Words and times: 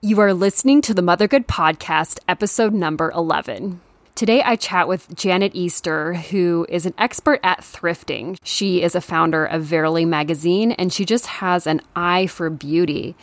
You 0.00 0.20
are 0.20 0.32
listening 0.32 0.80
to 0.82 0.94
the 0.94 1.02
Mothergood 1.02 1.46
Podcast, 1.46 2.20
episode 2.28 2.72
number 2.72 3.10
11. 3.10 3.80
Today, 4.14 4.40
I 4.44 4.54
chat 4.54 4.86
with 4.86 5.12
Janet 5.16 5.56
Easter, 5.56 6.14
who 6.14 6.64
is 6.68 6.86
an 6.86 6.94
expert 6.98 7.40
at 7.42 7.62
thrifting. 7.62 8.38
She 8.44 8.80
is 8.80 8.94
a 8.94 9.00
founder 9.00 9.44
of 9.44 9.64
Verily 9.64 10.04
Magazine, 10.04 10.70
and 10.70 10.92
she 10.92 11.04
just 11.04 11.26
has 11.26 11.66
an 11.66 11.80
eye 11.96 12.28
for 12.28 12.48
beauty. 12.48 13.16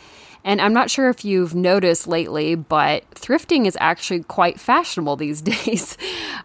And 0.46 0.60
I'm 0.60 0.72
not 0.72 0.92
sure 0.92 1.08
if 1.08 1.24
you've 1.24 1.56
noticed 1.56 2.06
lately, 2.06 2.54
but 2.54 3.10
thrifting 3.10 3.66
is 3.66 3.76
actually 3.80 4.22
quite 4.22 4.60
fashionable 4.60 5.16
these 5.16 5.42
days. 5.42 5.98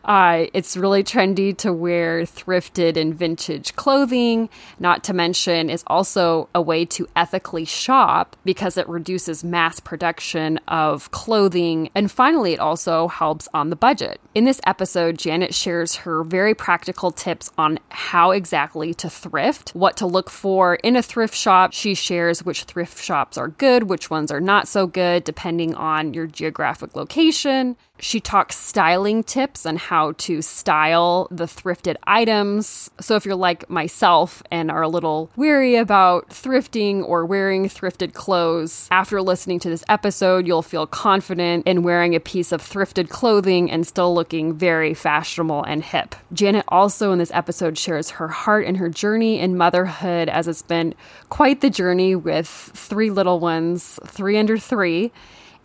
Uh, 0.04 0.46
it's 0.56 0.76
really 0.76 1.04
trendy 1.04 1.56
to 1.58 1.72
wear 1.72 2.24
thrifted 2.24 2.98
and 2.98 3.14
vintage 3.14 3.76
clothing, 3.76 4.50
not 4.80 5.04
to 5.04 5.14
mention, 5.14 5.70
is 5.70 5.84
also 5.86 6.50
a 6.56 6.62
way 6.62 6.84
to 6.84 7.08
ethically 7.16 7.64
shop 7.64 8.36
because 8.44 8.76
it 8.76 8.90
reduces 8.90 9.44
mass 9.44 9.80
production 9.80 10.58
of 10.68 11.12
clothing. 11.12 11.92
And 11.94 12.12
finally, 12.12 12.54
it 12.54 12.60
also 12.60 13.08
helps 13.08 13.48
on 13.54 13.70
the 13.70 13.76
budget. 13.76 14.20
In 14.34 14.46
this 14.46 14.60
episode, 14.66 15.20
Janet 15.20 15.54
shares 15.54 15.98
her 15.98 16.24
very 16.24 16.56
practical 16.56 17.12
tips 17.12 17.52
on 17.56 17.78
how 17.90 18.32
exactly 18.32 18.96
to 18.96 19.12
thrift, 19.12 19.76
what 19.76 19.98
to 19.98 20.08
look 20.08 20.32
for 20.32 20.76
in 20.76 20.96
a 20.96 21.04
thrift 21.04 21.36
shop. 21.36 21.72
She 21.74 21.94
shares 21.94 22.44
which 22.44 22.64
thrift 22.64 22.98
shops 23.04 23.38
are 23.38 23.50
good 23.50 23.91
which 23.92 24.10
ones 24.10 24.32
are 24.32 24.40
not 24.40 24.70
so 24.70 24.88
good, 24.88 25.26
depending 25.26 25.76
on 25.76 26.14
your 26.14 26.26
geographic 26.26 26.96
location. 26.96 27.76
She 28.04 28.20
talks 28.20 28.58
styling 28.58 29.24
tips 29.24 29.68
on 29.68 29.78
how 29.78 30.14
to 30.14 30.42
style 30.42 31.28
the 31.30 31.46
thrifted 31.46 31.98
items. 32.08 32.90
So, 33.00 33.16
if 33.16 33.26
you're 33.26 33.36
like 33.36 33.70
myself 33.70 34.42
and 34.50 34.72
are 34.72 34.82
a 34.82 34.88
little 34.88 35.30
weary 35.36 35.76
about 35.76 36.30
thrifting 36.30 37.08
or 37.08 37.28
wearing 37.28 37.70
thrifted 37.70 38.14
clothes, 38.14 38.88
after 38.90 39.22
listening 39.22 39.60
to 39.60 39.70
this 39.70 39.84
episode, 39.88 40.48
you'll 40.48 40.64
feel 40.64 40.88
confident 40.88 41.68
in 41.68 41.84
wearing 41.84 42.16
a 42.16 42.20
piece 42.20 42.52
of 42.52 42.64
thrifted 42.64 43.10
clothing 43.10 43.70
and 43.70 43.86
still 43.86 44.16
looking 44.16 44.56
very 44.56 44.96
fashionable 44.96 45.64
and 45.66 45.84
hip. 45.84 46.16
Janet 46.34 46.66
also 46.70 47.12
in 47.12 47.20
this 47.20 47.32
episode 47.36 47.78
shares 47.78 48.10
her 48.10 48.30
heart 48.30 48.66
and 48.66 48.78
her 48.78 48.90
journey 48.90 49.40
in 49.40 49.56
motherhood, 49.56 50.28
as 50.28 50.48
it's 50.48 50.64
been 50.64 50.96
quite 51.30 51.62
the 51.62 51.70
journey 51.70 52.16
with 52.16 52.48
three 52.48 53.12
little 53.12 53.40
ones, 53.40 54.00
three 54.08 54.40
under 54.40 54.58
three 54.58 55.12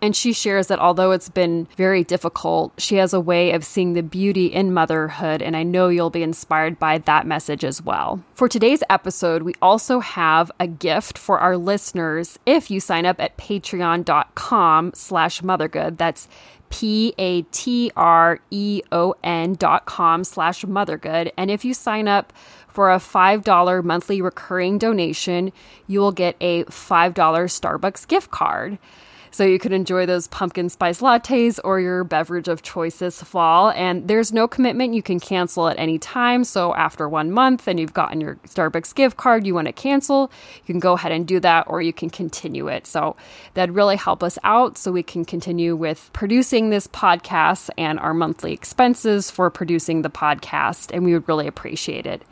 and 0.02 0.14
she 0.14 0.32
shares 0.32 0.66
that 0.68 0.78
although 0.78 1.10
it's 1.12 1.28
been 1.28 1.68
very 1.76 2.04
difficult, 2.04 2.72
she 2.78 2.96
has 2.96 3.12
a 3.12 3.20
way 3.20 3.52
of 3.52 3.64
seeing 3.64 3.94
the 3.94 4.02
beauty 4.02 4.46
in 4.46 4.74
motherhood, 4.74 5.42
and 5.42 5.56
I 5.56 5.62
know 5.62 5.88
you'll 5.88 6.10
be 6.10 6.22
inspired 6.22 6.78
by 6.78 6.98
that 6.98 7.26
message 7.26 7.64
as 7.64 7.82
well. 7.82 8.22
For 8.34 8.48
today's 8.48 8.82
episode, 8.90 9.42
we 9.42 9.54
also 9.62 10.00
have 10.00 10.50
a 10.60 10.66
gift 10.66 11.16
for 11.16 11.38
our 11.38 11.56
listeners 11.56 12.38
if 12.44 12.70
you 12.70 12.80
sign 12.80 13.06
up 13.06 13.20
at 13.20 13.36
patreon.com 13.38 14.92
slash 14.94 15.40
mothergood. 15.40 15.96
That's 15.96 16.28
p-a-t-r-e-o-n 16.68 17.44
dot 19.54 19.86
com 19.86 20.24
slash 20.24 20.64
mothergood. 20.64 21.30
And 21.36 21.50
if 21.50 21.64
you 21.64 21.72
sign 21.74 22.08
up 22.08 22.32
for 22.68 22.90
a 22.92 22.98
$5 22.98 23.84
monthly 23.84 24.20
recurring 24.20 24.76
donation, 24.76 25.52
you 25.86 26.00
will 26.00 26.12
get 26.12 26.36
a 26.40 26.64
$5 26.64 27.14
Starbucks 27.14 28.06
gift 28.06 28.30
card. 28.30 28.78
So 29.30 29.44
you 29.44 29.58
could 29.58 29.72
enjoy 29.72 30.06
those 30.06 30.28
pumpkin 30.28 30.68
spice 30.68 31.00
lattes 31.00 31.58
or 31.64 31.80
your 31.80 32.04
beverage 32.04 32.48
of 32.48 32.62
choice 32.62 32.98
this 32.98 33.22
fall. 33.22 33.70
And 33.70 34.08
there's 34.08 34.32
no 34.32 34.48
commitment. 34.48 34.94
You 34.94 35.02
can 35.02 35.20
cancel 35.20 35.68
at 35.68 35.78
any 35.78 35.98
time. 35.98 36.44
So 36.44 36.74
after 36.74 37.08
one 37.08 37.30
month 37.30 37.68
and 37.68 37.78
you've 37.78 37.94
gotten 37.94 38.20
your 38.20 38.36
Starbucks 38.46 38.94
gift 38.94 39.16
card, 39.16 39.46
you 39.46 39.54
want 39.54 39.66
to 39.66 39.72
cancel, 39.72 40.30
you 40.64 40.72
can 40.72 40.80
go 40.80 40.94
ahead 40.94 41.12
and 41.12 41.26
do 41.26 41.40
that 41.40 41.66
or 41.68 41.82
you 41.82 41.92
can 41.92 42.10
continue 42.10 42.68
it. 42.68 42.86
So 42.86 43.16
that'd 43.54 43.74
really 43.74 43.96
help 43.96 44.22
us 44.22 44.38
out 44.44 44.78
so 44.78 44.92
we 44.92 45.02
can 45.02 45.24
continue 45.24 45.76
with 45.76 46.10
producing 46.12 46.70
this 46.70 46.86
podcast 46.86 47.70
and 47.76 47.98
our 47.98 48.14
monthly 48.14 48.52
expenses 48.52 49.30
for 49.30 49.50
producing 49.50 50.02
the 50.02 50.10
podcast. 50.10 50.90
And 50.92 51.04
we 51.04 51.12
would 51.12 51.28
really 51.28 51.46
appreciate 51.46 52.06
it. 52.06 52.22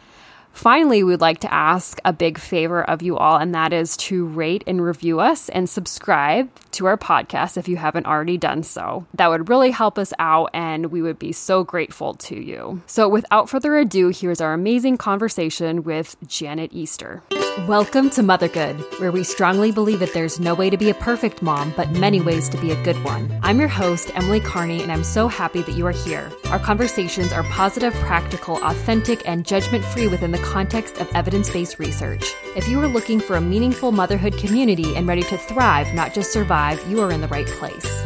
Finally, 0.54 1.02
we'd 1.02 1.20
like 1.20 1.40
to 1.40 1.52
ask 1.52 1.98
a 2.04 2.12
big 2.12 2.38
favor 2.38 2.82
of 2.88 3.02
you 3.02 3.16
all, 3.18 3.36
and 3.36 3.52
that 3.52 3.72
is 3.72 3.96
to 3.96 4.24
rate 4.24 4.62
and 4.68 4.82
review 4.82 5.18
us 5.18 5.48
and 5.48 5.68
subscribe 5.68 6.48
to 6.70 6.86
our 6.86 6.96
podcast 6.96 7.56
if 7.56 7.66
you 7.66 7.76
haven't 7.76 8.06
already 8.06 8.38
done 8.38 8.62
so. 8.62 9.04
That 9.14 9.28
would 9.28 9.48
really 9.48 9.72
help 9.72 9.98
us 9.98 10.12
out, 10.20 10.50
and 10.54 10.86
we 10.86 11.02
would 11.02 11.18
be 11.18 11.32
so 11.32 11.64
grateful 11.64 12.14
to 12.14 12.40
you. 12.40 12.80
So, 12.86 13.08
without 13.08 13.50
further 13.50 13.76
ado, 13.76 14.08
here's 14.10 14.40
our 14.40 14.54
amazing 14.54 14.96
conversation 14.96 15.82
with 15.82 16.16
Janet 16.24 16.70
Easter. 16.72 17.24
Welcome 17.68 18.10
to 18.10 18.20
Mothergood, 18.20 19.00
where 19.00 19.12
we 19.12 19.22
strongly 19.22 19.70
believe 19.70 20.00
that 20.00 20.12
there's 20.12 20.40
no 20.40 20.54
way 20.54 20.70
to 20.70 20.76
be 20.76 20.90
a 20.90 20.94
perfect 20.94 21.40
mom, 21.40 21.72
but 21.76 21.88
many 21.92 22.20
ways 22.20 22.48
to 22.48 22.56
be 22.58 22.72
a 22.72 22.82
good 22.82 23.02
one. 23.04 23.32
I'm 23.42 23.60
your 23.60 23.68
host, 23.68 24.10
Emily 24.16 24.40
Carney, 24.40 24.82
and 24.82 24.90
I'm 24.90 25.04
so 25.04 25.28
happy 25.28 25.62
that 25.62 25.76
you 25.76 25.86
are 25.86 25.92
here. 25.92 26.32
Our 26.50 26.58
conversations 26.58 27.32
are 27.32 27.44
positive, 27.44 27.94
practical, 27.94 28.56
authentic, 28.64 29.26
and 29.26 29.46
judgment 29.46 29.84
free 29.84 30.08
within 30.08 30.32
the 30.32 30.38
context 30.44 30.98
of 30.98 31.10
evidence 31.14 31.50
based 31.50 31.78
research. 31.78 32.34
If 32.55 32.68
you 32.68 32.80
are 32.82 32.86
looking 32.86 33.18
for 33.18 33.36
a 33.36 33.40
meaningful 33.40 33.90
motherhood 33.90 34.36
community 34.38 34.94
and 34.94 35.08
ready 35.08 35.22
to 35.22 35.38
thrive, 35.38 35.92
not 35.94 36.14
just 36.14 36.32
survive, 36.32 36.84
you 36.88 37.00
are 37.00 37.10
in 37.10 37.20
the 37.20 37.28
right 37.28 37.46
place. 37.46 38.05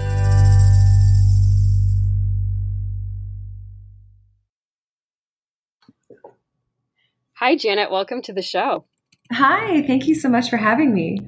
Hi, 7.34 7.54
Janet. 7.54 7.90
Welcome 7.90 8.22
to 8.22 8.32
the 8.32 8.42
show. 8.42 8.84
Hi, 9.32 9.82
thank 9.86 10.06
you 10.08 10.14
so 10.14 10.28
much 10.28 10.50
for 10.50 10.56
having 10.56 10.92
me. 10.92 11.18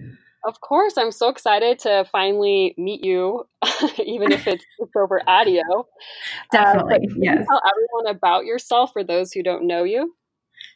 Of 0.44 0.60
course, 0.60 0.96
I'm 0.96 1.12
so 1.12 1.28
excited 1.28 1.78
to 1.80 2.04
finally 2.10 2.74
meet 2.78 3.04
you, 3.04 3.46
even 4.04 4.32
if 4.32 4.46
it's 4.46 4.64
just 4.80 4.96
over 4.96 5.20
audio. 5.26 5.62
Definitely, 6.52 7.08
uh, 7.08 7.14
yes. 7.18 7.46
Tell 7.46 7.60
everyone 7.70 8.16
about 8.16 8.44
yourself 8.44 8.92
for 8.92 9.04
those 9.04 9.32
who 9.32 9.42
don't 9.42 9.66
know 9.66 9.84
you. 9.84 10.14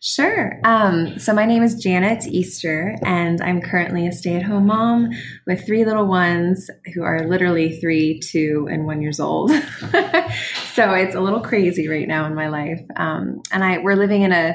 Sure. 0.07 0.61
Um, 0.65 1.19
so 1.19 1.33
my 1.33 1.47
name 1.47 1.63
is 1.63 1.77
Janet 1.77 2.27
Easter, 2.27 2.95
and 3.07 3.41
I'm 3.41 3.63
currently 3.63 4.07
a 4.07 4.13
stay-at-home 4.13 4.67
mom 4.67 5.09
with 5.47 5.65
three 5.65 5.87
little 5.87 6.07
ones 6.07 6.69
who 6.93 7.03
are 7.03 7.27
literally 7.27 7.81
three, 7.81 8.21
two, 8.21 8.69
and 8.71 8.85
one 8.85 9.01
years 9.01 9.19
old. 9.19 9.51
so 10.75 10.93
it's 10.93 11.15
a 11.15 11.23
little 11.23 11.41
crazy 11.41 11.89
right 11.89 12.07
now 12.07 12.27
in 12.27 12.35
my 12.35 12.49
life. 12.49 12.83
Um, 12.97 13.41
and 13.51 13.65
I 13.65 13.79
we're 13.79 13.97
living 13.97 14.21
in 14.21 14.33
a 14.33 14.55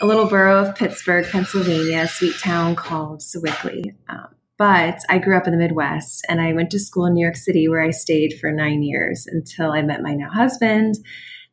a 0.00 0.06
little 0.06 0.26
borough 0.26 0.64
of 0.64 0.74
Pittsburgh, 0.74 1.26
Pennsylvania, 1.26 2.04
a 2.04 2.08
sweet 2.08 2.38
town 2.38 2.74
called 2.74 3.20
Sewickley. 3.20 3.94
Um, 4.08 4.28
but 4.56 4.98
I 5.10 5.18
grew 5.18 5.36
up 5.36 5.46
in 5.46 5.52
the 5.52 5.58
Midwest 5.58 6.24
and 6.26 6.40
I 6.40 6.54
went 6.54 6.70
to 6.70 6.78
school 6.78 7.04
in 7.04 7.12
New 7.12 7.22
York 7.22 7.36
City 7.36 7.68
where 7.68 7.82
I 7.82 7.90
stayed 7.90 8.38
for 8.40 8.50
nine 8.50 8.82
years 8.82 9.26
until 9.26 9.72
I 9.72 9.82
met 9.82 10.00
my 10.00 10.14
now 10.14 10.30
husband 10.30 10.94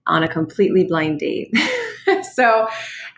on 0.05 0.23
a 0.23 0.29
completely 0.29 0.85
blind 0.85 1.19
date. 1.19 1.53
so 2.33 2.67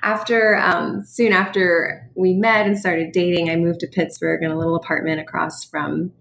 after 0.01 0.57
um, 0.57 1.03
soon 1.03 1.33
after 1.33 2.09
we 2.15 2.33
met 2.33 2.65
and 2.65 2.77
started 2.77 3.11
dating, 3.11 3.49
I 3.49 3.55
moved 3.55 3.81
to 3.81 3.87
Pittsburgh 3.87 4.43
in 4.43 4.51
a 4.51 4.57
little 4.57 4.75
apartment 4.75 5.19
across 5.19 5.63
from 5.65 6.11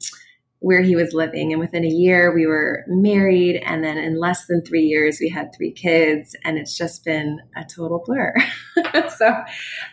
where 0.60 0.82
he 0.82 0.96
was 0.96 1.12
living. 1.12 1.52
And 1.52 1.60
within 1.60 1.84
a 1.84 1.88
year, 1.88 2.34
we 2.34 2.46
were 2.46 2.84
married. 2.88 3.62
And 3.64 3.84
then 3.84 3.96
in 3.96 4.18
less 4.18 4.46
than 4.46 4.64
three 4.64 4.82
years, 4.82 5.18
we 5.20 5.28
had 5.28 5.54
three 5.54 5.70
kids. 5.70 6.34
And 6.44 6.58
it's 6.58 6.76
just 6.76 7.04
been 7.04 7.40
a 7.56 7.64
total 7.64 8.02
blur. 8.04 8.34
so, 9.16 9.36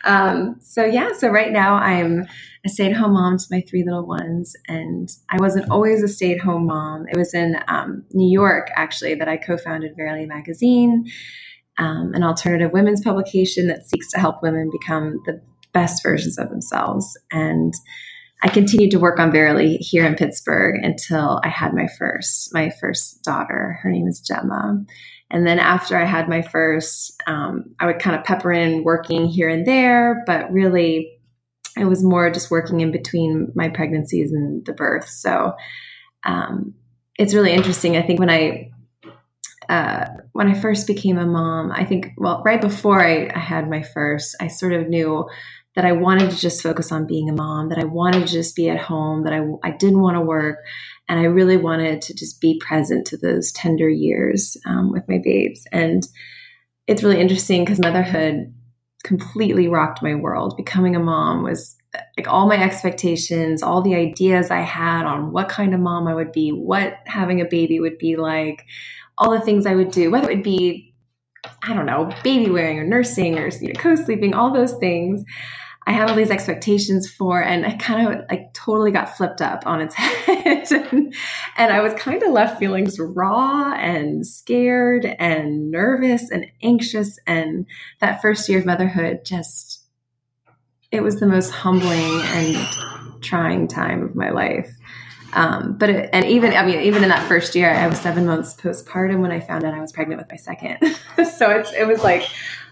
um, 0.06 0.56
so 0.60 0.84
yeah. 0.84 1.12
So 1.14 1.30
right 1.30 1.52
now, 1.52 1.76
I'm 1.76 2.26
a 2.66 2.70
stay 2.70 2.88
at 2.88 2.98
home 2.98 3.14
mom 3.14 3.38
to 3.38 3.46
my 3.52 3.62
three 3.62 3.84
little 3.84 4.08
ones. 4.08 4.56
And 4.68 5.10
I 5.30 5.38
wasn't 5.38 5.70
always 5.70 6.02
a 6.02 6.08
stay 6.08 6.34
at 6.34 6.42
home 6.42 6.66
mom. 6.66 7.06
It 7.10 7.18
was 7.18 7.36
in 7.36 7.58
um, 7.68 8.04
New 8.12 8.32
York, 8.32 8.70
actually, 8.76 9.16
that 9.16 9.28
I 9.28 9.38
co 9.38 9.58
founded 9.58 9.96
Verily 9.96 10.26
Magazine, 10.26 11.06
um, 11.78 12.14
an 12.14 12.24
alternative 12.24 12.72
women's 12.72 13.04
publication 13.04 13.68
that 13.68 13.88
seeks 13.88 14.10
to 14.12 14.20
help 14.20 14.42
women 14.42 14.70
become 14.72 15.22
the 15.26 15.42
best 15.74 16.02
versions 16.04 16.38
of 16.38 16.50
themselves. 16.50 17.18
And 17.32 17.74
I 18.44 18.50
continued 18.50 18.92
to 18.92 19.00
work 19.00 19.20
on 19.20 19.32
Verily 19.32 19.78
here 19.78 20.06
in 20.06 20.16
Pittsburgh 20.16 20.84
until 20.84 21.42
I 21.44 21.50
had 21.50 21.74
my 21.74 21.88
first, 21.98 22.54
my 22.54 22.70
first 22.80 23.24
daughter. 23.24 23.80
Her 23.82 23.90
name 23.90 24.08
is 24.08 24.20
Gemma. 24.22 24.86
And 25.32 25.48
then 25.48 25.60
after 25.60 25.98
I 25.98 26.06
had 26.06 26.30
my 26.30 26.42
first, 26.42 27.22
um, 27.28 27.76
I 27.80 27.88
would 27.88 28.00
kind 28.00 28.16
of 28.16 28.24
pepper 28.24 28.52
in 28.52 28.84
working 28.84 29.28
here 29.28 29.50
and 29.50 29.66
there, 29.66 30.24
but 30.28 30.52
really 30.52 31.12
it 31.78 31.86
was 31.86 32.04
more 32.04 32.30
just 32.30 32.52
working 32.52 32.82
in 32.82 32.92
between 32.92 33.52
my 33.56 33.70
pregnancies 33.70 34.32
and 34.32 34.66
the 34.66 34.74
birth. 34.74 35.10
So 35.10 35.54
um, 36.24 36.74
it's 37.18 37.34
really 37.34 37.52
interesting. 37.52 37.98
I 37.98 38.02
think 38.02 38.20
when 38.20 38.30
I 38.30 38.72
uh, 39.68 40.06
when 40.36 40.50
I 40.50 40.54
first 40.54 40.86
became 40.86 41.18
a 41.18 41.26
mom, 41.26 41.72
I 41.72 41.86
think 41.86 42.12
well, 42.18 42.44
right 42.46 42.60
before 42.60 43.02
I, 43.02 43.32
I 43.34 43.40
had 43.40 43.70
my 43.70 43.82
first, 43.82 44.36
I 44.42 44.50
sort 44.50 44.74
of 44.74 44.90
knew 44.90 45.30
that 45.78 45.86
I 45.86 45.94
wanted 45.94 46.30
to 46.30 46.36
just 46.36 46.62
focus 46.62 46.92
on 46.92 47.08
being 47.08 47.30
a 47.30 47.34
mom, 47.34 47.70
that 47.70 47.78
I 47.78 47.86
wanted 47.86 48.28
to 48.28 48.34
just 48.34 48.54
be 48.54 48.68
at 48.68 48.78
home, 48.78 49.24
that 49.24 49.32
I, 49.32 49.46
I 49.64 49.72
didn't 49.72 50.02
want 50.02 50.18
to 50.18 50.22
work. 50.22 50.58
And 51.08 51.22
I 51.22 51.24
really 51.24 51.56
wanted 51.56 52.02
to 52.02 52.14
just 52.14 52.42
be 52.42 52.60
present 52.60 53.08
to 53.08 53.18
those 53.18 53.54
tender 53.54 53.88
years 53.88 54.58
um, 54.66 54.92
with 54.92 55.08
my 55.08 55.22
babes. 55.24 55.66
And 55.72 56.06
it's 56.86 57.02
really 57.02 57.22
interesting 57.22 57.64
because 57.64 57.80
motherhood 57.80 58.54
completely 59.06 59.70
rocked 59.70 60.04
my 60.04 60.16
world. 60.16 60.58
Becoming 60.58 60.98
a 60.98 61.00
mom 61.00 61.44
was 61.44 61.78
like 62.18 62.28
all 62.28 62.46
my 62.46 62.62
expectations, 62.62 63.64
all 63.64 63.82
the 63.82 63.96
ideas 63.96 64.52
I 64.52 64.64
had 64.64 65.06
on 65.06 65.32
what 65.32 65.48
kind 65.48 65.74
of 65.74 65.80
mom 65.80 66.10
I 66.10 66.14
would 66.14 66.34
be, 66.34 66.50
what 66.50 66.96
having 67.06 67.40
a 67.40 67.46
baby 67.46 67.80
would 67.80 67.98
be 67.98 68.18
like, 68.18 68.66
all 69.18 69.32
the 69.32 69.42
things 69.42 69.66
I 69.66 69.76
would 69.76 69.92
do, 69.92 70.12
whether 70.12 70.30
it 70.30 70.38
would 70.38 70.44
be, 70.44 70.94
I 71.64 71.74
don't 71.74 71.86
know, 71.86 72.12
baby 72.24 72.50
wearing 72.50 72.80
or 72.80 72.86
nursing 72.86 73.38
or 73.38 73.48
you 73.48 73.74
know, 73.74 73.80
co-sleeping, 73.80 74.34
all 74.34 74.54
those 74.54 74.74
things. 74.74 75.24
I 75.88 75.92
had 75.92 76.10
all 76.10 76.16
these 76.16 76.32
expectations 76.32 77.08
for, 77.08 77.44
and 77.44 77.64
I 77.64 77.74
kind 77.74 78.08
of 78.08 78.26
like 78.30 78.54
totally 78.54 78.92
got 78.92 79.16
flipped 79.16 79.42
up 79.42 79.68
on 79.68 79.82
its 79.82 79.94
head. 79.96 80.72
and, 80.72 81.14
and 81.58 81.72
I 81.72 81.82
was 81.82 81.94
kind 81.94 82.24
of 82.24 82.32
left 82.32 82.58
feeling 82.58 82.88
raw 82.98 83.74
and 83.74 84.26
scared 84.26 85.06
and 85.06 85.70
nervous 85.70 86.32
and 86.32 86.48
anxious. 86.64 87.20
And 87.28 87.68
that 88.00 88.22
first 88.22 88.50
year 88.50 88.60
of 88.60 88.66
motherhood 88.66 89.22
just 89.24 89.86
it 90.92 91.04
was 91.04 91.20
the 91.20 91.28
most 91.28 91.52
humbling 91.52 92.22
and 92.22 93.22
trying 93.22 93.68
time 93.68 94.04
of 94.04 94.16
my 94.16 94.30
life. 94.30 94.72
Um, 95.36 95.78
but 95.78 95.90
it, 95.90 96.10
and 96.14 96.26
even 96.26 96.54
I 96.54 96.66
mean 96.66 96.80
even 96.80 97.04
in 97.04 97.10
that 97.10 97.28
first 97.28 97.56
year, 97.56 97.72
I 97.72 97.88
was 97.88 98.00
seven 98.00 98.26
months 98.26 98.54
postpartum 98.56 99.20
when 99.20 99.32
I 99.32 99.40
found 99.40 99.64
out 99.64 99.74
I 99.74 99.82
was 99.82 99.92
pregnant 99.92 100.20
with 100.20 100.30
my 100.30 100.38
second. 100.38 100.80
so 101.38 101.52
it's 101.52 101.74
it 101.74 101.86
was 101.86 102.04
like 102.04 102.28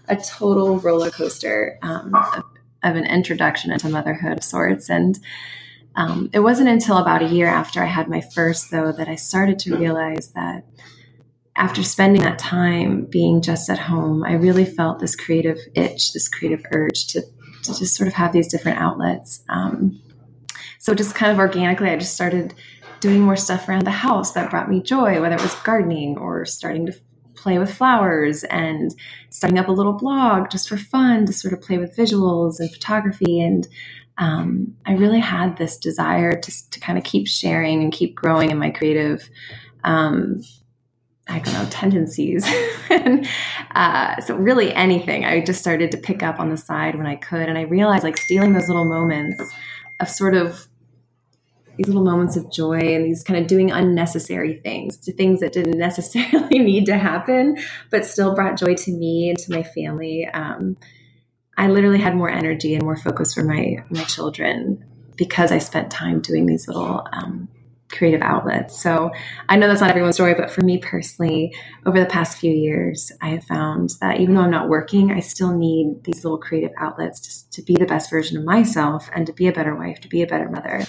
a 0.08 0.16
total 0.16 0.80
roller 0.80 1.12
coaster 1.12 1.78
um, 1.82 2.16
of, 2.16 2.44
of, 2.84 2.96
an 2.96 3.06
introduction 3.06 3.72
into 3.72 3.90
motherhood 3.90 4.38
of 4.38 4.44
sorts. 4.44 4.90
And 4.90 5.18
um, 5.96 6.30
it 6.34 6.40
wasn't 6.40 6.70
until 6.70 6.98
about 6.98 7.22
a 7.22 7.28
year 7.28 7.48
after 7.48 7.82
I 7.82 7.86
had 7.86 8.10
my 8.10 8.22
first, 8.22 8.72
though, 8.72 8.92
that 8.92 9.08
I 9.08 9.16
started 9.16 9.60
to 9.60 9.78
realize 9.78 10.32
that 10.34 10.66
after 11.56 11.84
spending 11.84 12.24
that 12.24 12.40
time 12.40 13.06
being 13.06 13.42
just 13.42 13.70
at 13.70 13.80
home, 13.80 14.24
I 14.24 14.34
really 14.34 14.66
felt 14.66 15.00
this 15.00 15.16
creative 15.16 15.60
itch, 15.76 16.14
this 16.14 16.28
creative 16.28 16.66
urge 16.72 17.08
to 17.08 17.22
to 17.64 17.74
just 17.74 17.96
sort 17.96 18.08
of 18.08 18.14
have 18.14 18.34
these 18.34 18.50
different 18.50 18.78
outlets. 18.78 19.42
Um, 19.48 20.02
so 20.84 20.94
just 20.94 21.16
kind 21.16 21.32
of 21.32 21.40
organically, 21.40 21.90
I 21.90 21.96
just 21.96 22.14
started 22.14 22.54
doing 23.00 23.22
more 23.22 23.38
stuff 23.38 23.70
around 23.70 23.86
the 23.86 23.92
house 23.92 24.34
that 24.34 24.52
brought 24.52 24.70
me 24.70 24.82
joy, 24.82 25.22
whether 25.22 25.36
it 25.36 25.42
was 25.42 25.56
gardening 25.64 26.18
or 26.18 26.44
starting 26.44 26.86
to 26.88 26.94
play 27.36 27.58
with 27.58 27.74
flowers 27.74 28.44
and 28.44 28.94
starting 29.30 29.58
up 29.58 29.70
a 29.70 29.72
little 29.72 29.94
blog 29.94 30.50
just 30.50 30.68
for 30.68 30.76
fun 30.76 31.26
to 31.26 31.32
sort 31.32 31.54
of 31.54 31.62
play 31.62 31.78
with 31.78 31.96
visuals 31.96 32.60
and 32.60 32.70
photography. 32.70 33.40
And 33.40 33.66
um, 34.18 34.76
I 34.86 34.96
really 34.96 35.22
had 35.22 35.56
this 35.56 35.78
desire 35.78 36.38
to, 36.38 36.70
to 36.72 36.80
kind 36.82 36.98
of 36.98 37.06
keep 37.06 37.30
sharing 37.30 37.82
and 37.82 37.94
keep 37.94 38.14
growing 38.14 38.52
in 38.52 38.58
my 38.58 38.70
creative 38.70 39.30
um, 39.86 40.42
I 41.30 41.40
don't 41.40 41.54
know, 41.54 41.68
tendencies. 41.70 42.46
and, 42.90 43.26
uh, 43.74 44.20
so 44.20 44.36
really 44.36 44.74
anything, 44.74 45.24
I 45.24 45.40
just 45.46 45.62
started 45.62 45.92
to 45.92 45.98
pick 45.98 46.24
up 46.24 46.42
on 46.42 46.50
the 46.50 46.58
side 46.58 46.96
when 46.96 47.08
I 47.08 47.16
could. 47.16 47.48
And 47.48 47.58
I 47.58 47.62
realized 47.62 48.04
like 48.04 48.18
stealing 48.18 48.52
those 48.52 48.68
little 48.68 48.84
moments 48.84 49.42
of 50.02 50.10
sort 50.10 50.36
of 50.36 50.68
these 51.78 51.88
little 51.88 52.04
moments 52.04 52.36
of 52.36 52.52
joy 52.52 52.80
and 52.80 53.06
these 53.06 53.24
kind 53.24 53.40
of 53.40 53.48
doing 53.48 53.72
unnecessary 53.72 54.56
things 54.58 54.98
to 54.98 55.14
things 55.14 55.40
that 55.40 55.54
didn't 55.54 55.78
necessarily 55.78 56.60
need 56.60 56.86
to 56.86 56.98
happen, 56.98 57.58
but 57.90 58.06
still 58.06 58.36
brought 58.36 58.58
joy 58.58 58.76
to 58.76 58.92
me 58.92 59.30
and 59.30 59.38
to 59.40 59.52
my 59.52 59.64
family. 59.64 60.28
Um, 60.34 60.78
I 61.58 61.68
literally 61.68 62.00
had 62.00 62.16
more 62.16 62.30
energy 62.30 62.74
and 62.74 62.84
more 62.84 62.98
focus 62.98 63.34
for 63.34 63.44
my, 63.44 63.78
my 63.90 64.04
children 64.04 64.84
because 65.18 65.52
I 65.52 65.60
spent 65.60 65.92
time 65.92 66.20
doing 66.22 66.46
these 66.48 66.68
little 66.68 67.08
um, 67.14 67.48
creative 67.94 68.22
outlets. 68.22 68.82
So 68.82 69.12
I 69.48 69.56
know 69.56 69.68
that's 69.68 69.82
not 69.82 69.92
everyone's 69.92 70.16
story, 70.16 70.34
but 70.34 70.52
for 70.52 70.62
me 70.62 70.80
personally, 70.80 71.56
over 71.86 72.00
the 72.00 72.08
past 72.08 72.38
few 72.38 72.52
years, 72.52 73.12
I 73.22 73.30
have 73.30 73.44
found 73.44 73.92
that 74.02 74.20
even 74.20 74.36
though 74.36 74.42
I'm 74.42 74.52
not 74.52 74.68
working, 74.68 75.12
I 75.12 75.20
still 75.20 75.56
need 75.56 76.04
these 76.04 76.24
little 76.24 76.40
creative 76.40 76.72
outlets 76.78 77.20
to, 77.20 77.52
to 77.52 77.62
be 77.62 77.76
the 77.76 77.86
best 77.86 78.10
version 78.10 78.38
of 78.38 78.44
myself 78.44 79.10
and 79.14 79.28
to 79.28 79.34
be 79.34 79.48
a 79.48 79.54
better 79.54 79.76
wife, 79.76 80.00
to 80.02 80.08
be 80.08 80.22
a 80.24 80.28
better 80.28 80.50
mother. 80.50 80.86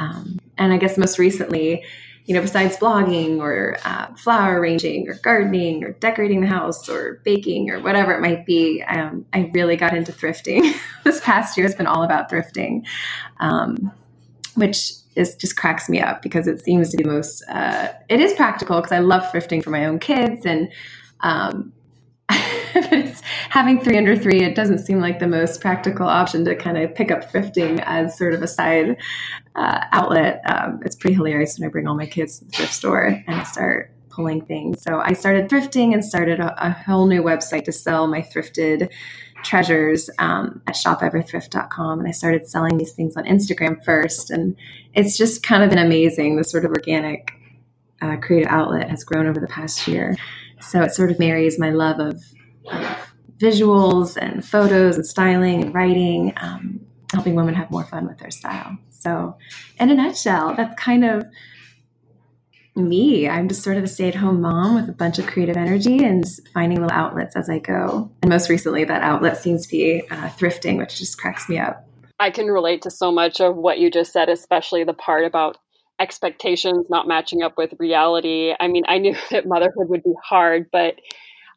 Um, 0.00 0.38
and 0.56 0.72
I 0.72 0.78
guess 0.78 0.96
most 0.96 1.18
recently, 1.18 1.84
you 2.24 2.34
know, 2.34 2.40
besides 2.40 2.76
blogging 2.76 3.38
or 3.38 3.76
uh, 3.84 4.14
flower 4.14 4.60
arranging 4.60 5.08
or 5.08 5.14
gardening 5.14 5.84
or 5.84 5.92
decorating 5.92 6.40
the 6.40 6.46
house 6.46 6.88
or 6.88 7.20
baking 7.24 7.70
or 7.70 7.80
whatever 7.80 8.12
it 8.12 8.20
might 8.20 8.46
be, 8.46 8.82
um, 8.88 9.26
I 9.32 9.50
really 9.52 9.76
got 9.76 9.94
into 9.94 10.12
thrifting. 10.12 10.74
this 11.04 11.20
past 11.20 11.56
year 11.56 11.66
has 11.66 11.74
been 11.74 11.86
all 11.86 12.02
about 12.02 12.30
thrifting, 12.30 12.86
um, 13.40 13.92
which 14.54 14.92
is 15.16 15.34
just 15.34 15.56
cracks 15.56 15.88
me 15.88 16.00
up 16.00 16.22
because 16.22 16.46
it 16.46 16.60
seems 16.62 16.90
to 16.90 16.96
be 16.96 17.04
most 17.04 17.42
uh, 17.48 17.88
it 18.08 18.20
is 18.20 18.32
practical 18.34 18.76
because 18.76 18.92
I 18.92 19.00
love 19.00 19.24
thrifting 19.32 19.62
for 19.62 19.70
my 19.70 19.84
own 19.84 19.98
kids 19.98 20.46
and 20.46 20.70
um, 21.20 21.72
having 23.50 23.80
three 23.80 23.98
under 23.98 24.16
three, 24.16 24.42
it 24.42 24.54
doesn't 24.54 24.78
seem 24.78 25.00
like 25.00 25.18
the 25.18 25.26
most 25.26 25.60
practical 25.60 26.06
option 26.06 26.44
to 26.44 26.54
kind 26.54 26.78
of 26.78 26.94
pick 26.94 27.10
up 27.10 27.30
thrifting 27.30 27.82
as 27.86 28.16
sort 28.16 28.34
of 28.34 28.42
a 28.42 28.46
side 28.46 28.96
uh, 29.56 29.84
outlet. 29.92 30.42
Um, 30.46 30.80
it's 30.84 30.96
pretty 30.96 31.14
hilarious 31.14 31.58
when 31.58 31.68
I 31.68 31.70
bring 31.70 31.86
all 31.86 31.96
my 31.96 32.06
kids 32.06 32.38
to 32.38 32.44
the 32.44 32.50
thrift 32.52 32.72
store 32.72 33.22
and 33.26 33.46
start 33.46 33.92
pulling 34.10 34.44
things. 34.44 34.82
So 34.82 35.00
I 35.00 35.12
started 35.12 35.48
thrifting 35.48 35.94
and 35.94 36.04
started 36.04 36.40
a, 36.40 36.54
a 36.66 36.70
whole 36.70 37.06
new 37.06 37.22
website 37.22 37.64
to 37.64 37.72
sell 37.72 38.06
my 38.06 38.20
thrifted 38.20 38.90
treasures 39.42 40.10
um, 40.18 40.60
at 40.66 40.74
shopeverthrift.com 40.74 41.98
and 41.98 42.06
i 42.06 42.10
started 42.10 42.46
selling 42.46 42.76
these 42.76 42.92
things 42.92 43.16
on 43.16 43.24
instagram 43.24 43.82
first. 43.84 44.30
And 44.30 44.54
it's 44.94 45.16
just 45.16 45.42
kind 45.42 45.62
of 45.62 45.70
been 45.70 45.78
amazing. 45.78 46.36
The 46.36 46.44
sort 46.44 46.66
of 46.66 46.72
organic 46.72 47.32
uh, 48.02 48.16
creative 48.16 48.50
outlet 48.50 48.90
has 48.90 49.02
grown 49.02 49.26
over 49.26 49.40
the 49.40 49.46
past 49.46 49.88
year. 49.88 50.16
So 50.60 50.82
it 50.82 50.92
sort 50.92 51.10
of 51.10 51.18
marries 51.18 51.58
my 51.58 51.70
love 51.70 52.00
of, 52.00 52.22
of 52.70 53.12
visuals 53.38 54.18
and 54.20 54.44
photos 54.44 54.96
and 54.96 55.06
styling 55.06 55.62
and 55.62 55.74
writing 55.74 56.34
um, 56.36 56.80
helping 57.12 57.34
women 57.34 57.54
have 57.54 57.70
more 57.70 57.84
fun 57.84 58.06
with 58.06 58.18
their 58.18 58.30
style 58.30 58.76
so 59.00 59.36
in 59.78 59.90
a 59.90 59.94
nutshell 59.94 60.54
that's 60.54 60.80
kind 60.80 61.04
of 61.04 61.24
me. 62.76 63.28
I'm 63.28 63.48
just 63.48 63.62
sort 63.62 63.76
of 63.76 63.84
a 63.84 63.88
stay 63.88 64.08
at 64.08 64.14
home 64.14 64.40
mom 64.40 64.74
with 64.74 64.88
a 64.88 64.92
bunch 64.92 65.18
of 65.18 65.26
creative 65.26 65.56
energy 65.56 66.04
and 66.04 66.24
finding 66.54 66.80
little 66.80 66.96
outlets 66.96 67.36
as 67.36 67.50
I 67.50 67.58
go. 67.58 68.10
And 68.22 68.30
most 68.30 68.48
recently, 68.48 68.84
that 68.84 69.02
outlet 69.02 69.38
seems 69.38 69.66
to 69.66 69.70
be 69.70 70.02
uh, 70.10 70.28
thrifting, 70.28 70.78
which 70.78 70.96
just 70.98 71.18
cracks 71.18 71.48
me 71.48 71.58
up. 71.58 71.86
I 72.18 72.30
can 72.30 72.46
relate 72.46 72.82
to 72.82 72.90
so 72.90 73.10
much 73.10 73.40
of 73.40 73.56
what 73.56 73.78
you 73.78 73.90
just 73.90 74.12
said, 74.12 74.28
especially 74.28 74.84
the 74.84 74.94
part 74.94 75.24
about 75.24 75.56
expectations 75.98 76.86
not 76.88 77.08
matching 77.08 77.42
up 77.42 77.54
with 77.56 77.74
reality. 77.78 78.54
I 78.58 78.68
mean, 78.68 78.84
I 78.88 78.98
knew 78.98 79.16
that 79.30 79.46
motherhood 79.46 79.88
would 79.88 80.02
be 80.02 80.14
hard, 80.22 80.66
but 80.70 80.94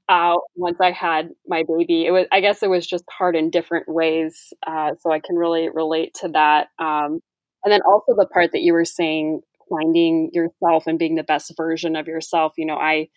uh, 0.09 0.35
once 0.55 0.77
I 0.81 0.91
had 0.91 1.29
my 1.47 1.63
baby, 1.63 2.05
it 2.05 2.11
was 2.11 2.25
I 2.31 2.41
guess 2.41 2.61
it 2.61 2.69
was 2.69 2.85
just 2.85 3.05
hard 3.09 3.35
in 3.35 3.49
different 3.49 3.87
ways. 3.87 4.51
Uh, 4.65 4.91
so 4.99 5.11
I 5.11 5.19
can 5.19 5.35
really 5.35 5.69
relate 5.69 6.15
to 6.15 6.29
that. 6.29 6.67
Um, 6.77 7.21
and 7.63 7.71
then 7.71 7.81
also 7.81 8.13
the 8.15 8.25
part 8.25 8.51
that 8.51 8.61
you 8.61 8.73
were 8.73 8.85
saying 8.85 9.41
finding 9.69 10.29
yourself 10.33 10.87
and 10.87 10.99
being 10.99 11.15
the 11.15 11.23
best 11.23 11.53
version 11.57 11.95
of 11.95 12.07
yourself. 12.07 12.53
You 12.57 12.65
know, 12.65 12.77
I 12.77 13.09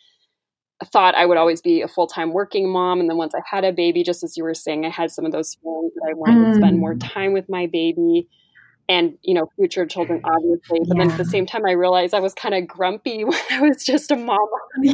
thought 0.84 1.14
I 1.14 1.26
would 1.26 1.36
always 1.36 1.60
be 1.60 1.82
a 1.82 1.88
full 1.88 2.06
time 2.06 2.32
working 2.32 2.70
mom. 2.70 3.00
And 3.00 3.08
then 3.08 3.16
once 3.16 3.34
I 3.34 3.40
had 3.48 3.64
a 3.64 3.72
baby, 3.72 4.02
just 4.02 4.22
as 4.22 4.36
you 4.36 4.44
were 4.44 4.54
saying, 4.54 4.84
I 4.84 4.90
had 4.90 5.10
some 5.10 5.24
of 5.24 5.32
those 5.32 5.54
feelings 5.54 5.92
that 5.94 6.08
I 6.10 6.14
wanted 6.14 6.46
mm. 6.46 6.52
to 6.52 6.56
spend 6.56 6.78
more 6.78 6.94
mm. 6.94 7.12
time 7.12 7.32
with 7.32 7.48
my 7.48 7.66
baby 7.66 8.28
and, 8.88 9.18
you 9.22 9.34
know, 9.34 9.48
future 9.56 9.84
children, 9.84 10.20
obviously. 10.22 10.80
But 10.86 10.96
yeah. 10.96 11.04
then 11.04 11.10
at 11.10 11.18
the 11.18 11.24
same 11.24 11.46
time, 11.46 11.66
I 11.66 11.72
realized 11.72 12.14
I 12.14 12.20
was 12.20 12.34
kind 12.34 12.54
of 12.54 12.68
grumpy 12.68 13.24
when 13.24 13.38
I 13.50 13.60
was 13.60 13.84
just 13.84 14.10
a 14.10 14.16
mom 14.16 14.38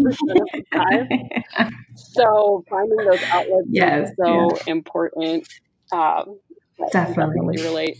so 1.95 2.65
finding 2.71 2.99
those 2.99 3.23
outlets 3.31 3.67
yes, 3.69 4.09
is 4.09 4.15
so 4.17 4.51
yeah. 4.57 4.63
important. 4.67 5.49
Um, 5.91 6.39
definitely. 6.91 6.93
definitely 6.93 7.63
relate. 7.65 7.99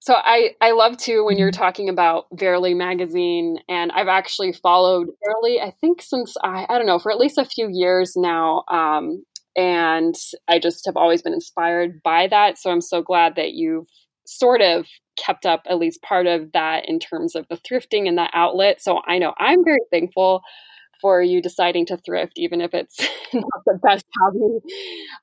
So 0.00 0.14
I, 0.14 0.56
I 0.62 0.72
love 0.72 0.96
too 0.96 1.24
when 1.24 1.36
you're 1.36 1.50
mm-hmm. 1.50 1.62
talking 1.62 1.88
about 1.88 2.26
Verily 2.32 2.74
magazine, 2.74 3.58
and 3.68 3.92
I've 3.92 4.08
actually 4.08 4.52
followed 4.52 5.08
Verily, 5.24 5.60
I 5.60 5.72
think 5.80 6.02
since 6.02 6.36
I, 6.42 6.66
I 6.68 6.78
don't 6.78 6.86
know, 6.86 6.98
for 6.98 7.12
at 7.12 7.18
least 7.18 7.38
a 7.38 7.44
few 7.44 7.68
years 7.70 8.14
now. 8.16 8.64
Um, 8.68 9.24
and 9.56 10.14
I 10.48 10.58
just 10.58 10.86
have 10.86 10.96
always 10.96 11.22
been 11.22 11.34
inspired 11.34 12.02
by 12.02 12.28
that. 12.28 12.56
So 12.56 12.70
I'm 12.70 12.80
so 12.80 13.02
glad 13.02 13.36
that 13.36 13.52
you've 13.52 13.88
sort 14.24 14.62
of 14.62 14.86
kept 15.18 15.44
up 15.44 15.62
at 15.68 15.78
least 15.78 16.02
part 16.02 16.26
of 16.26 16.52
that 16.52 16.88
in 16.88 16.98
terms 16.98 17.34
of 17.34 17.46
the 17.48 17.56
thrifting 17.56 18.08
and 18.08 18.16
that 18.16 18.30
outlet. 18.32 18.80
So 18.80 19.00
I 19.06 19.18
know 19.18 19.34
I'm 19.38 19.64
very 19.64 19.80
thankful 19.90 20.42
for 21.00 21.22
you 21.22 21.40
deciding 21.42 21.86
to 21.86 21.96
thrift, 21.96 22.34
even 22.36 22.60
if 22.60 22.74
it's 22.74 22.98
not 23.32 23.64
the 23.66 23.78
best 23.82 24.04
hobby 24.20 24.58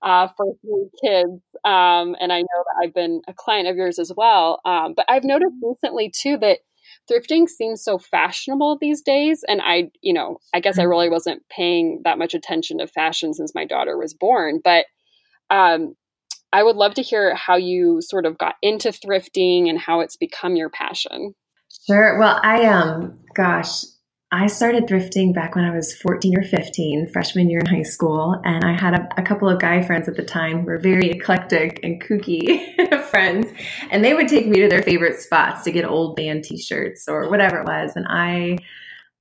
uh, 0.01 0.27
for 0.35 0.45
three 0.61 0.89
kids. 1.03 1.41
Um, 1.63 2.15
and 2.19 2.31
I 2.31 2.39
know 2.39 2.63
that 2.65 2.83
I've 2.83 2.93
been 2.93 3.21
a 3.27 3.33
client 3.33 3.67
of 3.67 3.75
yours 3.75 3.99
as 3.99 4.11
well. 4.15 4.61
Um, 4.65 4.93
but 4.95 5.05
I've 5.09 5.23
noticed 5.23 5.55
recently 5.61 6.11
too 6.15 6.37
that 6.37 6.59
thrifting 7.09 7.47
seems 7.47 7.83
so 7.83 7.97
fashionable 7.97 8.77
these 8.79 9.01
days. 9.01 9.43
And 9.47 9.61
I, 9.61 9.89
you 10.01 10.13
know, 10.13 10.37
I 10.53 10.59
guess 10.59 10.77
I 10.77 10.81
mm-hmm. 10.81 10.89
really 10.89 11.09
wasn't 11.09 11.43
paying 11.49 12.01
that 12.03 12.17
much 12.17 12.33
attention 12.33 12.79
to 12.79 12.87
fashion 12.87 13.33
since 13.33 13.55
my 13.55 13.65
daughter 13.65 13.97
was 13.97 14.13
born. 14.13 14.59
But 14.63 14.85
um, 15.49 15.95
I 16.51 16.63
would 16.63 16.75
love 16.75 16.93
to 16.95 17.01
hear 17.01 17.35
how 17.35 17.55
you 17.55 18.01
sort 18.01 18.25
of 18.25 18.37
got 18.37 18.55
into 18.61 18.89
thrifting 18.89 19.69
and 19.69 19.79
how 19.79 19.99
it's 19.99 20.17
become 20.17 20.55
your 20.55 20.69
passion. 20.69 21.33
Sure. 21.85 22.17
Well, 22.17 22.39
I 22.43 22.65
um, 22.65 23.17
gosh, 23.35 23.83
I 24.29 24.47
started 24.47 24.87
thrifting 24.87 25.33
back 25.33 25.55
when 25.55 25.63
I 25.63 25.73
was 25.73 25.95
14 25.95 26.37
or 26.37 26.43
15, 26.43 27.07
freshman 27.07 27.49
year 27.49 27.59
in 27.61 27.65
high 27.65 27.83
school. 27.83 28.41
And 28.43 28.65
I 28.65 28.73
had 28.73 28.93
a, 28.93 29.07
a 29.17 29.23
couple 29.23 29.47
of 29.47 29.61
guy 29.61 29.81
friends 29.81 30.09
at 30.09 30.17
the 30.17 30.23
time 30.23 30.59
who 30.59 30.65
were 30.65 30.79
very 30.79 31.11
eclectic 31.11 31.79
and 31.81 32.03
kooky 32.03 33.03
friends. 33.09 33.47
And 33.89 34.03
they 34.03 34.13
would 34.13 34.27
take 34.27 34.45
me 34.47 34.59
to 34.59 34.67
their 34.67 34.83
favorite 34.83 35.21
spots 35.21 35.63
to 35.63 35.71
get 35.71 35.85
old 35.85 36.17
band 36.17 36.43
t 36.43 36.57
shirts 36.57 37.07
or 37.07 37.29
whatever 37.29 37.61
it 37.61 37.67
was. 37.67 37.93
And 37.95 38.05
I, 38.09 38.57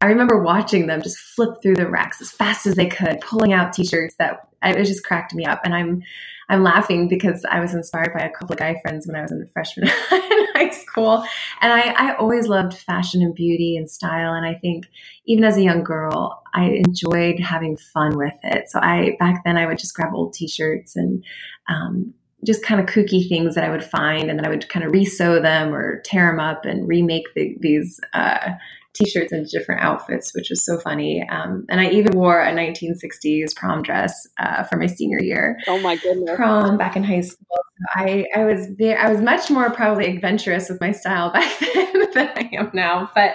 I 0.01 0.07
remember 0.07 0.43
watching 0.43 0.87
them 0.87 1.03
just 1.03 1.19
flip 1.19 1.63
through 1.63 1.77
the 1.77 1.89
racks 1.89 2.21
as 2.21 2.31
fast 2.31 2.67
as 2.67 2.75
they 2.75 2.87
could, 2.87 3.21
pulling 3.23 3.53
out 3.53 3.73
t-shirts 3.73 4.17
that 4.19 4.49
it 4.63 4.85
just 4.85 5.05
cracked 5.05 5.35
me 5.35 5.45
up. 5.45 5.61
And 5.65 5.75
I'm 5.75 6.03
I'm 6.49 6.63
laughing 6.63 7.09
because 7.09 7.45
I 7.51 7.59
was 7.59 7.75
inspired 7.75 8.13
by 8.17 8.25
a 8.25 8.31
couple 8.31 8.53
of 8.53 8.61
guy 8.61 8.79
friends 8.81 9.07
when 9.07 9.17
I 9.17 9.23
was 9.23 9.33
in 9.33 9.41
the 9.41 9.49
freshman 9.49 9.89
in 10.13 10.47
high 10.55 10.71
school. 10.71 11.25
And 11.61 11.73
I, 11.73 11.91
I 11.97 12.15
always 12.17 12.47
loved 12.47 12.75
fashion 12.75 13.21
and 13.21 13.35
beauty 13.35 13.77
and 13.77 13.91
style. 13.91 14.33
And 14.33 14.47
I 14.47 14.55
think 14.55 14.87
even 15.27 15.43
as 15.43 15.57
a 15.57 15.63
young 15.63 15.83
girl, 15.83 16.45
I 16.55 16.67
enjoyed 16.87 17.41
having 17.41 17.77
fun 17.77 18.17
with 18.17 18.35
it. 18.45 18.71
So 18.71 18.79
I 18.79 19.17
back 19.19 19.43
then 19.45 19.57
I 19.57 19.67
would 19.67 19.79
just 19.79 19.95
grab 19.95 20.15
old 20.15 20.35
t-shirts 20.35 20.95
and 20.95 21.25
um, 21.69 22.15
just 22.45 22.63
kind 22.63 22.81
of 22.81 22.87
kooky 22.87 23.29
things 23.29 23.57
that 23.57 23.65
I 23.65 23.71
would 23.71 23.85
find, 23.85 24.31
and 24.31 24.39
then 24.39 24.47
I 24.47 24.51
would 24.51 24.69
kind 24.69 24.85
of 24.85 24.93
resew 24.93 25.41
them 25.43 25.75
or 25.75 26.01
tear 26.03 26.31
them 26.31 26.39
up 26.39 26.65
and 26.65 26.87
remake 26.87 27.27
the, 27.35 27.57
these 27.61 27.99
uh, 28.13 28.51
t-shirts 28.97 29.33
and 29.33 29.47
different 29.49 29.83
outfits, 29.83 30.35
which 30.35 30.51
was 30.51 30.65
so 30.65 30.79
funny. 30.79 31.27
Um, 31.29 31.65
and 31.69 31.81
I 31.81 31.91
even 31.91 32.13
wore 32.13 32.43
a 32.43 32.53
1960s 32.53 33.55
prom 33.55 33.83
dress 33.83 34.27
uh, 34.39 34.65
for 34.65 34.77
my 34.77 34.87
senior 34.87 35.21
year. 35.21 35.59
Oh 35.67 35.79
my 35.81 35.97
goodness! 35.97 36.37
Prom 36.37 36.77
back 36.77 36.97
in 36.97 37.05
high 37.05 37.21
school. 37.21 37.47
I 37.95 38.27
I 38.35 38.45
was 38.45 38.69
I 38.81 39.11
was 39.11 39.21
much 39.21 39.51
more 39.51 39.71
probably 39.71 40.07
adventurous 40.07 40.69
with 40.69 40.81
my 40.81 40.93
style 40.93 41.33
back 41.33 41.59
then 41.59 41.93
than 42.15 42.29
I 42.37 42.51
am 42.55 42.71
now. 42.73 43.11
But 43.15 43.35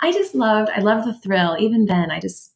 I 0.00 0.12
just 0.12 0.34
loved 0.34 0.70
I 0.74 0.80
loved 0.80 1.06
the 1.06 1.18
thrill. 1.18 1.56
Even 1.58 1.86
then, 1.86 2.10
I 2.10 2.20
just 2.20 2.52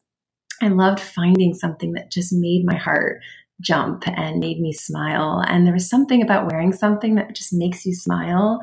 I 0.62 0.68
loved 0.68 1.00
finding 1.00 1.54
something 1.54 1.92
that 1.92 2.12
just 2.12 2.32
made 2.32 2.64
my 2.64 2.76
heart 2.76 3.20
jump 3.61 4.04
and 4.06 4.40
made 4.40 4.61
me 4.61 4.73
smile. 4.73 5.42
And 5.46 5.66
there 5.66 5.75
was 5.75 5.88
something 5.88 6.23
about 6.23 6.50
wearing 6.50 6.73
something 6.73 7.14
that 7.16 7.34
just 7.34 7.52
makes 7.52 7.87
you 7.87 7.94
smile 7.94 8.61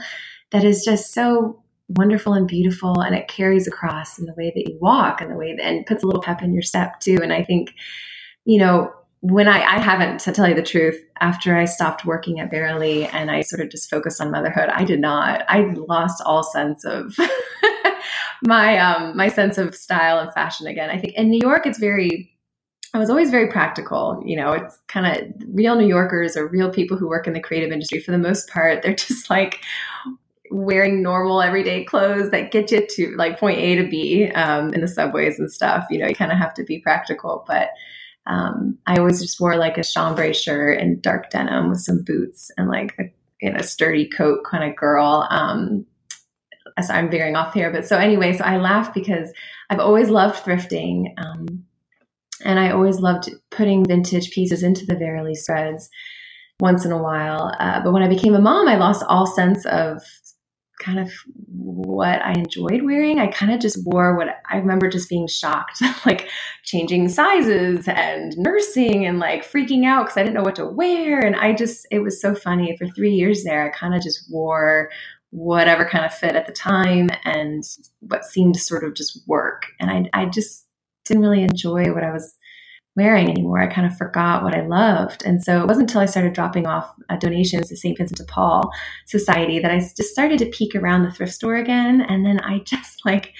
that 0.52 0.64
is 0.64 0.84
just 0.84 1.14
so 1.14 1.61
wonderful 1.98 2.34
and 2.34 2.48
beautiful 2.48 3.02
and 3.02 3.16
it 3.16 3.28
carries 3.28 3.68
across 3.68 4.18
in 4.18 4.26
the 4.26 4.34
way 4.36 4.52
that 4.56 4.70
you 4.70 4.78
walk 4.80 5.22
and 5.22 5.32
the 5.32 5.36
way 5.36 5.56
that 5.56 5.64
and 5.64 5.86
puts 5.86 6.04
a 6.04 6.06
little 6.06 6.22
pep 6.22 6.42
in 6.42 6.54
your 6.54 6.62
step 6.62 7.00
too 7.00 7.18
and 7.22 7.34
i 7.34 7.44
think 7.44 7.74
you 8.46 8.58
know 8.58 8.92
when 9.24 9.48
I, 9.48 9.62
I 9.62 9.80
haven't 9.80 10.20
to 10.22 10.32
tell 10.32 10.48
you 10.48 10.56
the 10.56 10.64
truth 10.64 11.00
after 11.20 11.56
i 11.56 11.66
stopped 11.66 12.06
working 12.06 12.40
at 12.40 12.52
Verily 12.52 13.06
and 13.08 13.30
i 13.30 13.42
sort 13.42 13.62
of 13.62 13.70
just 13.70 13.90
focused 13.90 14.22
on 14.22 14.32
motherhood 14.32 14.70
i 14.70 14.84
did 14.84 15.00
not 15.00 15.44
i 15.48 15.62
lost 15.88 16.22
all 16.26 16.44
sense 16.44 16.86
of 16.86 17.16
my 18.44 18.78
um 18.78 19.16
my 19.16 19.28
sense 19.28 19.58
of 19.58 19.76
style 19.76 20.20
and 20.20 20.34
fashion 20.34 20.68
again 20.68 20.90
i 20.90 20.98
think 20.98 21.14
in 21.14 21.30
new 21.30 21.40
york 21.42 21.66
it's 21.66 21.80
very 21.80 22.32
I 22.94 22.98
was 22.98 23.10
always 23.10 23.32
very 23.32 23.48
practical. 23.48 24.22
You 24.26 24.36
know, 24.36 24.52
it's 24.52 24.78
kind 24.88 25.06
of 25.06 25.34
real 25.54 25.76
New 25.76 25.88
Yorkers 25.88 26.36
or 26.36 26.48
real 26.48 26.70
people 26.70 26.98
who 26.98 27.08
work 27.08 27.26
in 27.26 27.34
the 27.34 27.40
creative 27.40 27.72
industry. 27.72 28.02
For 28.02 28.12
the 28.12 28.18
most 28.18 28.50
part, 28.50 28.84
they're 28.84 28.94
just 29.08 29.30
like, 29.30 29.62
wearing 30.52 31.02
normal 31.02 31.42
everyday 31.42 31.84
clothes 31.84 32.30
that 32.32 32.52
get 32.52 32.72
you 32.72 32.86
to 32.86 33.16
like 33.16 33.40
point 33.40 33.58
A 33.58 33.76
to 33.76 33.88
B 33.88 34.30
um, 34.32 34.74
in 34.74 34.82
the 34.82 34.88
subways 34.88 35.40
and 35.40 35.52
stuff. 35.52 35.86
You 35.90 36.00
know, 36.00 36.08
you 36.08 36.16
kind 36.16 36.32
of 36.32 36.38
have 36.38 36.54
to 36.56 36.64
be 36.64 36.80
practical. 36.80 37.46
But 37.48 37.70
um, 38.28 38.78
I 38.86 38.98
always 38.98 39.22
just 39.22 39.40
wore 39.40 39.56
like 39.56 39.78
a 39.78 39.84
chambray 39.84 40.34
shirt 40.34 40.80
and 40.80 41.02
dark 41.02 41.30
denim 41.30 41.70
with 41.70 41.80
some 41.80 42.04
boots 42.04 42.52
and 42.58 42.70
like 42.70 42.96
a 43.44 43.64
sturdy 43.64 44.08
coat 44.08 44.44
kind 44.50 44.70
of 44.70 44.76
girl. 44.76 45.28
Um, 45.32 45.86
so 46.82 46.94
I'm 46.94 47.10
veering 47.10 47.36
off 47.36 47.54
here, 47.54 47.72
but 47.72 47.88
so 47.88 47.98
anyway, 47.98 48.38
so 48.38 48.44
I 48.44 48.58
laugh 48.58 48.94
because 48.94 49.32
I've 49.70 49.80
always 49.80 50.10
loved 50.10 50.44
thrifting. 50.44 51.08
Um, 51.18 51.66
and 52.44 52.60
I 52.60 52.72
always 52.72 53.00
loved 53.00 53.30
putting 53.50 53.86
vintage 53.86 54.32
pieces 54.32 54.64
into 54.64 54.86
the 54.86 54.96
Verily 54.96 55.36
spreads 55.36 55.90
once 56.60 56.86
in 56.86 56.92
a 56.92 57.02
while. 57.02 57.56
Uh, 57.60 57.82
but 57.84 57.92
when 57.92 58.04
I 58.04 58.08
became 58.08 58.36
a 58.36 58.42
mom, 58.42 58.68
I 58.68 58.78
lost 58.78 59.04
all 59.08 59.28
sense 59.28 59.66
of 59.66 60.02
kind 60.82 61.00
of 61.00 61.12
what 61.48 62.22
I 62.22 62.34
enjoyed 62.34 62.82
wearing. 62.84 63.20
I 63.20 63.28
kind 63.28 63.54
of 63.54 63.60
just 63.60 63.86
wore 63.86 64.18
what 64.18 64.28
I 64.50 64.58
remember 64.58 64.90
just 64.90 65.10
being 65.10 65.28
shocked, 65.28 65.82
like 66.06 66.28
changing 66.64 67.08
sizes 67.10 67.88
and 67.88 68.36
nursing 68.38 69.06
and 69.06 69.20
like 69.20 69.50
freaking 69.50 69.86
out 69.86 70.06
because 70.06 70.18
I 70.18 70.24
didn't 70.24 70.36
know 70.36 70.44
what 70.44 70.56
to 70.56 70.66
wear. 70.66 71.20
And 71.20 71.36
I 71.36 71.54
just, 71.54 71.88
it 71.92 72.00
was 72.00 72.20
so 72.20 72.36
funny. 72.36 72.76
For 72.78 72.88
three 72.88 73.14
years 73.14 73.44
there, 73.44 73.66
I 73.66 73.70
kind 73.70 73.94
of 73.94 74.02
just 74.02 74.32
wore 74.32 74.90
whatever 75.30 75.86
kind 75.86 76.06
of 76.06 76.14
fit 76.14 76.36
at 76.36 76.46
the 76.46 76.52
time 76.52 77.10
and 77.24 77.64
what 78.00 78.26
seemed 78.26 78.56
to 78.56 78.60
sort 78.60 78.84
of 78.84 78.96
just 78.96 79.22
work. 79.28 79.68
And 79.80 79.90
I, 79.90 80.22
I 80.22 80.26
just 80.26 80.66
didn't 81.06 81.24
really 81.24 81.44
enjoy 81.44 81.94
what 81.94 82.04
I 82.04 82.12
was 82.12 82.36
wearing 83.02 83.30
anymore. 83.30 83.60
I 83.60 83.66
kind 83.66 83.88
of 83.88 83.98
forgot 83.98 84.44
what 84.44 84.56
I 84.56 84.62
loved. 84.62 85.24
And 85.26 85.44
so 85.44 85.62
it 85.62 85.68
wasn't 85.68 85.90
until 85.90 86.02
I 86.02 86.06
started 86.06 86.34
dropping 86.34 86.68
off 86.68 86.94
uh, 87.10 87.16
donations 87.16 87.70
to 87.70 87.76
St. 87.76 87.98
Vincent 87.98 88.20
de 88.20 88.26
Paul 88.26 88.72
Society 89.08 89.60
that 89.60 89.72
I 89.72 89.80
just 89.80 90.12
started 90.12 90.38
to 90.40 90.46
peek 90.46 90.76
around 90.76 91.04
the 91.04 91.12
thrift 91.12 91.34
store 91.34 91.56
again. 91.56 92.02
And 92.02 92.24
then 92.24 92.40
I 92.42 92.60
just 92.66 93.04
like 93.06 93.34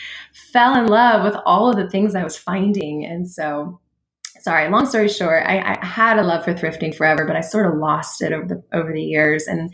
fell 0.52 0.76
in 0.76 0.88
love 0.88 1.24
with 1.24 1.40
all 1.46 1.70
of 1.70 1.76
the 1.76 1.90
things 1.90 2.16
I 2.16 2.24
was 2.24 2.38
finding. 2.38 3.06
And 3.06 3.30
so, 3.30 3.80
sorry, 4.40 4.68
long 4.70 4.88
story 4.88 5.08
short, 5.08 5.44
I, 5.46 5.78
I 5.80 5.86
had 5.86 6.18
a 6.18 6.24
love 6.24 6.44
for 6.44 6.56
thrifting 6.56 6.96
forever, 6.96 7.26
but 7.28 7.36
I 7.36 7.42
sort 7.42 7.68
of 7.68 7.78
lost 7.78 8.24
it 8.24 8.34
over 8.34 8.48
the, 8.48 8.64
over 8.74 8.92
the 8.92 9.04
years. 9.04 9.46
And 9.46 9.72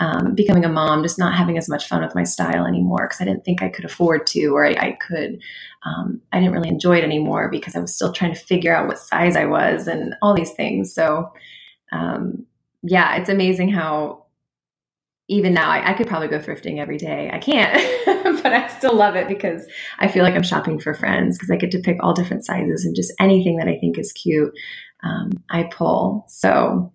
um, 0.00 0.34
becoming 0.34 0.64
a 0.64 0.68
mom, 0.68 1.02
just 1.02 1.18
not 1.18 1.36
having 1.36 1.56
as 1.56 1.68
much 1.68 1.86
fun 1.86 2.02
with 2.02 2.14
my 2.14 2.24
style 2.24 2.66
anymore 2.66 3.06
because 3.06 3.20
I 3.20 3.24
didn't 3.24 3.44
think 3.44 3.62
I 3.62 3.68
could 3.68 3.84
afford 3.84 4.26
to, 4.28 4.46
or 4.48 4.66
I, 4.66 4.72
I 4.72 4.98
could. 5.00 5.40
Um, 5.84 6.20
I 6.32 6.40
didn't 6.40 6.54
really 6.54 6.68
enjoy 6.68 6.96
it 6.96 7.04
anymore 7.04 7.48
because 7.50 7.76
I 7.76 7.80
was 7.80 7.94
still 7.94 8.12
trying 8.12 8.34
to 8.34 8.40
figure 8.40 8.74
out 8.74 8.88
what 8.88 8.98
size 8.98 9.36
I 9.36 9.44
was 9.44 9.86
and 9.86 10.14
all 10.22 10.34
these 10.34 10.52
things. 10.52 10.94
So, 10.94 11.32
um, 11.92 12.46
yeah, 12.82 13.16
it's 13.16 13.28
amazing 13.28 13.70
how 13.70 14.24
even 15.28 15.54
now 15.54 15.70
I, 15.70 15.90
I, 15.90 15.94
could 15.94 16.06
probably 16.06 16.28
go 16.28 16.38
thrifting 16.38 16.78
every 16.78 16.98
day. 16.98 17.30
I 17.32 17.38
can't, 17.38 17.74
but 18.42 18.52
I 18.52 18.66
still 18.68 18.94
love 18.94 19.16
it 19.16 19.26
because 19.26 19.66
I 19.98 20.08
feel 20.08 20.22
like 20.22 20.34
I'm 20.34 20.42
shopping 20.42 20.78
for 20.78 20.92
friends 20.92 21.38
because 21.38 21.50
I 21.50 21.56
get 21.56 21.70
to 21.70 21.78
pick 21.78 21.96
all 22.02 22.12
different 22.12 22.44
sizes 22.44 22.84
and 22.84 22.94
just 22.94 23.12
anything 23.18 23.56
that 23.56 23.68
I 23.68 23.78
think 23.78 23.98
is 23.98 24.12
cute. 24.12 24.52
Um, 25.02 25.30
I 25.50 25.64
pull. 25.64 26.26
So 26.28 26.92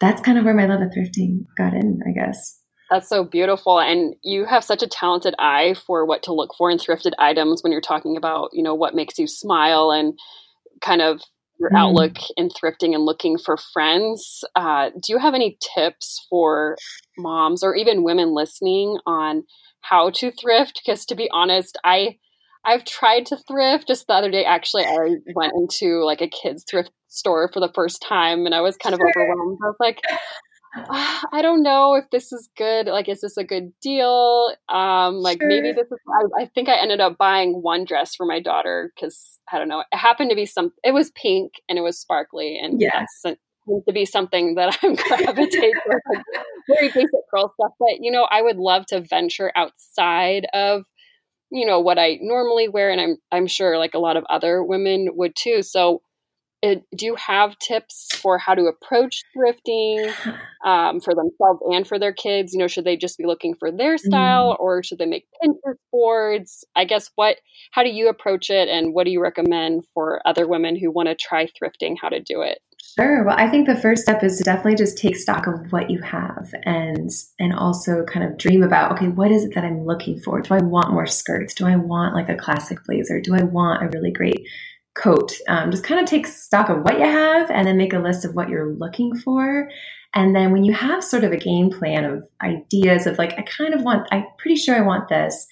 that's 0.00 0.22
kind 0.22 0.38
of 0.38 0.44
where 0.44 0.54
my 0.54 0.66
love 0.66 0.80
of 0.80 0.90
thrifting 0.90 1.44
got 1.56 1.74
in, 1.74 2.00
I 2.06 2.12
guess. 2.12 2.60
That's 2.90 3.08
so 3.08 3.24
beautiful. 3.24 3.80
And 3.80 4.14
you 4.22 4.46
have 4.46 4.64
such 4.64 4.82
a 4.82 4.86
talented 4.86 5.34
eye 5.38 5.74
for 5.86 6.06
what 6.06 6.22
to 6.24 6.32
look 6.32 6.54
for 6.56 6.70
in 6.70 6.78
thrifted 6.78 7.12
items 7.18 7.62
when 7.62 7.70
you're 7.70 7.80
talking 7.80 8.16
about, 8.16 8.50
you 8.52 8.62
know, 8.62 8.74
what 8.74 8.94
makes 8.94 9.18
you 9.18 9.26
smile 9.26 9.90
and 9.90 10.18
kind 10.80 11.02
of 11.02 11.20
your 11.58 11.70
mm. 11.70 11.78
outlook 11.78 12.16
in 12.36 12.48
thrifting 12.48 12.94
and 12.94 13.04
looking 13.04 13.36
for 13.36 13.56
friends. 13.56 14.42
Uh, 14.54 14.90
do 14.90 15.12
you 15.12 15.18
have 15.18 15.34
any 15.34 15.58
tips 15.74 16.24
for 16.30 16.76
moms 17.18 17.62
or 17.62 17.74
even 17.74 18.04
women 18.04 18.32
listening 18.32 18.98
on 19.06 19.44
how 19.80 20.10
to 20.10 20.30
thrift? 20.30 20.80
Because 20.84 21.04
to 21.06 21.14
be 21.14 21.28
honest, 21.32 21.76
I 21.84 22.16
I've 22.64 22.84
tried 22.84 23.26
to 23.26 23.36
thrift. 23.36 23.88
Just 23.88 24.06
the 24.06 24.14
other 24.14 24.30
day, 24.30 24.44
actually, 24.44 24.84
I 24.84 25.16
went 25.34 25.52
into 25.54 26.04
like 26.04 26.20
a 26.20 26.28
kids 26.28 26.64
thrift 26.68 26.90
store 27.08 27.50
for 27.52 27.60
the 27.60 27.72
first 27.74 28.02
time, 28.06 28.46
and 28.46 28.54
I 28.54 28.60
was 28.60 28.76
kind 28.76 28.94
of 28.94 29.00
overwhelmed. 29.00 29.58
I 29.62 29.66
was 29.66 29.76
like, 29.80 30.00
oh, 30.76 31.20
I 31.32 31.42
don't 31.42 31.62
know 31.62 31.94
if 31.94 32.10
this 32.10 32.32
is 32.32 32.48
good. 32.56 32.86
Like, 32.86 33.08
is 33.08 33.20
this 33.20 33.36
a 33.36 33.44
good 33.44 33.72
deal? 33.80 34.54
Um, 34.68 35.16
like 35.16 35.40
sure. 35.40 35.48
maybe 35.48 35.72
this 35.72 35.86
is. 35.86 35.98
I, 36.08 36.42
I, 36.42 36.46
think 36.54 36.68
I 36.68 36.76
ended 36.80 37.00
up 37.00 37.18
buying 37.18 37.62
one 37.62 37.84
dress 37.84 38.14
for 38.14 38.26
my 38.26 38.40
daughter 38.40 38.92
because 38.94 39.38
I 39.52 39.58
don't 39.58 39.68
know. 39.68 39.82
It 39.92 39.96
happened 39.96 40.30
to 40.30 40.36
be 40.36 40.46
some. 40.46 40.72
It 40.84 40.92
was 40.92 41.10
pink 41.10 41.52
and 41.68 41.78
it 41.78 41.82
was 41.82 41.98
sparkly, 41.98 42.58
and 42.58 42.80
yes. 42.80 43.08
that's 43.24 43.38
to 43.86 43.92
be 43.92 44.04
something 44.04 44.54
that 44.54 44.78
I'm 44.82 44.94
gravitate 45.08 45.74
for, 45.84 46.00
like, 46.14 46.24
very 46.68 46.88
basic 46.88 47.10
girl 47.32 47.52
stuff. 47.60 47.72
But 47.78 47.98
you 48.00 48.10
know, 48.10 48.26
I 48.30 48.42
would 48.42 48.56
love 48.56 48.86
to 48.86 49.00
venture 49.00 49.52
outside 49.56 50.46
of 50.52 50.84
you 51.50 51.66
know 51.66 51.80
what 51.80 51.98
I 51.98 52.18
normally 52.22 52.68
wear, 52.68 52.90
and 52.90 53.00
I'm 53.00 53.16
I'm 53.32 53.46
sure 53.46 53.78
like 53.78 53.94
a 53.94 53.98
lot 53.98 54.16
of 54.16 54.24
other 54.30 54.62
women 54.62 55.08
would 55.14 55.34
too. 55.36 55.62
So, 55.62 56.02
do 56.62 57.06
you 57.06 57.14
have 57.16 57.58
tips 57.58 58.08
for 58.14 58.38
how 58.38 58.54
to 58.54 58.64
approach 58.64 59.22
thrifting 59.36 60.12
um, 60.64 61.00
for 61.00 61.14
themselves 61.14 61.60
and 61.66 61.86
for 61.86 61.98
their 61.98 62.12
kids? 62.12 62.52
You 62.52 62.60
know, 62.60 62.68
should 62.68 62.84
they 62.84 62.96
just 62.96 63.18
be 63.18 63.26
looking 63.26 63.54
for 63.54 63.70
their 63.70 63.98
style, 63.98 64.54
mm. 64.54 64.60
or 64.60 64.82
should 64.82 64.98
they 64.98 65.06
make 65.06 65.26
Pinterest 65.42 65.78
boards? 65.92 66.64
I 66.74 66.84
guess 66.84 67.10
what 67.14 67.36
how 67.70 67.82
do 67.82 67.90
you 67.90 68.08
approach 68.08 68.50
it, 68.50 68.68
and 68.68 68.94
what 68.94 69.04
do 69.04 69.10
you 69.10 69.20
recommend 69.20 69.84
for 69.94 70.20
other 70.26 70.46
women 70.46 70.76
who 70.76 70.90
want 70.90 71.08
to 71.08 71.14
try 71.14 71.46
thrifting? 71.46 71.94
How 72.00 72.08
to 72.08 72.20
do 72.20 72.42
it? 72.42 72.58
Sure. 72.96 73.24
Well, 73.24 73.36
I 73.38 73.48
think 73.48 73.66
the 73.66 73.76
first 73.76 74.02
step 74.02 74.24
is 74.24 74.38
to 74.38 74.44
definitely 74.44 74.76
just 74.76 74.98
take 74.98 75.16
stock 75.16 75.46
of 75.46 75.72
what 75.72 75.90
you 75.90 76.00
have 76.00 76.52
and 76.64 77.10
and 77.38 77.52
also 77.52 78.04
kind 78.04 78.24
of 78.24 78.38
dream 78.38 78.62
about, 78.62 78.92
okay, 78.92 79.08
what 79.08 79.30
is 79.30 79.44
it 79.44 79.54
that 79.54 79.64
I'm 79.64 79.84
looking 79.84 80.18
for? 80.20 80.40
Do 80.40 80.54
I 80.54 80.62
want 80.62 80.92
more 80.92 81.06
skirts? 81.06 81.54
Do 81.54 81.66
I 81.66 81.76
want 81.76 82.14
like 82.14 82.28
a 82.28 82.36
classic 82.36 82.78
blazer? 82.84 83.20
Do 83.20 83.34
I 83.34 83.42
want 83.42 83.84
a 83.84 83.88
really 83.88 84.10
great 84.10 84.46
coat? 84.94 85.32
Um, 85.48 85.70
just 85.70 85.84
kind 85.84 86.00
of 86.00 86.06
take 86.06 86.26
stock 86.26 86.68
of 86.68 86.82
what 86.82 86.98
you 86.98 87.04
have 87.04 87.50
and 87.50 87.66
then 87.66 87.76
make 87.76 87.92
a 87.92 87.98
list 87.98 88.24
of 88.24 88.34
what 88.34 88.48
you're 88.48 88.74
looking 88.74 89.16
for. 89.16 89.70
And 90.14 90.34
then 90.34 90.52
when 90.52 90.64
you 90.64 90.72
have 90.72 91.04
sort 91.04 91.24
of 91.24 91.32
a 91.32 91.36
game 91.36 91.70
plan 91.70 92.04
of 92.04 92.26
ideas 92.42 93.06
of 93.06 93.18
like, 93.18 93.38
I 93.38 93.42
kind 93.42 93.74
of 93.74 93.82
want, 93.82 94.08
I'm 94.10 94.24
pretty 94.38 94.56
sure 94.56 94.74
I 94.74 94.80
want 94.80 95.08
this 95.08 95.46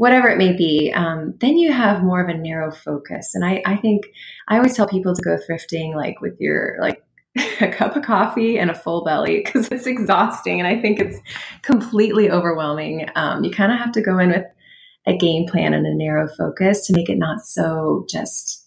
whatever 0.00 0.28
it 0.28 0.38
may 0.38 0.56
be, 0.56 0.90
um, 0.96 1.34
then 1.40 1.58
you 1.58 1.70
have 1.70 2.02
more 2.02 2.22
of 2.22 2.30
a 2.30 2.38
narrow 2.38 2.72
focus. 2.72 3.34
And 3.34 3.44
I, 3.44 3.62
I 3.66 3.76
think 3.76 4.06
I 4.48 4.56
always 4.56 4.74
tell 4.74 4.88
people 4.88 5.14
to 5.14 5.20
go 5.20 5.36
thrifting 5.36 5.94
like 5.94 6.22
with 6.22 6.40
your 6.40 6.78
like 6.80 7.04
a 7.60 7.68
cup 7.68 7.96
of 7.96 8.02
coffee 8.02 8.58
and 8.58 8.70
a 8.70 8.74
full 8.74 9.04
belly 9.04 9.42
because 9.44 9.68
it's 9.68 9.86
exhausting 9.86 10.58
and 10.58 10.66
I 10.66 10.80
think 10.80 11.00
it's 11.00 11.18
completely 11.60 12.30
overwhelming. 12.30 13.10
Um, 13.14 13.44
you 13.44 13.50
kind 13.50 13.72
of 13.72 13.78
have 13.78 13.92
to 13.92 14.00
go 14.00 14.18
in 14.18 14.30
with 14.30 14.46
a 15.06 15.18
game 15.18 15.46
plan 15.46 15.74
and 15.74 15.86
a 15.86 15.94
narrow 15.94 16.28
focus 16.34 16.86
to 16.86 16.96
make 16.96 17.10
it 17.10 17.18
not 17.18 17.42
so 17.42 18.06
just 18.08 18.59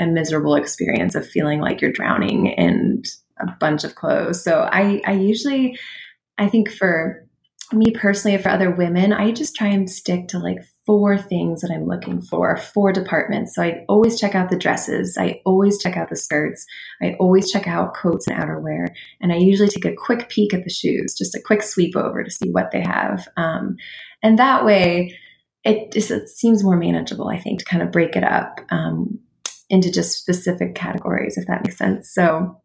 a 0.00 0.06
miserable 0.06 0.54
experience 0.54 1.14
of 1.14 1.26
feeling 1.26 1.60
like 1.60 1.80
you're 1.80 1.92
drowning 1.92 2.46
in 2.46 3.02
a 3.40 3.46
bunch 3.60 3.84
of 3.84 3.94
clothes. 3.94 4.42
So 4.42 4.68
I, 4.70 5.00
I 5.04 5.12
usually, 5.12 5.78
I 6.38 6.48
think 6.48 6.70
for 6.70 7.24
me 7.72 7.92
personally, 7.92 8.36
for 8.38 8.50
other 8.50 8.70
women, 8.70 9.12
I 9.12 9.32
just 9.32 9.56
try 9.56 9.68
and 9.68 9.90
stick 9.90 10.28
to 10.28 10.38
like 10.38 10.58
four 10.84 11.16
things 11.16 11.62
that 11.62 11.72
I'm 11.72 11.86
looking 11.86 12.20
for, 12.20 12.56
four 12.56 12.92
departments. 12.92 13.54
So 13.54 13.62
I 13.62 13.84
always 13.88 14.20
check 14.20 14.34
out 14.34 14.50
the 14.50 14.58
dresses. 14.58 15.16
I 15.18 15.40
always 15.46 15.82
check 15.82 15.96
out 15.96 16.10
the 16.10 16.16
skirts. 16.16 16.66
I 17.02 17.16
always 17.18 17.50
check 17.50 17.66
out 17.66 17.96
coats 17.96 18.26
and 18.26 18.38
outerwear. 18.38 18.88
And 19.20 19.32
I 19.32 19.36
usually 19.36 19.68
take 19.68 19.86
a 19.86 19.94
quick 19.94 20.28
peek 20.28 20.52
at 20.52 20.64
the 20.64 20.70
shoes, 20.70 21.14
just 21.14 21.34
a 21.34 21.42
quick 21.44 21.62
sweep 21.62 21.96
over 21.96 22.22
to 22.22 22.30
see 22.30 22.50
what 22.50 22.70
they 22.70 22.82
have. 22.82 23.26
Um, 23.36 23.76
and 24.22 24.38
that 24.38 24.64
way, 24.64 25.18
it 25.64 25.92
just 25.92 26.10
it 26.10 26.28
seems 26.28 26.62
more 26.62 26.76
manageable, 26.76 27.28
I 27.28 27.38
think, 27.38 27.60
to 27.60 27.64
kind 27.64 27.82
of 27.82 27.90
break 27.90 28.16
it 28.16 28.24
up 28.24 28.60
um, 28.70 29.18
into 29.70 29.90
just 29.90 30.18
specific 30.18 30.74
categories, 30.74 31.36
if 31.36 31.46
that 31.46 31.64
makes 31.64 31.78
sense. 31.78 32.12
So, 32.12 32.60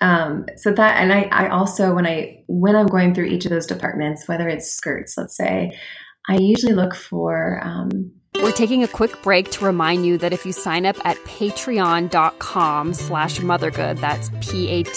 um, 0.00 0.46
so 0.56 0.72
that, 0.72 1.00
and 1.00 1.12
I, 1.12 1.22
I 1.30 1.48
also 1.48 1.94
when 1.94 2.06
I 2.06 2.42
when 2.48 2.74
I'm 2.74 2.86
going 2.86 3.14
through 3.14 3.26
each 3.26 3.44
of 3.44 3.50
those 3.50 3.66
departments, 3.66 4.26
whether 4.26 4.48
it's 4.48 4.72
skirts, 4.72 5.16
let's 5.16 5.36
say, 5.36 5.78
I 6.28 6.36
usually 6.36 6.74
look 6.74 6.94
for 6.94 7.60
um, 7.62 8.12
we're 8.42 8.50
taking 8.50 8.82
a 8.82 8.88
quick 8.88 9.22
break 9.22 9.52
to 9.52 9.64
remind 9.64 10.04
you 10.04 10.18
that 10.18 10.32
if 10.32 10.44
you 10.44 10.50
sign 10.50 10.84
up 10.84 10.96
at 11.04 11.16
patreon.com 11.18 12.92
slash 12.92 13.38
mothergood, 13.38 14.00
that's 14.00 14.30
P-A-T-R-E-O-N 14.40 14.96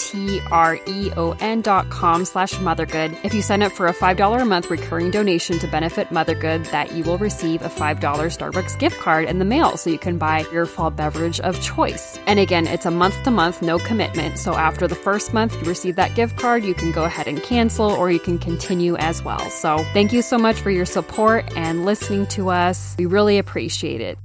dot 1.60 1.88
com 1.88 2.24
slash 2.24 2.54
mothergood. 2.54 3.16
If 3.24 3.32
you 3.32 3.42
sign 3.42 3.62
up 3.62 3.70
for 3.70 3.86
a 3.86 3.94
$5 3.94 4.42
a 4.42 4.44
month 4.44 4.68
recurring 4.68 5.12
donation 5.12 5.60
to 5.60 5.68
benefit 5.68 6.08
Mothergood, 6.08 6.68
that 6.72 6.92
you 6.92 7.04
will 7.04 7.18
receive 7.18 7.62
a 7.62 7.68
$5 7.68 8.00
Starbucks 8.00 8.78
gift 8.80 8.98
card 8.98 9.28
in 9.28 9.38
the 9.38 9.44
mail 9.44 9.76
so 9.76 9.90
you 9.90 9.98
can 9.98 10.18
buy 10.18 10.44
your 10.50 10.66
fall 10.66 10.90
beverage 10.90 11.38
of 11.40 11.62
choice. 11.62 12.18
And 12.26 12.40
again, 12.40 12.66
it's 12.66 12.86
a 12.86 12.90
month 12.90 13.22
to 13.22 13.30
month, 13.30 13.62
no 13.62 13.78
commitment. 13.78 14.38
So 14.38 14.54
after 14.54 14.88
the 14.88 14.96
first 14.96 15.32
month 15.32 15.54
you 15.54 15.68
receive 15.68 15.94
that 15.96 16.16
gift 16.16 16.36
card, 16.36 16.64
you 16.64 16.74
can 16.74 16.90
go 16.90 17.04
ahead 17.04 17.28
and 17.28 17.40
cancel 17.42 17.90
or 17.90 18.10
you 18.10 18.18
can 18.18 18.38
continue 18.38 18.96
as 18.96 19.22
well. 19.22 19.38
So 19.50 19.78
thank 19.92 20.12
you 20.12 20.22
so 20.22 20.36
much 20.36 20.60
for 20.60 20.70
your 20.70 20.86
support 20.86 21.44
and 21.56 21.84
listening 21.84 22.26
to 22.28 22.48
us. 22.50 22.96
We 22.98 23.06
really 23.06 23.35
appreciate 23.38 24.00
it. 24.00 24.18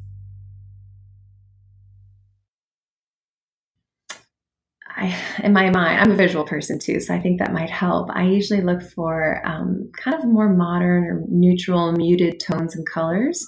I, 5.01 5.19
in 5.41 5.53
my 5.53 5.69
mind, 5.71 5.99
I'm 5.99 6.11
a 6.11 6.15
visual 6.15 6.45
person 6.45 6.77
too, 6.77 6.99
so 6.99 7.13
I 7.13 7.19
think 7.19 7.39
that 7.39 7.53
might 7.53 7.69
help. 7.69 8.09
I 8.11 8.23
usually 8.23 8.61
look 8.61 8.81
for 8.81 9.41
um, 9.45 9.89
kind 9.97 10.15
of 10.15 10.25
more 10.25 10.49
modern 10.49 11.05
or 11.05 11.23
neutral, 11.27 11.91
muted 11.93 12.39
tones 12.39 12.75
and 12.75 12.85
colors. 12.85 13.45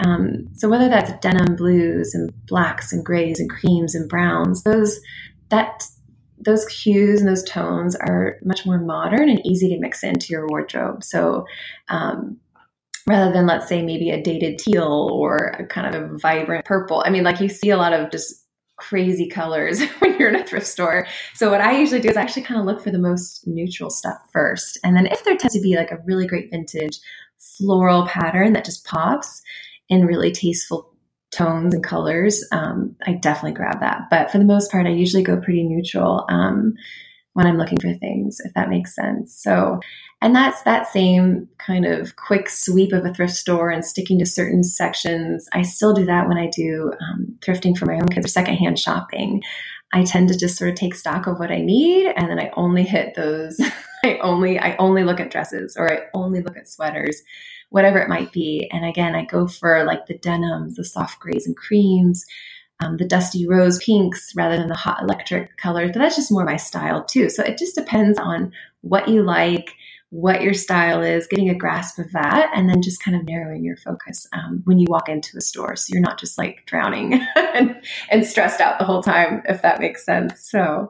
Um, 0.00 0.48
so 0.54 0.68
whether 0.68 0.88
that's 0.88 1.12
denim 1.20 1.56
blues 1.56 2.14
and 2.14 2.32
blacks 2.46 2.92
and 2.92 3.04
grays 3.04 3.38
and 3.38 3.48
creams 3.48 3.94
and 3.94 4.08
browns, 4.08 4.64
those 4.64 4.98
that 5.50 5.84
those 6.40 6.66
hues 6.68 7.20
and 7.20 7.28
those 7.28 7.42
tones 7.44 7.96
are 7.96 8.38
much 8.44 8.64
more 8.64 8.78
modern 8.78 9.28
and 9.28 9.44
easy 9.44 9.68
to 9.68 9.80
mix 9.80 10.02
into 10.02 10.28
your 10.30 10.46
wardrobe. 10.46 11.02
So 11.02 11.46
um, 11.88 12.38
rather 13.08 13.32
than 13.32 13.46
let's 13.46 13.66
say 13.66 13.82
maybe 13.82 14.10
a 14.10 14.22
dated 14.22 14.58
teal 14.58 15.08
or 15.12 15.36
a 15.58 15.66
kind 15.66 15.94
of 15.94 16.02
a 16.02 16.18
vibrant 16.18 16.64
purple. 16.64 17.02
I 17.04 17.10
mean, 17.10 17.24
like 17.24 17.40
you 17.40 17.48
see 17.48 17.70
a 17.70 17.76
lot 17.76 17.92
of 17.92 18.10
just 18.10 18.44
crazy 18.76 19.28
colors 19.28 19.82
when 19.98 20.18
you're 20.18 20.28
in 20.28 20.36
a 20.36 20.44
thrift 20.44 20.66
store. 20.66 21.06
So 21.34 21.50
what 21.50 21.60
I 21.60 21.78
usually 21.78 22.00
do 22.00 22.08
is 22.08 22.16
I 22.16 22.22
actually 22.22 22.42
kind 22.42 22.60
of 22.60 22.66
look 22.66 22.82
for 22.82 22.90
the 22.90 22.98
most 22.98 23.46
neutral 23.46 23.90
stuff 23.90 24.18
first. 24.32 24.78
And 24.84 24.96
then 24.96 25.06
if 25.06 25.24
there 25.24 25.36
tends 25.36 25.54
to 25.54 25.60
be 25.60 25.76
like 25.76 25.90
a 25.90 25.98
really 26.04 26.26
great 26.26 26.50
vintage 26.50 27.00
floral 27.38 28.06
pattern 28.06 28.52
that 28.52 28.64
just 28.64 28.84
pops 28.84 29.42
in 29.88 30.06
really 30.06 30.30
tasteful 30.30 30.94
tones 31.30 31.74
and 31.74 31.82
colors, 31.82 32.44
um, 32.52 32.94
I 33.06 33.14
definitely 33.14 33.52
grab 33.52 33.80
that. 33.80 34.02
But 34.10 34.30
for 34.30 34.38
the 34.38 34.44
most 34.44 34.70
part, 34.70 34.86
I 34.86 34.90
usually 34.90 35.22
go 35.22 35.40
pretty 35.40 35.64
neutral. 35.64 36.24
Um, 36.28 36.74
when 37.38 37.46
I'm 37.46 37.56
looking 37.56 37.78
for 37.78 37.94
things, 37.94 38.40
if 38.40 38.52
that 38.54 38.68
makes 38.68 38.96
sense. 38.96 39.32
So, 39.40 39.78
and 40.20 40.34
that's 40.34 40.62
that 40.62 40.88
same 40.88 41.48
kind 41.58 41.86
of 41.86 42.16
quick 42.16 42.48
sweep 42.48 42.92
of 42.92 43.04
a 43.04 43.14
thrift 43.14 43.34
store 43.34 43.70
and 43.70 43.84
sticking 43.84 44.18
to 44.18 44.26
certain 44.26 44.64
sections. 44.64 45.48
I 45.52 45.62
still 45.62 45.94
do 45.94 46.04
that 46.06 46.28
when 46.28 46.38
I 46.38 46.48
do 46.48 46.92
um, 47.00 47.38
thrifting 47.40 47.76
for 47.76 47.86
my 47.86 47.94
own 47.94 48.08
kids 48.08 48.26
or 48.26 48.28
secondhand 48.28 48.78
shopping. 48.78 49.42
I 49.92 50.04
tend 50.04 50.28
to 50.28 50.36
just 50.36 50.58
sort 50.58 50.70
of 50.70 50.76
take 50.76 50.94
stock 50.94 51.26
of 51.26 51.38
what 51.38 51.50
I 51.50 51.60
need, 51.60 52.12
and 52.16 52.28
then 52.28 52.38
I 52.38 52.50
only 52.56 52.82
hit 52.82 53.14
those. 53.14 53.60
I 54.04 54.18
only 54.18 54.58
I 54.58 54.76
only 54.76 55.04
look 55.04 55.20
at 55.20 55.30
dresses 55.30 55.76
or 55.76 55.92
I 55.92 56.00
only 56.14 56.40
look 56.40 56.56
at 56.56 56.68
sweaters, 56.68 57.22
whatever 57.70 57.98
it 57.98 58.08
might 58.08 58.32
be. 58.32 58.68
And 58.72 58.84
again, 58.84 59.14
I 59.14 59.24
go 59.24 59.48
for 59.48 59.84
like 59.84 60.06
the 60.06 60.18
denims, 60.18 60.76
the 60.76 60.84
soft 60.84 61.18
grays 61.20 61.46
and 61.46 61.56
creams 61.56 62.24
um, 62.80 62.96
the 62.96 63.04
dusty 63.04 63.46
rose 63.46 63.82
pinks 63.82 64.32
rather 64.36 64.56
than 64.56 64.68
the 64.68 64.74
hot 64.74 65.02
electric 65.02 65.56
colors. 65.56 65.90
But 65.92 66.00
that's 66.00 66.16
just 66.16 66.30
more 66.30 66.44
my 66.44 66.56
style 66.56 67.04
too. 67.04 67.28
So 67.28 67.42
it 67.42 67.58
just 67.58 67.74
depends 67.74 68.18
on 68.18 68.52
what 68.82 69.08
you 69.08 69.22
like, 69.22 69.74
what 70.10 70.42
your 70.42 70.54
style 70.54 71.02
is, 71.02 71.26
getting 71.26 71.50
a 71.50 71.54
grasp 71.54 71.98
of 71.98 72.10
that, 72.12 72.50
and 72.54 72.68
then 72.68 72.80
just 72.80 73.02
kind 73.02 73.16
of 73.16 73.24
narrowing 73.24 73.62
your 73.62 73.76
focus 73.76 74.26
um, 74.32 74.62
when 74.64 74.78
you 74.78 74.86
walk 74.88 75.08
into 75.08 75.36
a 75.36 75.40
store. 75.40 75.76
So 75.76 75.92
you're 75.92 76.02
not 76.02 76.18
just 76.18 76.38
like 76.38 76.64
drowning 76.66 77.20
and, 77.36 77.76
and, 78.10 78.24
stressed 78.24 78.60
out 78.60 78.78
the 78.78 78.86
whole 78.86 79.02
time, 79.02 79.42
if 79.46 79.60
that 79.62 79.80
makes 79.80 80.04
sense. 80.04 80.48
So 80.48 80.88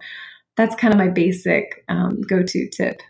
that's 0.57 0.77
kind 0.77 0.95
of 0.95 0.99
my 0.99 1.09
basic 1.09 1.85
um, 1.89 2.21
go 2.21 2.43
to 2.43 2.69
tip. 2.69 3.01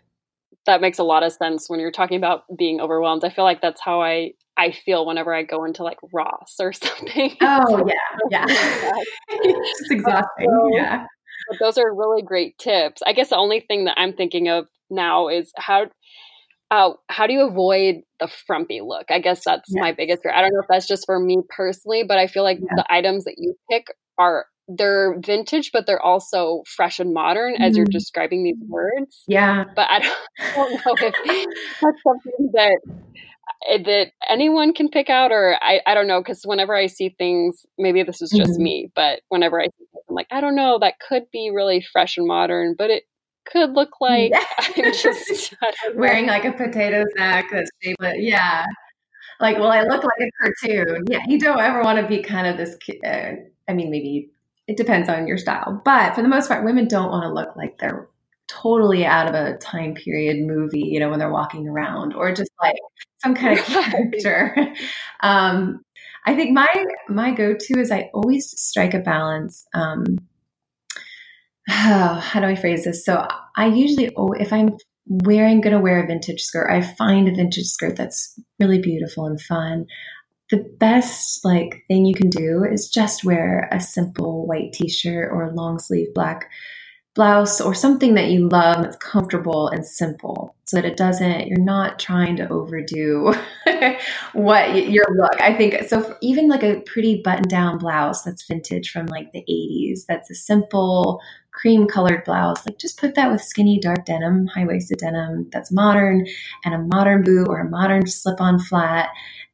That 0.65 0.81
makes 0.81 0.99
a 0.99 1.03
lot 1.03 1.23
of 1.23 1.31
sense 1.31 1.69
when 1.69 1.79
you're 1.79 1.91
talking 1.91 2.17
about 2.17 2.43
being 2.57 2.81
overwhelmed. 2.81 3.23
I 3.23 3.29
feel 3.29 3.45
like 3.45 3.61
that's 3.61 3.81
how 3.81 4.01
I 4.01 4.31
I 4.57 4.71
feel 4.71 5.05
whenever 5.05 5.33
I 5.33 5.43
go 5.43 5.63
into 5.63 5.83
like 5.83 5.97
Ross 6.11 6.55
or 6.59 6.73
something. 6.73 7.35
Oh 7.41 7.87
yeah, 7.87 8.45
yeah. 8.45 8.45
it's 9.29 9.91
exhausting. 9.91 10.47
So, 10.49 10.69
yeah. 10.73 11.05
But 11.49 11.59
those 11.59 11.77
are 11.77 11.93
really 11.93 12.21
great 12.21 12.57
tips. 12.57 13.01
I 13.05 13.13
guess 13.13 13.29
the 13.29 13.37
only 13.37 13.59
thing 13.61 13.85
that 13.85 13.97
I'm 13.97 14.13
thinking 14.13 14.49
of 14.49 14.67
now 14.89 15.29
is 15.29 15.51
how 15.55 15.87
uh, 16.71 16.91
how 17.07 17.25
do 17.25 17.33
you 17.33 17.47
avoid 17.47 18.01
the 18.19 18.27
frumpy 18.27 18.81
look? 18.81 19.05
I 19.09 19.19
guess 19.19 19.43
that's 19.43 19.73
my 19.73 19.91
biggest 19.91 20.21
fear. 20.21 20.31
I 20.31 20.41
don't 20.41 20.53
know 20.53 20.59
if 20.61 20.67
that's 20.69 20.87
just 20.87 21.05
for 21.05 21.19
me 21.19 21.41
personally, 21.49 22.03
but 22.07 22.19
I 22.19 22.27
feel 22.27 22.43
like 22.43 22.59
yeah. 22.59 22.75
the 22.75 22.85
items 22.93 23.23
that 23.23 23.35
you 23.37 23.55
pick 23.71 23.87
are 24.17 24.45
they're 24.67 25.19
vintage, 25.19 25.71
but 25.73 25.87
they're 25.87 26.01
also 26.01 26.61
fresh 26.67 26.99
and 26.99 27.13
modern 27.13 27.55
mm-hmm. 27.55 27.63
as 27.63 27.75
you're 27.75 27.87
mm-hmm. 27.87 27.91
describing 27.91 28.43
these 28.43 28.61
words. 28.67 29.23
Yeah. 29.27 29.65
But 29.75 29.87
I 29.89 29.99
don't, 29.99 30.17
I 30.39 30.55
don't 30.55 30.71
know 30.73 30.95
if 30.95 30.99
that's 31.81 32.03
something 32.03 32.51
that 32.53 32.79
that 33.83 34.11
anyone 34.27 34.73
can 34.73 34.89
pick 34.89 35.09
out 35.09 35.31
or 35.31 35.57
I, 35.61 35.81
I 35.85 35.93
don't 35.93 36.07
know 36.07 36.21
because 36.21 36.43
whenever 36.43 36.75
I 36.75 36.87
see 36.87 37.09
things 37.09 37.65
maybe 37.77 38.03
this 38.03 38.21
is 38.21 38.31
just 38.31 38.53
mm-hmm. 38.53 38.63
me 38.63 38.91
but 38.95 39.21
whenever 39.29 39.59
I 39.61 39.65
see 39.65 39.85
things, 39.91 40.03
I'm 40.09 40.15
like 40.15 40.27
I 40.31 40.41
don't 40.41 40.55
know 40.55 40.79
that 40.79 40.99
could 40.99 41.29
be 41.31 41.51
really 41.53 41.81
fresh 41.81 42.17
and 42.17 42.27
modern 42.27 42.75
but 42.77 42.89
it 42.89 43.03
could 43.45 43.71
look 43.71 44.01
like. 44.01 44.31
I'm 44.59 44.93
just 44.93 45.55
wearing 45.95 46.27
like 46.27 46.45
a 46.45 46.51
potato 46.51 47.03
sack 47.17 47.49
that's 47.51 47.71
shaped 47.81 48.01
yeah 48.17 48.65
like 49.39 49.57
well 49.57 49.71
I 49.71 49.81
look 49.83 50.03
like 50.03 50.21
a 50.21 50.31
cartoon 50.41 51.05
yeah 51.09 51.21
you 51.27 51.39
don't 51.39 51.59
ever 51.59 51.81
want 51.81 51.99
to 51.99 52.07
be 52.07 52.21
kind 52.21 52.47
of 52.47 52.57
this 52.57 52.75
uh, 53.05 53.31
I 53.67 53.73
mean 53.73 53.91
maybe 53.91 54.31
it 54.67 54.77
depends 54.77 55.09
on 55.09 55.27
your 55.27 55.37
style 55.37 55.81
but 55.85 56.15
for 56.15 56.21
the 56.21 56.27
most 56.27 56.47
part 56.47 56.65
women 56.65 56.87
don't 56.87 57.09
want 57.09 57.23
to 57.23 57.33
look 57.33 57.55
like 57.55 57.77
they're 57.79 58.08
totally 58.49 59.05
out 59.05 59.27
of 59.27 59.35
a 59.35 59.57
time 59.57 59.93
period 59.93 60.45
movie, 60.45 60.79
you 60.79 60.99
know, 60.99 61.09
when 61.09 61.19
they're 61.19 61.31
walking 61.31 61.67
around, 61.67 62.13
or 62.13 62.33
just 62.33 62.51
like 62.61 62.75
some 63.21 63.35
kind 63.35 63.57
of 63.57 63.65
character. 63.65 64.73
um, 65.21 65.81
I 66.25 66.35
think 66.35 66.51
my 66.51 66.67
my 67.07 67.31
go 67.31 67.55
to 67.57 67.79
is 67.79 67.91
I 67.91 68.09
always 68.13 68.49
strike 68.59 68.93
a 68.93 68.99
balance. 68.99 69.65
Um, 69.73 70.03
oh, 71.69 72.13
how 72.21 72.39
do 72.39 72.47
I 72.47 72.55
phrase 72.55 72.83
this? 72.83 73.05
So 73.05 73.25
I 73.55 73.67
usually, 73.67 74.11
oh, 74.15 74.33
if 74.33 74.51
I'm 74.51 74.77
wearing, 75.07 75.61
going 75.61 75.75
to 75.75 75.81
wear 75.81 76.03
a 76.03 76.07
vintage 76.07 76.41
skirt, 76.41 76.69
I 76.69 76.81
find 76.81 77.27
a 77.27 77.35
vintage 77.35 77.65
skirt 77.65 77.95
that's 77.95 78.39
really 78.59 78.79
beautiful 78.79 79.25
and 79.25 79.41
fun. 79.41 79.85
The 80.51 80.65
best 80.79 81.45
like 81.45 81.83
thing 81.87 82.05
you 82.05 82.15
can 82.15 82.29
do 82.29 82.63
is 82.63 82.89
just 82.89 83.23
wear 83.23 83.69
a 83.71 83.79
simple 83.79 84.47
white 84.47 84.73
t-shirt 84.73 85.31
or 85.31 85.51
long 85.53 85.77
sleeve 85.77 86.13
black 86.15 86.49
blouse 87.15 87.59
or 87.61 87.73
something 87.73 88.13
that 88.15 88.29
you 88.29 88.47
love 88.49 88.83
that's 88.83 88.97
comfortable 88.97 89.67
and 89.69 89.85
simple. 89.85 90.55
So 90.69 90.77
that 90.77 90.85
it 90.85 90.95
doesn't 90.95 91.47
you're 91.47 91.57
not 91.57 91.97
trying 91.97 92.35
to 92.35 92.47
overdo 92.49 93.33
what 94.33 94.87
your 94.87 95.05
look. 95.17 95.41
I 95.41 95.51
think 95.55 95.89
so 95.89 96.15
even 96.21 96.47
like 96.47 96.63
a 96.63 96.81
pretty 96.81 97.21
button 97.23 97.47
down 97.47 97.79
blouse 97.79 98.21
that's 98.21 98.45
vintage 98.45 98.91
from 98.91 99.07
like 99.07 99.31
the 99.31 99.43
80s 99.49 100.05
that's 100.07 100.29
a 100.29 100.35
simple 100.35 101.21
cream 101.51 101.87
colored 101.87 102.23
blouse 102.23 102.63
like 102.67 102.77
just 102.77 102.99
put 102.99 103.15
that 103.15 103.31
with 103.31 103.41
skinny 103.41 103.79
dark 103.79 104.05
denim 104.05 104.45
high 104.45 104.65
waisted 104.65 104.99
denim 104.99 105.49
that's 105.51 105.71
modern 105.71 106.27
and 106.63 106.75
a 106.75 106.95
modern 106.95 107.23
boot 107.23 107.47
or 107.49 107.59
a 107.61 107.69
modern 107.69 108.05
slip 108.05 108.39
on 108.39 108.59
flat 108.59 109.09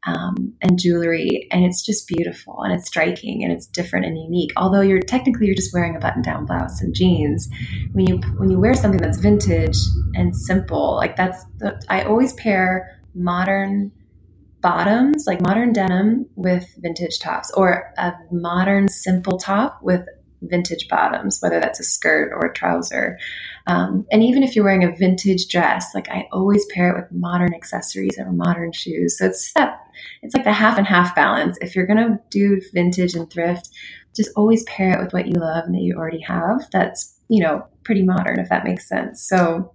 um, 0.05 0.53
and 0.61 0.77
jewelry 0.77 1.47
and 1.51 1.65
it's 1.65 1.83
just 1.83 2.07
beautiful 2.07 2.61
and 2.61 2.73
it's 2.73 2.87
striking 2.87 3.43
and 3.43 3.51
it's 3.51 3.65
different 3.65 4.05
and 4.05 4.17
unique. 4.17 4.51
Although 4.55 4.81
you're 4.81 4.99
technically 4.99 5.47
you're 5.47 5.55
just 5.55 5.73
wearing 5.73 5.95
a 5.95 5.99
button 5.99 6.21
down 6.21 6.45
blouse 6.45 6.81
and 6.81 6.93
jeans. 6.93 7.49
When 7.93 8.07
you 8.07 8.17
when 8.37 8.49
you 8.49 8.59
wear 8.59 8.75
something 8.75 9.01
that's 9.01 9.17
vintage 9.17 9.77
and 10.13 10.35
simple 10.35 10.95
like 11.05 11.15
that's 11.15 11.45
the, 11.57 11.81
i 11.89 12.03
always 12.03 12.33
pair 12.33 12.99
modern 13.13 13.91
bottoms 14.61 15.25
like 15.27 15.39
modern 15.41 15.71
denim 15.71 16.25
with 16.35 16.67
vintage 16.79 17.19
tops 17.19 17.51
or 17.51 17.93
a 17.97 18.13
modern 18.31 18.87
simple 18.87 19.37
top 19.37 19.79
with 19.83 20.01
vintage 20.49 20.87
bottoms, 20.87 21.39
whether 21.41 21.59
that's 21.59 21.79
a 21.79 21.83
skirt 21.83 22.31
or 22.33 22.45
a 22.45 22.53
trouser. 22.53 23.17
Um, 23.67 24.05
and 24.11 24.23
even 24.23 24.43
if 24.43 24.55
you're 24.55 24.65
wearing 24.65 24.83
a 24.83 24.95
vintage 24.95 25.47
dress, 25.47 25.93
like 25.93 26.09
I 26.09 26.27
always 26.31 26.65
pair 26.67 26.89
it 26.89 27.01
with 27.01 27.11
modern 27.11 27.53
accessories 27.53 28.17
or 28.17 28.31
modern 28.31 28.71
shoes. 28.71 29.17
So 29.17 29.25
it's 29.27 29.53
that 29.53 29.79
it's 30.21 30.35
like 30.35 30.43
the 30.43 30.53
half 30.53 30.77
and 30.77 30.87
half 30.87 31.15
balance. 31.15 31.57
If 31.61 31.75
you're 31.75 31.87
gonna 31.87 32.19
do 32.29 32.61
vintage 32.73 33.15
and 33.15 33.29
thrift, 33.29 33.69
just 34.15 34.31
always 34.35 34.63
pair 34.63 34.91
it 34.91 35.03
with 35.03 35.13
what 35.13 35.27
you 35.27 35.33
love 35.39 35.65
and 35.65 35.75
that 35.75 35.81
you 35.81 35.95
already 35.95 36.21
have. 36.21 36.67
That's 36.71 37.19
you 37.27 37.43
know 37.43 37.65
pretty 37.83 38.03
modern, 38.03 38.39
if 38.39 38.49
that 38.49 38.65
makes 38.65 38.87
sense. 38.87 39.27
So 39.27 39.73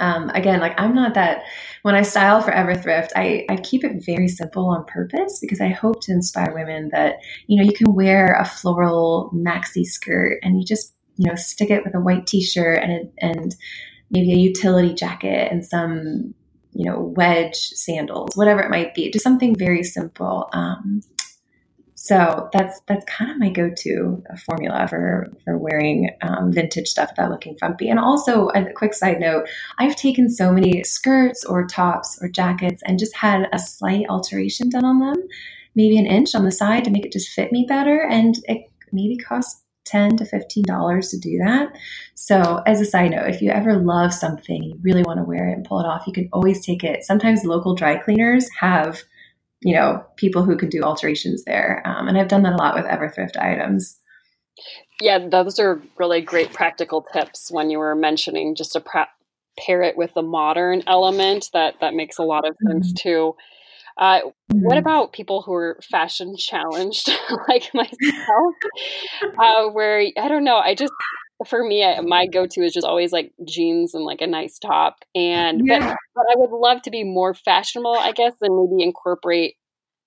um, 0.00 0.30
again, 0.30 0.60
like 0.60 0.78
I'm 0.78 0.94
not 0.94 1.14
that 1.14 1.44
when 1.82 1.94
I 1.94 2.02
style 2.02 2.40
for 2.40 2.50
Everthrift, 2.50 3.10
I, 3.14 3.46
I 3.48 3.56
keep 3.56 3.84
it 3.84 4.04
very 4.04 4.28
simple 4.28 4.66
on 4.66 4.84
purpose 4.84 5.38
because 5.40 5.60
I 5.60 5.68
hope 5.68 6.02
to 6.02 6.12
inspire 6.12 6.54
women 6.54 6.90
that, 6.92 7.16
you 7.46 7.56
know, 7.56 7.68
you 7.68 7.76
can 7.76 7.94
wear 7.94 8.34
a 8.34 8.44
floral 8.44 9.30
maxi 9.34 9.84
skirt 9.84 10.38
and 10.42 10.58
you 10.58 10.64
just, 10.64 10.94
you 11.16 11.28
know, 11.28 11.36
stick 11.36 11.70
it 11.70 11.84
with 11.84 11.94
a 11.94 12.00
white 12.00 12.26
t-shirt 12.26 12.82
and, 12.82 12.92
a, 12.92 13.24
and 13.24 13.56
maybe 14.10 14.32
a 14.32 14.36
utility 14.36 14.94
jacket 14.94 15.50
and 15.50 15.64
some, 15.64 16.34
you 16.72 16.84
know, 16.84 17.00
wedge 17.00 17.56
sandals, 17.56 18.36
whatever 18.36 18.60
it 18.60 18.70
might 18.70 18.94
be, 18.94 19.10
just 19.10 19.22
something 19.22 19.54
very 19.56 19.82
simple. 19.82 20.48
Um, 20.52 21.00
so 22.06 22.48
that's 22.52 22.80
that's 22.86 23.04
kind 23.06 23.32
of 23.32 23.38
my 23.38 23.48
go-to 23.48 24.22
formula 24.44 24.86
for 24.88 25.26
for 25.44 25.58
wearing 25.58 26.08
um, 26.22 26.52
vintage 26.52 26.86
stuff 26.86 27.10
without 27.10 27.32
looking 27.32 27.56
frumpy. 27.58 27.88
And 27.88 27.98
also, 27.98 28.48
a 28.50 28.72
quick 28.72 28.94
side 28.94 29.18
note: 29.18 29.48
I've 29.78 29.96
taken 29.96 30.30
so 30.30 30.52
many 30.52 30.84
skirts 30.84 31.44
or 31.44 31.66
tops 31.66 32.16
or 32.22 32.28
jackets 32.28 32.80
and 32.86 33.00
just 33.00 33.16
had 33.16 33.48
a 33.52 33.58
slight 33.58 34.06
alteration 34.08 34.68
done 34.68 34.84
on 34.84 35.00
them, 35.00 35.16
maybe 35.74 35.98
an 35.98 36.06
inch 36.06 36.36
on 36.36 36.44
the 36.44 36.52
side 36.52 36.84
to 36.84 36.92
make 36.92 37.04
it 37.04 37.12
just 37.12 37.30
fit 37.30 37.50
me 37.50 37.66
better, 37.68 38.06
and 38.08 38.36
it 38.44 38.70
maybe 38.92 39.16
cost 39.16 39.64
10 39.86 40.16
to 40.18 40.24
15 40.24 40.62
dollars 40.62 41.08
to 41.08 41.18
do 41.18 41.38
that. 41.38 41.76
So 42.14 42.62
as 42.66 42.80
a 42.80 42.84
side 42.84 43.10
note 43.10 43.28
if 43.30 43.42
you 43.42 43.50
ever 43.50 43.76
love 43.76 44.14
something 44.14 44.62
you 44.62 44.78
really 44.82 45.02
want 45.02 45.18
to 45.18 45.24
wear 45.24 45.48
it 45.48 45.54
and 45.54 45.64
pull 45.64 45.80
it 45.80 45.86
off 45.86 46.06
you 46.06 46.12
can 46.12 46.28
always 46.32 46.64
take 46.64 46.82
it. 46.82 47.04
Sometimes 47.04 47.44
local 47.44 47.74
dry 47.74 47.96
cleaners 47.96 48.48
have 48.58 49.02
you 49.66 49.74
know, 49.74 50.00
people 50.14 50.44
who 50.44 50.56
could 50.56 50.70
do 50.70 50.84
alterations 50.84 51.42
there. 51.42 51.82
Um, 51.84 52.06
and 52.06 52.16
I've 52.16 52.28
done 52.28 52.44
that 52.44 52.52
a 52.52 52.56
lot 52.56 52.76
with 52.76 52.84
Everthrift 52.84 53.36
items. 53.36 53.98
Yeah, 55.00 55.26
those 55.28 55.58
are 55.58 55.82
really 55.98 56.20
great 56.20 56.52
practical 56.52 57.04
tips 57.12 57.50
when 57.50 57.68
you 57.68 57.80
were 57.80 57.96
mentioning 57.96 58.54
just 58.54 58.74
to 58.74 58.80
pra- 58.80 59.08
pair 59.58 59.82
it 59.82 59.96
with 59.96 60.14
the 60.14 60.22
modern 60.22 60.84
element. 60.86 61.50
That 61.52 61.80
that 61.80 61.94
makes 61.94 62.16
a 62.16 62.22
lot 62.22 62.48
of 62.48 62.54
sense 62.64 62.92
mm-hmm. 62.92 63.08
too. 63.08 63.34
Uh, 63.98 64.20
mm-hmm. 64.20 64.60
What 64.60 64.78
about 64.78 65.12
people 65.12 65.42
who 65.42 65.52
are 65.54 65.80
fashion 65.82 66.36
challenged, 66.36 67.10
like 67.48 67.68
myself, 67.74 68.54
uh, 69.36 69.66
where 69.70 69.98
I 70.16 70.28
don't 70.28 70.44
know, 70.44 70.58
I 70.58 70.76
just 70.76 70.92
for 71.44 71.62
me, 71.62 71.84
I, 71.84 72.00
my 72.00 72.26
go-to 72.26 72.62
is 72.62 72.72
just 72.72 72.86
always 72.86 73.12
like 73.12 73.32
jeans 73.46 73.94
and 73.94 74.04
like 74.04 74.20
a 74.20 74.26
nice 74.26 74.58
top. 74.58 74.96
And 75.14 75.62
yeah. 75.64 75.80
but, 75.80 75.96
but 76.14 76.24
I 76.30 76.34
would 76.36 76.50
love 76.50 76.82
to 76.82 76.90
be 76.90 77.04
more 77.04 77.34
fashionable, 77.34 77.96
I 77.98 78.12
guess, 78.12 78.34
and 78.40 78.56
maybe 78.56 78.82
incorporate 78.82 79.56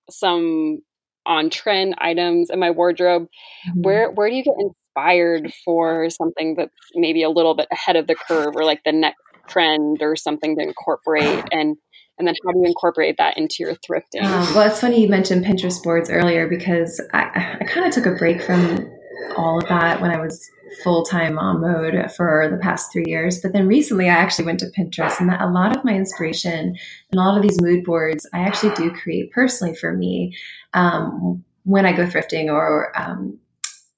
some 0.09 0.79
on 1.25 1.49
trend 1.49 1.95
items 1.99 2.49
in 2.49 2.59
my 2.59 2.71
wardrobe. 2.71 3.27
Mm-hmm. 3.69 3.81
Where 3.81 4.11
where 4.11 4.29
do 4.29 4.35
you 4.35 4.43
get 4.43 4.55
inspired 4.59 5.53
for 5.63 6.09
something 6.09 6.55
that's 6.55 6.73
maybe 6.95 7.23
a 7.23 7.29
little 7.29 7.55
bit 7.55 7.67
ahead 7.71 7.95
of 7.95 8.07
the 8.07 8.15
curve 8.15 8.55
or 8.55 8.63
like 8.63 8.83
the 8.83 8.91
next 8.91 9.21
trend 9.47 9.99
or 10.01 10.15
something 10.15 10.55
to 10.57 10.63
incorporate 10.63 11.43
and 11.51 11.77
and 12.17 12.27
then 12.27 12.35
how 12.45 12.51
do 12.51 12.59
you 12.59 12.65
incorporate 12.65 13.15
that 13.17 13.37
into 13.37 13.57
your 13.59 13.75
thrifting? 13.75 14.25
Um, 14.25 14.53
well, 14.53 14.67
it's 14.69 14.81
funny 14.81 15.01
you 15.01 15.07
mentioned 15.07 15.45
Pinterest 15.45 15.81
boards 15.81 16.09
earlier 16.09 16.49
because 16.49 17.01
I, 17.13 17.57
I 17.61 17.63
kind 17.63 17.87
of 17.87 17.93
took 17.93 18.05
a 18.05 18.11
break 18.11 18.41
from 18.41 18.91
all 19.35 19.59
of 19.59 19.67
that 19.69 20.01
when 20.01 20.11
I 20.11 20.19
was 20.19 20.49
full 20.83 21.03
time 21.03 21.35
mom 21.35 21.61
mode 21.61 22.11
for 22.11 22.47
the 22.49 22.57
past 22.57 22.91
three 22.91 23.05
years. 23.07 23.39
But 23.41 23.53
then 23.53 23.67
recently, 23.67 24.09
I 24.09 24.13
actually 24.13 24.45
went 24.45 24.59
to 24.59 24.71
Pinterest, 24.77 25.19
and 25.19 25.31
a 25.31 25.49
lot 25.49 25.75
of 25.75 25.83
my 25.83 25.93
inspiration 25.93 26.75
and 27.11 27.19
a 27.19 27.23
lot 27.23 27.37
of 27.37 27.43
these 27.43 27.61
mood 27.61 27.83
boards 27.83 28.27
I 28.33 28.39
actually 28.39 28.75
do 28.75 28.91
create 28.91 29.31
personally 29.31 29.75
for 29.75 29.95
me 29.95 30.35
um, 30.73 31.43
when 31.63 31.85
I 31.85 31.93
go 31.93 32.05
thrifting. 32.05 32.51
Or 32.51 32.91
um, 32.99 33.39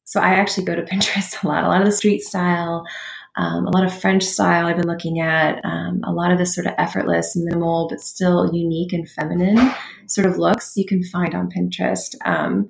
so 0.04 0.20
I 0.20 0.30
actually 0.30 0.66
go 0.66 0.76
to 0.76 0.82
Pinterest 0.92 1.44
a 1.44 1.48
lot. 1.48 1.64
A 1.64 1.68
lot 1.68 1.82
of 1.82 1.88
the 1.88 1.92
street 1.92 2.22
style. 2.22 2.86
Um, 3.38 3.66
a 3.66 3.70
lot 3.70 3.86
of 3.86 3.98
French 3.98 4.24
style 4.24 4.66
I've 4.66 4.76
been 4.76 4.88
looking 4.88 5.22
at, 5.22 5.64
um, 5.64 6.02
a 6.04 6.12
lot 6.12 6.34
of 6.34 6.38
this 6.38 6.54
sort 6.54 6.68
of 6.68 6.74
effortless, 6.78 7.34
minimal, 7.34 7.88
but 7.90 8.02
still 8.02 8.54
unique 8.54 8.92
and 8.92 9.10
feminine 9.10 9.72
sort 10.08 10.28
of 10.28 10.38
looks 10.38 10.76
you 10.76 10.86
can 10.86 11.02
find 11.02 11.34
on 11.34 11.50
Pinterest. 11.50 12.14
Um, 12.26 12.68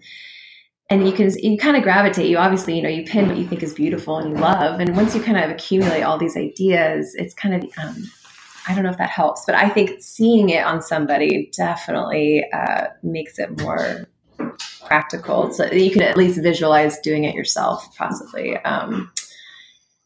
and 0.91 1.07
you 1.07 1.13
can 1.13 1.31
you 1.39 1.57
kind 1.57 1.77
of 1.77 1.83
gravitate 1.83 2.29
you 2.29 2.37
obviously 2.37 2.75
you 2.75 2.83
know 2.83 2.89
you 2.89 3.03
pin 3.03 3.27
what 3.27 3.37
you 3.37 3.47
think 3.47 3.63
is 3.63 3.73
beautiful 3.73 4.17
and 4.17 4.29
you 4.29 4.35
love 4.35 4.79
and 4.79 4.95
once 4.95 5.15
you 5.15 5.21
kind 5.21 5.37
of 5.37 5.49
accumulate 5.49 6.03
all 6.03 6.17
these 6.17 6.37
ideas 6.37 7.15
it's 7.15 7.33
kind 7.33 7.55
of 7.55 7.63
um, 7.81 7.95
i 8.67 8.75
don't 8.75 8.83
know 8.83 8.91
if 8.91 8.97
that 8.97 9.09
helps 9.09 9.43
but 9.45 9.55
i 9.55 9.67
think 9.67 10.01
seeing 10.01 10.49
it 10.49 10.63
on 10.63 10.81
somebody 10.81 11.49
definitely 11.55 12.45
uh, 12.53 12.87
makes 13.01 13.39
it 13.39 13.59
more 13.61 14.07
practical 14.85 15.51
so 15.51 15.65
you 15.71 15.91
can 15.91 16.01
at 16.01 16.17
least 16.17 16.41
visualize 16.41 16.99
doing 16.99 17.23
it 17.23 17.33
yourself 17.33 17.95
possibly 17.95 18.57
um, 18.57 19.09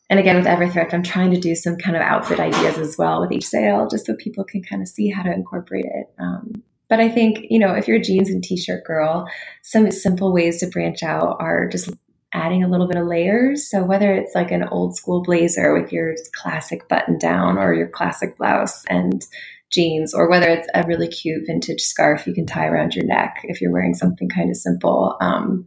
and 0.10 0.20
again 0.20 0.36
with 0.36 0.46
everthrift 0.46 0.94
i'm 0.94 1.04
trying 1.04 1.32
to 1.32 1.40
do 1.40 1.56
some 1.56 1.78
kind 1.78 1.96
of 1.96 2.02
outfit 2.04 2.40
ideas 2.40 2.78
as 2.78 2.96
well 2.98 3.20
with 3.20 3.32
each 3.32 3.46
sale 3.46 3.88
just 3.88 4.06
so 4.06 4.16
people 4.16 4.44
can 4.44 4.62
kind 4.62 4.84
of 4.84 4.88
see 4.88 5.10
how 5.10 5.24
to 5.24 5.34
incorporate 5.34 5.86
it 5.86 6.14
um, 6.20 6.62
but 6.90 7.00
I 7.00 7.10
think, 7.10 7.46
you 7.50 7.60
know, 7.60 7.74
if 7.74 7.88
you're 7.88 7.98
a 7.98 8.02
jeans 8.02 8.30
and 8.30 8.44
t 8.44 8.58
shirt 8.58 8.84
girl, 8.86 9.28
some 9.64 9.90
simple 9.92 10.34
ways 10.34 10.60
to 10.60 10.68
branch 10.68 11.04
out 11.04 11.38
are 11.40 11.68
just 11.68 11.90
adding 12.34 12.64
a 12.64 12.68
little 12.68 12.88
bit 12.88 12.98
of 12.98 13.08
layers. 13.08 13.70
So 13.70 13.84
whether 13.84 14.14
it's 14.14 14.36
like 14.36 14.52
an 14.52 14.64
old 14.64 14.96
school 14.96 15.24
blazer 15.24 15.74
with 15.74 15.92
your 15.92 16.16
classic 16.36 16.88
button 16.90 17.18
down 17.18 17.58
or 17.58 17.74
your 17.74 17.88
classic 17.88 18.38
blouse 18.38 18.84
and 18.90 19.26
jeans, 19.72 20.14
or 20.14 20.30
whether 20.30 20.50
it's 20.50 20.68
a 20.74 20.86
really 20.86 21.08
cute 21.08 21.44
vintage 21.48 21.82
scarf 21.82 22.28
you 22.28 22.34
can 22.34 22.46
tie 22.46 22.68
around 22.68 22.94
your 22.94 23.06
neck 23.06 23.38
if 23.46 23.62
you're 23.62 23.72
wearing 23.72 23.94
something 23.94 24.30
kind 24.30 24.50
of 24.50 24.58
simple. 24.58 25.18
Um, 25.22 25.66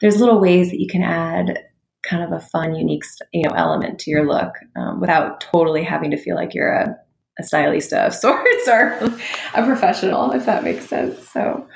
there's 0.00 0.20
little 0.20 0.40
ways 0.40 0.70
that 0.70 0.80
you 0.80 0.88
can 0.88 1.02
add 1.02 1.58
kind 2.02 2.22
of 2.22 2.32
a 2.32 2.44
fun, 2.44 2.74
unique, 2.74 3.04
you 3.32 3.42
know, 3.42 3.54
element 3.54 3.98
to 4.00 4.10
your 4.10 4.26
look 4.26 4.52
um, 4.76 5.00
without 5.00 5.40
totally 5.40 5.82
having 5.82 6.10
to 6.10 6.16
feel 6.16 6.36
like 6.36 6.54
you're 6.54 6.72
a 6.72 6.96
a 7.38 7.42
stylista 7.42 8.06
of 8.06 8.14
sorts 8.14 8.68
or 8.68 8.98
a 9.54 9.64
professional, 9.64 10.32
if 10.32 10.46
that 10.46 10.64
makes 10.64 10.86
sense. 10.88 11.28
So, 11.30 11.66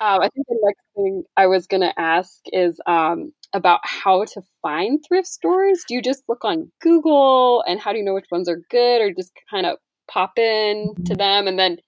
um, 0.00 0.20
I 0.20 0.28
think 0.28 0.46
the 0.48 0.58
next 0.62 0.84
thing 0.94 1.24
I 1.36 1.46
was 1.46 1.66
going 1.66 1.80
to 1.80 1.98
ask 1.98 2.40
is 2.52 2.80
um, 2.86 3.32
about 3.52 3.80
how 3.82 4.24
to 4.24 4.42
find 4.62 5.00
thrift 5.06 5.26
stores. 5.26 5.84
Do 5.88 5.94
you 5.94 6.02
just 6.02 6.22
look 6.28 6.44
on 6.44 6.70
Google 6.80 7.64
and 7.66 7.80
how 7.80 7.92
do 7.92 7.98
you 7.98 8.04
know 8.04 8.14
which 8.14 8.30
ones 8.30 8.48
are 8.48 8.60
good 8.70 9.00
or 9.00 9.12
just 9.12 9.32
kind 9.50 9.66
of 9.66 9.78
pop 10.10 10.38
in 10.38 10.94
to 10.94 11.12
mm-hmm. 11.12 11.14
them 11.14 11.48
and 11.48 11.58
then 11.58 11.78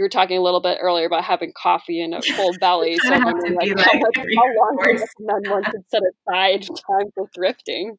you 0.00 0.04
were 0.04 0.08
talking 0.08 0.38
a 0.38 0.40
little 0.40 0.62
bit 0.62 0.78
earlier 0.80 1.04
about 1.04 1.24
having 1.24 1.52
coffee 1.54 2.00
and 2.00 2.14
a 2.14 2.22
cold 2.34 2.56
belly. 2.60 2.96
So 2.96 3.12
I'm 3.12 3.22
wondering, 3.22 3.54
like, 3.54 3.68
how, 3.76 3.92
how 3.92 3.98
long 3.98 4.78
do 4.82 4.90
you 4.92 4.98
recommend 4.98 5.50
one 5.50 5.64
should 5.64 5.84
set 5.90 6.00
aside 6.26 6.62
time 6.86 7.10
for 7.14 7.28
thrifting? 7.36 7.98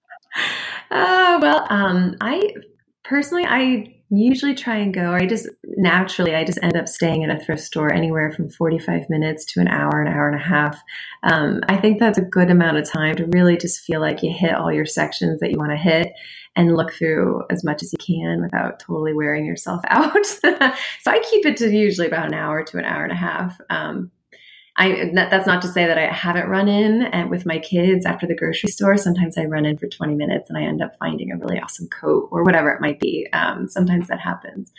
Uh, 0.89 1.37
well, 1.39 1.67
um, 1.69 2.15
I 2.19 2.55
personally, 3.03 3.45
I 3.47 4.00
usually 4.11 4.53
try 4.53 4.75
and 4.77 4.93
go, 4.93 5.11
or 5.11 5.15
I 5.15 5.25
just 5.25 5.47
naturally, 5.63 6.35
I 6.35 6.43
just 6.43 6.59
end 6.61 6.75
up 6.75 6.87
staying 6.87 7.21
in 7.21 7.31
a 7.31 7.39
thrift 7.39 7.63
store 7.63 7.91
anywhere 7.91 8.31
from 8.31 8.49
45 8.49 9.09
minutes 9.09 9.45
to 9.45 9.61
an 9.61 9.69
hour, 9.69 10.01
an 10.01 10.07
hour 10.07 10.29
and 10.29 10.39
a 10.39 10.43
half. 10.43 10.81
Um, 11.23 11.61
I 11.69 11.77
think 11.77 11.99
that's 11.99 12.17
a 12.17 12.23
good 12.23 12.49
amount 12.49 12.77
of 12.77 12.89
time 12.89 13.15
to 13.15 13.25
really 13.27 13.57
just 13.57 13.79
feel 13.79 14.01
like 14.01 14.21
you 14.21 14.31
hit 14.31 14.53
all 14.53 14.71
your 14.71 14.85
sections 14.85 15.39
that 15.39 15.51
you 15.51 15.57
want 15.57 15.71
to 15.71 15.77
hit 15.77 16.11
and 16.55 16.75
look 16.75 16.91
through 16.93 17.41
as 17.49 17.63
much 17.63 17.81
as 17.81 17.93
you 17.93 17.97
can 17.97 18.41
without 18.41 18.79
totally 18.79 19.13
wearing 19.13 19.45
yourself 19.45 19.81
out. 19.87 20.25
so 20.25 20.49
I 20.51 21.19
keep 21.29 21.45
it 21.45 21.57
to 21.57 21.69
usually 21.69 22.07
about 22.07 22.27
an 22.27 22.33
hour 22.33 22.63
to 22.63 22.77
an 22.77 22.85
hour 22.85 23.03
and 23.03 23.13
a 23.13 23.15
half. 23.15 23.59
Um, 23.69 24.11
I 24.77 25.11
that's 25.13 25.45
not 25.45 25.61
to 25.63 25.67
say 25.67 25.85
that 25.85 25.97
I 25.97 26.05
haven't 26.07 26.47
run 26.47 26.69
in 26.69 27.03
and 27.03 27.29
with 27.29 27.45
my 27.45 27.59
kids 27.59 28.05
after 28.05 28.25
the 28.25 28.35
grocery 28.35 28.69
store. 28.69 28.95
Sometimes 28.95 29.37
I 29.37 29.43
run 29.43 29.65
in 29.65 29.77
for 29.77 29.87
20 29.87 30.15
minutes 30.15 30.49
and 30.49 30.57
I 30.57 30.63
end 30.63 30.81
up 30.81 30.95
finding 30.97 31.31
a 31.31 31.37
really 31.37 31.59
awesome 31.59 31.89
coat 31.89 32.29
or 32.31 32.43
whatever 32.43 32.71
it 32.71 32.79
might 32.79 32.99
be. 32.99 33.27
Um, 33.33 33.67
sometimes 33.67 34.07
that 34.07 34.21
happens, 34.21 34.71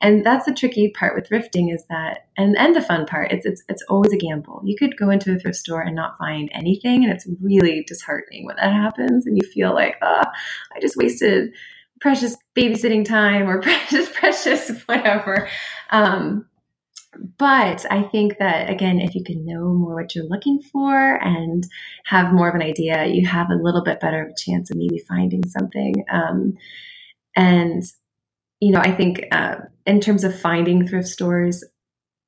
and 0.00 0.24
that's 0.24 0.46
the 0.46 0.54
tricky 0.54 0.90
part 0.90 1.16
with 1.16 1.28
thrifting 1.28 1.74
is 1.74 1.84
that, 1.90 2.28
and 2.36 2.56
and 2.56 2.76
the 2.76 2.80
fun 2.80 3.06
part. 3.06 3.32
It's 3.32 3.44
it's 3.44 3.62
it's 3.68 3.82
always 3.88 4.12
a 4.12 4.18
gamble. 4.18 4.62
You 4.64 4.76
could 4.76 4.96
go 4.96 5.10
into 5.10 5.34
a 5.34 5.38
thrift 5.38 5.58
store 5.58 5.82
and 5.82 5.96
not 5.96 6.16
find 6.16 6.48
anything, 6.52 7.02
and 7.02 7.12
it's 7.12 7.26
really 7.42 7.84
disheartening 7.88 8.46
when 8.46 8.56
that 8.56 8.72
happens, 8.72 9.26
and 9.26 9.36
you 9.36 9.48
feel 9.48 9.74
like, 9.74 9.96
ah, 10.00 10.22
oh, 10.24 10.30
I 10.76 10.80
just 10.80 10.96
wasted 10.96 11.52
precious 12.00 12.36
babysitting 12.56 13.04
time 13.04 13.48
or 13.48 13.60
precious 13.62 14.08
precious 14.10 14.70
whatever. 14.86 15.48
Um, 15.90 16.46
but 17.38 17.84
I 17.90 18.02
think 18.02 18.38
that 18.38 18.70
again, 18.70 19.00
if 19.00 19.14
you 19.14 19.24
can 19.24 19.44
know 19.44 19.74
more 19.74 19.96
what 19.96 20.14
you're 20.14 20.24
looking 20.24 20.60
for 20.60 21.16
and 21.16 21.66
have 22.04 22.32
more 22.32 22.48
of 22.48 22.54
an 22.54 22.62
idea, 22.62 23.06
you 23.06 23.26
have 23.26 23.50
a 23.50 23.60
little 23.60 23.82
bit 23.82 24.00
better 24.00 24.22
of 24.22 24.30
a 24.30 24.50
chance 24.50 24.70
of 24.70 24.76
maybe 24.76 24.98
finding 25.08 25.44
something. 25.46 26.04
Um, 26.10 26.54
and 27.36 27.82
you 28.60 28.72
know, 28.72 28.80
I 28.80 28.92
think 28.92 29.24
uh, 29.32 29.56
in 29.86 30.00
terms 30.00 30.22
of 30.22 30.38
finding 30.38 30.86
thrift 30.86 31.08
stores, 31.08 31.64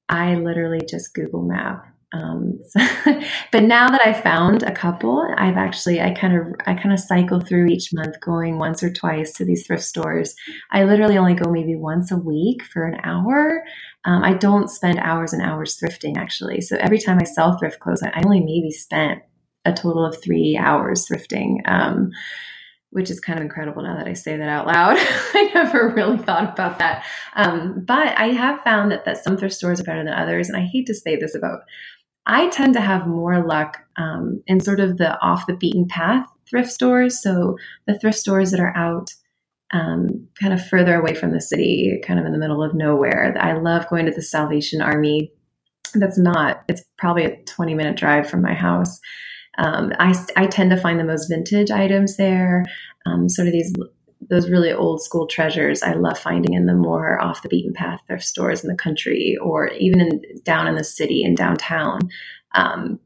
I 0.08 0.34
literally 0.34 0.80
just 0.88 1.14
Google 1.14 1.42
Map 1.42 1.91
um, 2.12 2.58
so, 2.68 2.80
but 3.52 3.62
now 3.62 3.88
that 3.88 4.02
I've 4.04 4.22
found 4.22 4.62
a 4.62 4.72
couple, 4.72 5.26
I've 5.36 5.56
actually 5.56 6.00
I 6.00 6.12
kind 6.12 6.36
of 6.36 6.54
I 6.66 6.74
kind 6.74 6.92
of 6.92 7.00
cycle 7.00 7.40
through 7.40 7.66
each 7.66 7.92
month, 7.92 8.20
going 8.20 8.58
once 8.58 8.82
or 8.82 8.92
twice 8.92 9.32
to 9.34 9.44
these 9.44 9.66
thrift 9.66 9.84
stores. 9.84 10.34
I 10.70 10.84
literally 10.84 11.16
only 11.16 11.34
go 11.34 11.50
maybe 11.50 11.74
once 11.74 12.12
a 12.12 12.16
week 12.16 12.62
for 12.64 12.84
an 12.84 13.00
hour. 13.02 13.64
Um, 14.04 14.22
I 14.22 14.34
don't 14.34 14.68
spend 14.68 14.98
hours 14.98 15.32
and 15.32 15.42
hours 15.42 15.78
thrifting 15.78 16.16
actually. 16.16 16.60
So 16.60 16.76
every 16.78 16.98
time 16.98 17.18
I 17.20 17.24
sell 17.24 17.56
thrift 17.56 17.80
clothes, 17.80 18.02
I 18.02 18.22
only 18.24 18.40
maybe 18.40 18.70
spent 18.70 19.22
a 19.64 19.72
total 19.72 20.04
of 20.04 20.20
three 20.22 20.58
hours 20.60 21.06
thrifting. 21.06 21.58
Um, 21.66 22.10
which 22.90 23.10
is 23.10 23.20
kind 23.20 23.38
of 23.38 23.42
incredible 23.42 23.82
now 23.82 23.96
that 23.96 24.06
I 24.06 24.12
say 24.12 24.36
that 24.36 24.48
out 24.50 24.66
loud. 24.66 24.98
I 25.34 25.50
never 25.54 25.88
really 25.88 26.18
thought 26.18 26.52
about 26.52 26.78
that. 26.78 27.06
Um, 27.34 27.82
but 27.86 28.18
I 28.18 28.26
have 28.28 28.60
found 28.60 28.92
that, 28.92 29.06
that 29.06 29.24
some 29.24 29.38
thrift 29.38 29.54
stores 29.54 29.80
are 29.80 29.84
better 29.84 30.04
than 30.04 30.12
others. 30.12 30.48
And 30.48 30.58
I 30.58 30.68
hate 30.70 30.86
to 30.88 30.94
say 30.94 31.16
this 31.16 31.34
about 31.34 31.60
I 32.26 32.48
tend 32.48 32.74
to 32.74 32.80
have 32.80 33.06
more 33.06 33.44
luck 33.44 33.78
um, 33.96 34.42
in 34.46 34.60
sort 34.60 34.80
of 34.80 34.98
the 34.98 35.18
off 35.20 35.46
the 35.46 35.56
beaten 35.56 35.86
path 35.88 36.26
thrift 36.48 36.70
stores. 36.70 37.22
So 37.22 37.56
the 37.86 37.98
thrift 37.98 38.18
stores 38.18 38.50
that 38.50 38.60
are 38.60 38.76
out 38.76 39.10
um, 39.72 40.28
kind 40.40 40.52
of 40.52 40.64
further 40.66 40.94
away 40.94 41.14
from 41.14 41.32
the 41.32 41.40
city, 41.40 41.98
kind 42.06 42.20
of 42.20 42.26
in 42.26 42.32
the 42.32 42.38
middle 42.38 42.62
of 42.62 42.74
nowhere. 42.74 43.34
I 43.40 43.54
love 43.54 43.88
going 43.88 44.06
to 44.06 44.12
the 44.12 44.22
Salvation 44.22 44.82
Army. 44.82 45.32
That's 45.94 46.18
not, 46.18 46.62
it's 46.68 46.84
probably 46.98 47.24
a 47.24 47.42
20 47.44 47.74
minute 47.74 47.96
drive 47.96 48.28
from 48.28 48.42
my 48.42 48.54
house. 48.54 49.00
Um, 49.58 49.92
I, 49.98 50.14
I 50.36 50.46
tend 50.46 50.70
to 50.70 50.76
find 50.76 51.00
the 51.00 51.04
most 51.04 51.28
vintage 51.28 51.70
items 51.70 52.16
there, 52.16 52.64
um, 53.06 53.28
sort 53.28 53.48
of 53.48 53.52
these 53.52 53.72
those 54.30 54.50
really 54.50 54.72
old 54.72 55.02
school 55.02 55.26
treasures 55.26 55.82
I 55.82 55.94
love 55.94 56.18
finding 56.18 56.54
in 56.54 56.66
the 56.66 56.74
more 56.74 57.20
off 57.20 57.42
the 57.42 57.48
beaten 57.48 57.72
path 57.72 58.00
thrift 58.06 58.24
stores 58.24 58.62
in 58.62 58.70
the 58.70 58.76
country 58.76 59.36
or 59.42 59.68
even 59.68 60.00
in, 60.00 60.22
down 60.44 60.66
in 60.66 60.74
the 60.74 60.84
city 60.84 61.22
in 61.22 61.34
downtown. 61.34 62.00
Um, 62.54 62.98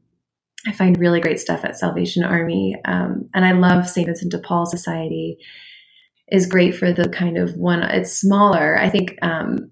I 0.67 0.71
find 0.73 0.99
really 0.99 1.21
great 1.21 1.39
stuff 1.39 1.63
at 1.63 1.77
Salvation 1.77 2.23
Army. 2.23 2.75
Um, 2.85 3.29
and 3.33 3.45
I 3.45 3.53
love 3.53 3.87
St. 3.87 4.05
Vincent 4.05 4.31
de 4.31 4.39
Paul 4.39 4.65
Society 4.65 5.37
is 6.29 6.45
great 6.45 6.75
for 6.75 6.91
the 6.91 7.07
kind 7.09 7.37
of 7.37 7.55
one, 7.55 7.83
it's 7.83 8.19
smaller. 8.19 8.77
I 8.77 8.89
think, 8.89 9.17
um, 9.21 9.71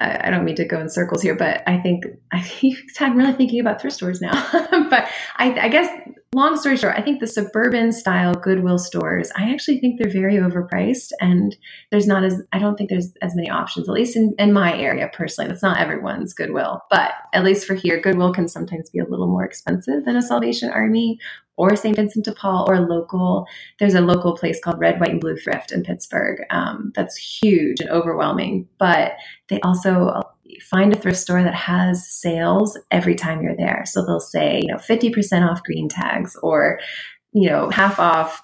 I, 0.00 0.26
I, 0.26 0.30
don't 0.30 0.44
mean 0.44 0.56
to 0.56 0.64
go 0.64 0.80
in 0.80 0.88
circles 0.88 1.22
here, 1.22 1.36
but 1.36 1.62
I 1.68 1.78
think 1.78 2.04
I'm 3.00 3.16
really 3.16 3.32
thinking 3.32 3.60
about 3.60 3.80
thrift 3.80 3.96
stores 3.96 4.20
now. 4.20 4.32
but 4.90 5.08
I, 5.36 5.52
I 5.60 5.68
guess 5.68 5.88
long 6.34 6.56
story 6.56 6.76
short, 6.76 6.94
I 6.96 7.02
think 7.02 7.20
the 7.20 7.26
suburban 7.26 7.92
style 7.92 8.34
Goodwill 8.34 8.78
stores, 8.78 9.30
I 9.36 9.50
actually 9.50 9.78
think 9.78 9.98
they're 9.98 10.10
very 10.10 10.34
overpriced 10.34 11.10
and 11.20 11.56
there's 11.90 12.06
not 12.06 12.24
as, 12.24 12.42
I 12.52 12.58
don't 12.58 12.76
think 12.76 12.90
there's 12.90 13.12
as 13.22 13.34
many 13.34 13.48
options, 13.48 13.88
at 13.88 13.94
least 13.94 14.16
in, 14.16 14.34
in 14.38 14.52
my 14.52 14.76
area 14.76 15.10
personally. 15.12 15.48
That's 15.48 15.62
not 15.62 15.78
everyone's 15.78 16.34
Goodwill, 16.34 16.82
but 16.90 17.12
at 17.32 17.44
least 17.44 17.66
for 17.66 17.74
here, 17.74 18.00
Goodwill 18.00 18.34
can 18.34 18.48
sometimes 18.48 18.90
be 18.90 18.98
a 18.98 19.06
little 19.08 19.28
more 19.28 19.44
expensive 19.44 20.04
than 20.04 20.16
a 20.16 20.22
Salvation 20.22 20.70
Army 20.70 21.18
or 21.56 21.76
St. 21.76 21.94
Vincent 21.94 22.24
de 22.24 22.32
Paul 22.32 22.66
or 22.68 22.80
local. 22.80 23.46
There's 23.78 23.94
a 23.94 24.00
local 24.00 24.36
place 24.36 24.60
called 24.62 24.80
Red, 24.80 25.00
White, 25.00 25.10
and 25.10 25.20
Blue 25.20 25.36
Thrift 25.36 25.70
in 25.72 25.84
Pittsburgh 25.84 26.40
um, 26.50 26.92
that's 26.96 27.16
huge 27.16 27.80
and 27.80 27.90
overwhelming, 27.90 28.68
but 28.78 29.12
they 29.48 29.60
also 29.60 30.22
find 30.62 30.92
a 30.92 30.98
thrift 30.98 31.18
store 31.18 31.42
that 31.42 31.54
has 31.54 32.08
sales 32.08 32.78
every 32.90 33.14
time 33.14 33.42
you're 33.42 33.56
there. 33.56 33.84
So 33.86 34.04
they'll 34.04 34.20
say, 34.20 34.60
you 34.62 34.68
know, 34.68 34.78
50% 34.78 35.48
off 35.48 35.62
green 35.62 35.88
tags 35.88 36.36
or, 36.42 36.80
you 37.32 37.48
know, 37.48 37.70
half 37.70 37.98
off 37.98 38.42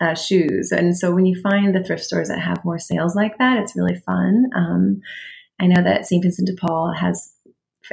uh, 0.00 0.14
shoes. 0.14 0.72
And 0.72 0.96
so 0.96 1.14
when 1.14 1.26
you 1.26 1.40
find 1.40 1.74
the 1.74 1.84
thrift 1.84 2.04
stores 2.04 2.28
that 2.28 2.40
have 2.40 2.64
more 2.64 2.78
sales 2.78 3.14
like 3.14 3.38
that, 3.38 3.58
it's 3.58 3.76
really 3.76 3.96
fun. 3.96 4.46
Um, 4.56 5.00
I 5.60 5.66
know 5.66 5.82
that 5.82 6.06
St. 6.06 6.22
Vincent 6.22 6.48
de 6.48 6.54
Paul 6.54 6.94
has 6.98 7.32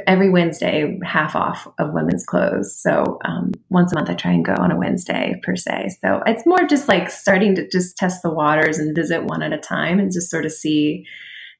every 0.06 0.30
Wednesday 0.30 0.98
half 1.04 1.34
off 1.34 1.66
of 1.78 1.92
women's 1.92 2.24
clothes. 2.24 2.78
So 2.80 3.18
um, 3.24 3.52
once 3.68 3.92
a 3.92 3.96
month, 3.96 4.10
I 4.10 4.14
try 4.14 4.32
and 4.32 4.44
go 4.44 4.54
on 4.54 4.70
a 4.70 4.78
Wednesday 4.78 5.40
per 5.42 5.56
se. 5.56 5.96
So 6.00 6.22
it's 6.26 6.46
more 6.46 6.66
just 6.68 6.88
like 6.88 7.10
starting 7.10 7.54
to 7.56 7.68
just 7.68 7.96
test 7.96 8.22
the 8.22 8.30
waters 8.30 8.78
and 8.78 8.94
visit 8.94 9.24
one 9.24 9.42
at 9.42 9.52
a 9.52 9.58
time 9.58 9.98
and 9.98 10.12
just 10.12 10.30
sort 10.30 10.46
of 10.46 10.52
see 10.52 11.04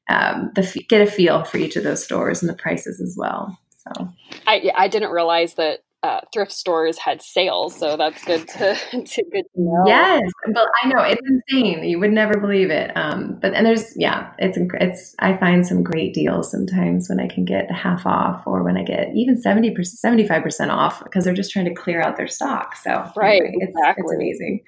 um, 0.09 0.51
the 0.55 0.85
get 0.89 1.01
a 1.01 1.09
feel 1.09 1.43
for 1.43 1.57
each 1.57 1.75
of 1.75 1.83
those 1.83 2.03
stores 2.03 2.41
and 2.41 2.49
the 2.49 2.55
prices 2.55 2.99
as 2.99 3.15
well. 3.17 3.57
So 3.77 4.09
I 4.47 4.71
I 4.75 4.87
didn't 4.87 5.11
realize 5.11 5.55
that 5.55 5.79
uh, 6.01 6.21
thrift 6.33 6.51
stores 6.51 6.97
had 6.97 7.21
sales, 7.21 7.75
so 7.75 7.97
that's 7.97 8.23
good 8.23 8.47
to, 8.47 8.73
to 8.91 9.23
good 9.31 9.43
to 9.53 9.61
know. 9.61 9.83
Yes, 9.85 10.21
but 10.53 10.65
I 10.81 10.87
know 10.87 11.01
it's 11.01 11.21
insane. 11.27 11.83
You 11.83 11.99
would 11.99 12.11
never 12.11 12.39
believe 12.39 12.69
it. 12.69 12.91
Um, 12.95 13.37
but 13.41 13.53
and 13.53 13.65
there's 13.65 13.93
yeah, 13.97 14.31
it's 14.39 14.57
it's. 14.57 15.15
I 15.19 15.35
find 15.37 15.67
some 15.67 15.83
great 15.83 16.13
deals 16.13 16.51
sometimes 16.51 17.09
when 17.09 17.19
I 17.19 17.27
can 17.27 17.43
get 17.43 17.69
half 17.71 18.05
off, 18.05 18.43
or 18.45 18.63
when 18.63 18.77
I 18.77 18.83
get 18.83 19.09
even 19.13 19.41
seventy 19.41 19.71
percent, 19.71 19.99
seventy 19.99 20.27
five 20.27 20.41
percent 20.41 20.71
off 20.71 21.03
because 21.03 21.25
they're 21.25 21.33
just 21.33 21.51
trying 21.51 21.65
to 21.65 21.73
clear 21.73 22.01
out 22.01 22.15
their 22.15 22.27
stock. 22.27 22.77
So 22.77 23.11
right, 23.17 23.41
anyway, 23.41 23.55
it's, 23.59 23.75
exactly. 23.75 24.03
it's 24.05 24.13
amazing. 24.13 24.63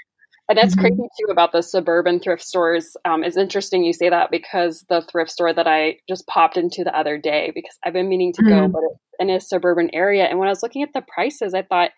And 0.51 0.57
that's 0.57 0.75
mm-hmm. 0.75 0.81
crazy 0.81 1.09
too 1.17 1.31
about 1.31 1.53
the 1.53 1.61
suburban 1.61 2.19
thrift 2.19 2.43
stores. 2.43 2.97
Um, 3.05 3.23
it's 3.23 3.37
interesting 3.37 3.85
you 3.85 3.93
say 3.93 4.09
that 4.09 4.31
because 4.31 4.83
the 4.89 5.01
thrift 5.01 5.31
store 5.31 5.53
that 5.53 5.65
I 5.65 5.99
just 6.09 6.27
popped 6.27 6.57
into 6.57 6.83
the 6.83 6.93
other 6.93 7.17
day, 7.17 7.53
because 7.55 7.77
I've 7.85 7.93
been 7.93 8.09
meaning 8.09 8.33
to 8.33 8.41
mm-hmm. 8.41 8.49
go, 8.49 8.67
but 8.67 8.81
it's 8.83 8.99
in 9.21 9.29
a 9.29 9.39
suburban 9.39 9.91
area. 9.93 10.25
And 10.25 10.39
when 10.39 10.49
I 10.49 10.51
was 10.51 10.61
looking 10.61 10.83
at 10.83 10.89
the 10.93 11.03
prices, 11.07 11.53
I 11.53 11.61
thought 11.61 11.91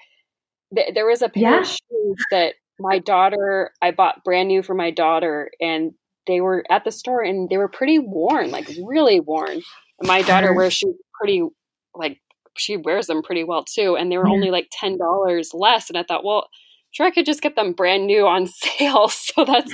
th- 0.76 0.94
there 0.94 1.08
was 1.08 1.24
a 1.24 1.30
pair 1.30 1.50
yeah. 1.52 1.62
of 1.62 1.66
shoes 1.66 2.26
that 2.30 2.54
my 2.80 3.00
daughter, 3.00 3.72
I 3.82 3.90
bought 3.90 4.24
brand 4.24 4.50
new 4.50 4.62
for 4.62 4.76
my 4.76 4.92
daughter, 4.92 5.50
and 5.60 5.94
they 6.28 6.40
were 6.40 6.64
at 6.70 6.84
the 6.84 6.92
store 6.92 7.24
and 7.24 7.50
they 7.50 7.58
were 7.58 7.68
pretty 7.68 7.98
worn, 7.98 8.52
like 8.52 8.70
really 8.86 9.20
worn. 9.20 9.50
And 10.00 10.08
my 10.08 10.22
daughter 10.22 10.54
wears 10.54 10.74
shoes 10.74 10.94
pretty, 11.20 11.42
like, 11.96 12.20
she 12.56 12.78
wears 12.78 13.08
them 13.08 13.24
pretty 13.24 13.46
well 13.46 13.64
too. 13.64 13.96
And 13.96 14.12
they 14.12 14.18
were 14.20 14.28
yeah. 14.28 14.34
only 14.34 14.52
like 14.52 14.70
$10 14.80 15.00
less. 15.56 15.90
And 15.90 15.98
I 15.98 16.04
thought, 16.04 16.24
well, 16.24 16.50
sure 16.94 17.06
I 17.06 17.12
could 17.12 17.26
just 17.26 17.42
get 17.42 17.56
them 17.56 17.74
brand 17.74 18.08
new 18.08 18.26
on 18.26 18.48
sale. 18.48 19.10
So 19.10 19.44
that's, 19.44 19.72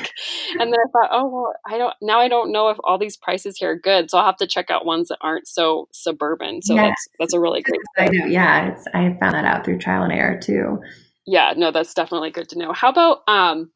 and 0.60 0.74
then 0.74 0.80
I 0.80 0.90
thought, 0.92 1.10
oh, 1.12 1.28
well, 1.28 1.54
I 1.68 1.78
don't, 1.78 1.94
now 2.02 2.20
I 2.20 2.28
don't 2.28 2.52
know 2.52 2.70
if 2.70 2.78
all 2.84 2.98
these 2.98 3.18
prices 3.18 3.58
here 3.60 3.72
are 3.72 3.80
good. 3.80 4.10
So 4.10 4.18
I'll 4.18 4.26
have 4.26 4.38
to 4.38 4.48
check 4.48 4.72
out 4.72 4.86
ones 4.86 5.10
that 5.10 5.20
aren't 5.22 5.48
so 5.48 5.88
suburban. 5.92 6.62
So 6.64 6.76
that's, 6.76 7.08
that's 7.20 7.34
a 7.34 7.40
really 7.40 7.62
great. 7.62 7.80
I 7.98 8.08
know. 8.08 8.26
Yeah. 8.26 8.70
It's, 8.70 8.88
I 8.94 9.16
found 9.20 9.36
that 9.36 9.46
out 9.46 9.66
through 9.66 9.78
trial 9.80 10.04
and 10.04 10.14
error 10.14 10.40
too. 10.40 10.80
Yeah, 11.28 11.54
no, 11.56 11.72
that's 11.72 11.94
definitely 11.94 12.32
good 12.32 12.50
to 12.50 12.58
know. 12.58 12.74
How 12.74 12.90
about, 12.90 13.20
um, 13.28 13.70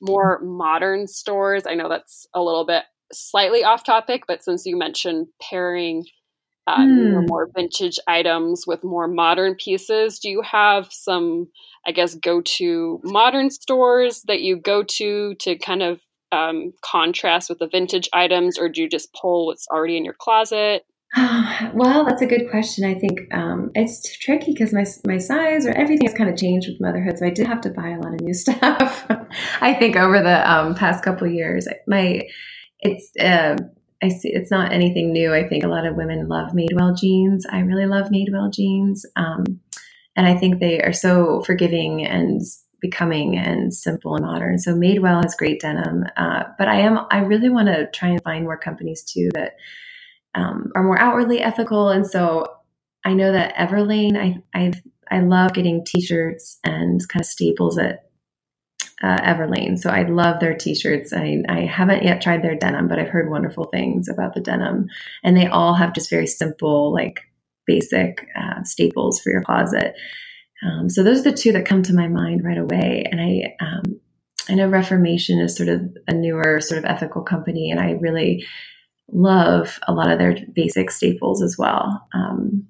more 0.00 0.40
modern 0.42 1.06
stores? 1.06 1.64
I 1.66 1.74
know 1.74 1.88
that's 1.88 2.26
a 2.34 2.42
little 2.42 2.66
bit 2.66 2.84
slightly 3.12 3.64
off 3.64 3.84
topic, 3.84 4.24
but 4.28 4.44
since 4.44 4.66
you 4.66 4.76
mentioned 4.76 5.28
pairing 5.40 6.04
uh, 6.68 6.80
mm. 6.80 7.28
more 7.28 7.48
vintage 7.54 7.98
items 8.06 8.66
with 8.66 8.84
more 8.84 9.08
modern 9.08 9.54
pieces. 9.54 10.18
Do 10.18 10.28
you 10.28 10.42
have 10.42 10.88
some, 10.90 11.48
I 11.86 11.92
guess, 11.92 12.14
go 12.14 12.42
to 12.42 13.00
modern 13.02 13.50
stores 13.50 14.22
that 14.26 14.42
you 14.42 14.56
go 14.56 14.82
to 14.82 15.34
to 15.34 15.56
kind 15.56 15.82
of 15.82 16.00
um, 16.30 16.74
contrast 16.82 17.48
with 17.48 17.58
the 17.58 17.68
vintage 17.68 18.10
items, 18.12 18.58
or 18.58 18.68
do 18.68 18.82
you 18.82 18.88
just 18.88 19.14
pull 19.14 19.46
what's 19.46 19.66
already 19.68 19.96
in 19.96 20.04
your 20.04 20.14
closet? 20.14 20.84
well, 21.72 22.04
that's 22.04 22.20
a 22.20 22.26
good 22.26 22.50
question. 22.50 22.84
I 22.84 22.92
think 22.92 23.20
um, 23.32 23.70
it's 23.74 24.18
tricky 24.18 24.52
because 24.52 24.74
my 24.74 24.84
my 25.06 25.16
size 25.16 25.64
or 25.64 25.70
everything 25.70 26.06
has 26.06 26.14
kind 26.14 26.28
of 26.28 26.36
changed 26.36 26.68
with 26.68 26.82
motherhood, 26.82 27.18
so 27.18 27.24
I 27.24 27.30
did 27.30 27.46
have 27.46 27.62
to 27.62 27.70
buy 27.70 27.88
a 27.88 27.98
lot 27.98 28.12
of 28.12 28.20
new 28.20 28.34
stuff. 28.44 29.06
I 29.62 29.72
think 29.72 29.96
over 29.96 30.22
the 30.22 30.50
um, 30.50 30.74
past 30.74 31.02
couple 31.02 31.26
years, 31.28 31.66
my 31.86 32.28
it's 32.80 33.10
uh, 33.18 33.56
I 34.02 34.08
see 34.08 34.30
it's 34.32 34.50
not 34.50 34.72
anything 34.72 35.12
new. 35.12 35.34
I 35.34 35.48
think 35.48 35.64
a 35.64 35.68
lot 35.68 35.86
of 35.86 35.96
women 35.96 36.28
love 36.28 36.52
Madewell 36.52 36.96
jeans. 36.96 37.44
I 37.50 37.60
really 37.60 37.86
love 37.86 38.10
Madewell 38.10 38.52
jeans. 38.52 39.04
Um, 39.16 39.60
and 40.16 40.26
I 40.26 40.36
think 40.36 40.60
they 40.60 40.80
are 40.80 40.92
so 40.92 41.42
forgiving 41.42 42.04
and 42.04 42.40
becoming 42.80 43.36
and 43.36 43.74
simple 43.74 44.14
and 44.14 44.24
modern. 44.24 44.58
So 44.58 44.74
Madewell 44.74 45.22
has 45.22 45.34
great 45.34 45.60
denim. 45.60 46.04
Uh, 46.16 46.44
but 46.58 46.68
I 46.68 46.80
am, 46.80 47.00
I 47.10 47.18
really 47.18 47.48
want 47.48 47.68
to 47.68 47.90
try 47.92 48.10
and 48.10 48.22
find 48.22 48.44
more 48.44 48.56
companies 48.56 49.02
too 49.02 49.30
that 49.34 49.56
um, 50.34 50.70
are 50.76 50.84
more 50.84 50.98
outwardly 50.98 51.40
ethical. 51.40 51.88
And 51.88 52.06
so 52.06 52.46
I 53.04 53.14
know 53.14 53.32
that 53.32 53.54
Everlane, 53.56 54.16
I, 54.16 54.42
I, 54.54 54.72
I 55.10 55.20
love 55.20 55.54
getting 55.54 55.84
t-shirts 55.84 56.58
and 56.64 57.00
kind 57.08 57.20
of 57.20 57.26
staples 57.26 57.78
at 57.78 58.07
uh, 59.02 59.18
Everlane. 59.18 59.78
So 59.78 59.90
I 59.90 60.02
love 60.02 60.40
their 60.40 60.54
t-shirts. 60.54 61.12
I, 61.12 61.42
I 61.48 61.60
haven't 61.60 62.02
yet 62.02 62.20
tried 62.20 62.42
their 62.42 62.56
denim, 62.56 62.88
but 62.88 62.98
I've 62.98 63.08
heard 63.08 63.30
wonderful 63.30 63.64
things 63.64 64.08
about 64.08 64.34
the 64.34 64.40
denim. 64.40 64.88
And 65.22 65.36
they 65.36 65.46
all 65.46 65.74
have 65.74 65.94
just 65.94 66.10
very 66.10 66.26
simple, 66.26 66.92
like 66.92 67.20
basic 67.66 68.26
uh, 68.36 68.62
staples 68.64 69.20
for 69.20 69.30
your 69.30 69.42
closet. 69.42 69.94
Um, 70.66 70.88
so 70.88 71.02
those 71.02 71.20
are 71.20 71.30
the 71.30 71.36
two 71.36 71.52
that 71.52 71.66
come 71.66 71.82
to 71.84 71.94
my 71.94 72.08
mind 72.08 72.44
right 72.44 72.58
away. 72.58 73.04
And 73.10 73.20
I, 73.20 73.54
um, 73.60 74.00
I 74.48 74.54
know 74.54 74.66
Reformation 74.66 75.38
is 75.38 75.56
sort 75.56 75.68
of 75.68 75.82
a 76.08 76.14
newer 76.14 76.60
sort 76.60 76.78
of 76.78 76.84
ethical 76.84 77.22
company, 77.22 77.70
and 77.70 77.78
I 77.78 77.92
really 78.00 78.46
love 79.10 79.78
a 79.86 79.92
lot 79.92 80.10
of 80.10 80.18
their 80.18 80.36
basic 80.52 80.90
staples 80.90 81.42
as 81.42 81.56
well. 81.58 82.06
Um, 82.14 82.66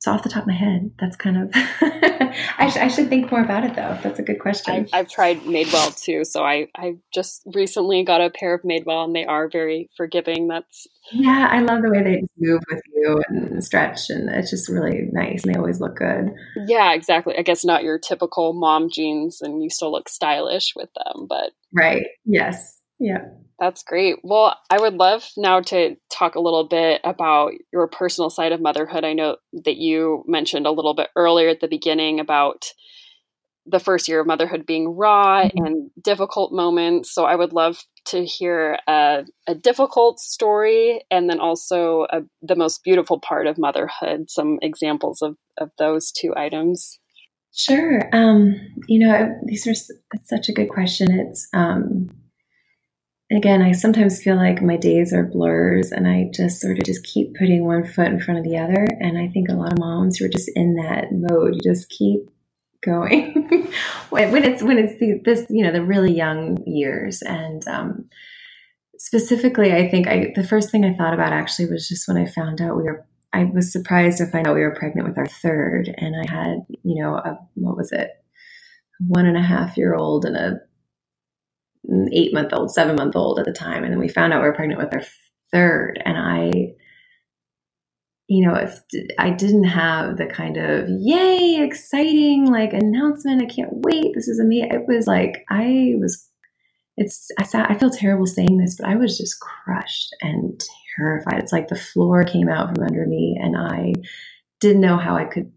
so 0.00 0.12
off 0.12 0.22
the 0.22 0.28
top 0.28 0.42
of 0.42 0.46
my 0.46 0.54
head, 0.54 0.92
that's 1.00 1.16
kind 1.16 1.36
of. 1.36 1.50
I, 1.54 2.70
sh- 2.70 2.76
I, 2.76 2.86
should 2.88 3.08
think 3.08 3.32
more 3.32 3.42
about 3.42 3.64
it 3.64 3.74
though. 3.74 3.98
That's 4.00 4.20
a 4.20 4.22
good 4.22 4.38
question. 4.38 4.74
I've, 4.74 4.88
I've, 4.92 5.08
tried 5.08 5.40
Madewell 5.40 6.00
too, 6.00 6.24
so 6.24 6.44
I 6.44 6.68
I 6.76 6.98
just 7.12 7.42
recently 7.52 8.04
got 8.04 8.20
a 8.20 8.30
pair 8.30 8.54
of 8.54 8.62
Madewell, 8.62 9.04
and 9.04 9.14
they 9.14 9.24
are 9.24 9.48
very 9.48 9.90
forgiving. 9.96 10.46
That's 10.46 10.86
yeah, 11.10 11.48
I 11.50 11.60
love 11.62 11.82
the 11.82 11.90
way 11.90 12.04
they 12.04 12.22
move 12.38 12.62
with 12.70 12.80
you 12.94 13.20
and 13.28 13.64
stretch, 13.64 14.08
and 14.08 14.28
it's 14.30 14.50
just 14.50 14.68
really 14.68 15.08
nice, 15.10 15.42
and 15.44 15.52
they 15.52 15.58
always 15.58 15.80
look 15.80 15.96
good. 15.96 16.30
Yeah, 16.68 16.92
exactly. 16.92 17.34
I 17.36 17.42
guess 17.42 17.64
not 17.64 17.82
your 17.82 17.98
typical 17.98 18.52
mom 18.52 18.90
jeans, 18.90 19.40
and 19.42 19.62
you 19.62 19.68
still 19.68 19.90
look 19.90 20.08
stylish 20.08 20.74
with 20.76 20.90
them, 20.94 21.26
but 21.28 21.50
right. 21.72 22.04
Yes. 22.24 22.80
Yeah. 23.00 23.24
That's 23.58 23.82
great. 23.82 24.16
Well, 24.22 24.56
I 24.70 24.78
would 24.78 24.94
love 24.94 25.24
now 25.36 25.60
to 25.62 25.96
talk 26.12 26.36
a 26.36 26.40
little 26.40 26.68
bit 26.68 27.00
about 27.02 27.52
your 27.72 27.88
personal 27.88 28.30
side 28.30 28.52
of 28.52 28.60
motherhood. 28.60 29.04
I 29.04 29.14
know 29.14 29.36
that 29.64 29.76
you 29.76 30.22
mentioned 30.28 30.66
a 30.66 30.70
little 30.70 30.94
bit 30.94 31.08
earlier 31.16 31.48
at 31.48 31.60
the 31.60 31.66
beginning 31.66 32.20
about 32.20 32.66
the 33.66 33.80
first 33.80 34.08
year 34.08 34.20
of 34.20 34.26
motherhood 34.26 34.64
being 34.64 34.96
raw 34.96 35.42
mm-hmm. 35.42 35.64
and 35.64 35.90
difficult 36.02 36.52
moments. 36.52 37.12
So 37.12 37.24
I 37.24 37.34
would 37.34 37.52
love 37.52 37.82
to 38.06 38.24
hear 38.24 38.78
a, 38.86 39.24
a 39.46 39.54
difficult 39.54 40.20
story 40.20 41.04
and 41.10 41.28
then 41.28 41.40
also 41.40 42.06
a, 42.10 42.22
the 42.40 42.56
most 42.56 42.82
beautiful 42.84 43.20
part 43.20 43.46
of 43.46 43.58
motherhood, 43.58 44.30
some 44.30 44.58
examples 44.62 45.20
of, 45.20 45.36
of 45.58 45.70
those 45.78 46.12
two 46.12 46.32
items. 46.36 46.98
Sure. 47.52 48.08
Um, 48.12 48.54
you 48.86 49.06
know, 49.06 49.34
these 49.46 49.66
are 49.66 49.74
such 49.74 50.48
a 50.48 50.52
good 50.52 50.68
question. 50.68 51.08
It's, 51.10 51.48
um, 51.52 52.08
again, 53.30 53.62
I 53.62 53.72
sometimes 53.72 54.22
feel 54.22 54.36
like 54.36 54.62
my 54.62 54.76
days 54.76 55.12
are 55.12 55.24
blurs 55.24 55.92
and 55.92 56.06
I 56.06 56.30
just 56.32 56.60
sort 56.60 56.78
of 56.78 56.84
just 56.84 57.04
keep 57.04 57.36
putting 57.36 57.64
one 57.64 57.86
foot 57.86 58.08
in 58.08 58.20
front 58.20 58.38
of 58.38 58.44
the 58.44 58.58
other. 58.58 58.86
And 59.00 59.18
I 59.18 59.28
think 59.28 59.48
a 59.48 59.54
lot 59.54 59.72
of 59.72 59.78
moms 59.78 60.16
who 60.16 60.26
are 60.26 60.30
just 60.30 60.50
in 60.54 60.76
that 60.76 61.06
mode, 61.12 61.54
you 61.54 61.60
just 61.62 61.88
keep 61.90 62.30
going 62.80 63.70
when 64.10 64.44
it's 64.44 64.62
when 64.62 64.78
it's 64.78 64.98
the, 65.00 65.20
this 65.24 65.44
you 65.50 65.64
know 65.64 65.72
the 65.72 65.84
really 65.84 66.12
young 66.12 66.58
years. 66.66 67.22
And 67.22 67.66
um, 67.68 68.08
specifically 68.98 69.72
i 69.72 69.88
think 69.88 70.08
i 70.08 70.32
the 70.34 70.46
first 70.46 70.70
thing 70.70 70.84
i 70.84 70.92
thought 70.92 71.14
about 71.14 71.32
actually 71.32 71.66
was 71.70 71.88
just 71.88 72.08
when 72.08 72.16
i 72.16 72.26
found 72.26 72.60
out 72.60 72.76
we 72.76 72.82
were 72.82 73.06
i 73.32 73.44
was 73.44 73.72
surprised 73.72 74.18
to 74.18 74.26
find 74.26 74.46
out 74.46 74.54
we 74.54 74.60
were 74.60 74.74
pregnant 74.74 75.06
with 75.06 75.16
our 75.16 75.26
third. 75.26 75.94
And 75.98 76.16
i 76.16 76.30
had 76.30 76.58
you 76.82 77.02
know 77.02 77.14
a 77.14 77.38
what 77.54 77.76
was 77.76 77.92
it? 77.92 78.10
One 79.06 79.26
and 79.26 79.36
a 79.36 79.42
half 79.42 79.76
year 79.76 79.94
old 79.94 80.24
and 80.24 80.36
a 80.36 80.60
eight 82.12 82.34
month 82.34 82.52
old, 82.52 82.72
seven 82.72 82.96
month 82.96 83.16
old 83.16 83.38
at 83.38 83.44
the 83.44 83.52
time. 83.52 83.84
And 83.84 83.92
then 83.92 84.00
we 84.00 84.08
found 84.08 84.32
out 84.32 84.42
we 84.42 84.48
were 84.48 84.54
pregnant 84.54 84.80
with 84.80 84.94
our 84.94 85.02
third. 85.52 86.00
And 86.04 86.16
I, 86.18 86.74
you 88.28 88.46
know, 88.46 88.54
if 88.54 88.80
I 89.18 89.30
didn't 89.30 89.64
have 89.64 90.16
the 90.16 90.26
kind 90.26 90.56
of 90.58 90.88
yay, 90.88 91.62
exciting 91.64 92.46
like 92.46 92.72
announcement, 92.72 93.42
I 93.42 93.46
can't 93.46 93.70
wait, 93.72 94.12
this 94.14 94.28
is 94.28 94.38
amazing. 94.38 94.70
It 94.70 94.86
was 94.86 95.06
like, 95.06 95.44
I 95.50 95.94
was, 95.98 96.28
it's, 96.96 97.28
I, 97.38 97.44
sat, 97.44 97.70
I 97.70 97.78
feel 97.78 97.90
terrible 97.90 98.26
saying 98.26 98.58
this, 98.58 98.76
but 98.78 98.88
I 98.88 98.96
was 98.96 99.16
just 99.16 99.40
crushed 99.40 100.14
and 100.20 100.60
terrified. 100.96 101.38
It's 101.38 101.52
like 101.52 101.68
the 101.68 101.76
floor 101.76 102.24
came 102.24 102.48
out 102.48 102.74
from 102.74 102.84
under 102.84 103.06
me 103.06 103.38
and 103.40 103.56
I 103.56 103.94
didn't 104.60 104.82
know 104.82 104.98
how 104.98 105.16
I 105.16 105.24
could 105.24 105.50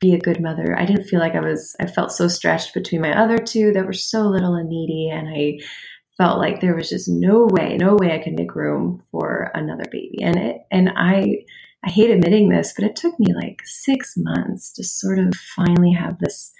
be 0.00 0.14
a 0.14 0.20
good 0.20 0.40
mother. 0.40 0.78
I 0.78 0.84
didn't 0.84 1.04
feel 1.06 1.20
like 1.20 1.34
I 1.34 1.40
was, 1.40 1.74
I 1.80 1.86
felt 1.86 2.12
so 2.12 2.28
stretched 2.28 2.74
between 2.74 3.00
my 3.00 3.18
other 3.18 3.38
two 3.38 3.72
that 3.72 3.86
were 3.86 3.92
so 3.92 4.22
little 4.28 4.54
and 4.54 4.68
needy. 4.68 5.10
And 5.10 5.28
I 5.28 5.58
felt 6.16 6.38
like 6.38 6.60
there 6.60 6.74
was 6.74 6.88
just 6.88 7.08
no 7.08 7.46
way, 7.50 7.76
no 7.76 7.96
way 7.98 8.14
I 8.14 8.22
could 8.22 8.34
make 8.34 8.54
room 8.54 9.02
for 9.10 9.50
another 9.54 9.84
baby. 9.90 10.18
And 10.22 10.36
it, 10.36 10.56
and 10.70 10.90
I, 10.96 11.44
I 11.84 11.90
hate 11.90 12.10
admitting 12.10 12.48
this, 12.48 12.72
but 12.76 12.84
it 12.84 12.96
took 12.96 13.18
me 13.18 13.34
like 13.34 13.62
six 13.64 14.14
months 14.16 14.72
to 14.74 14.84
sort 14.84 15.18
of 15.18 15.34
finally 15.34 15.92
have 15.92 16.18
this 16.18 16.52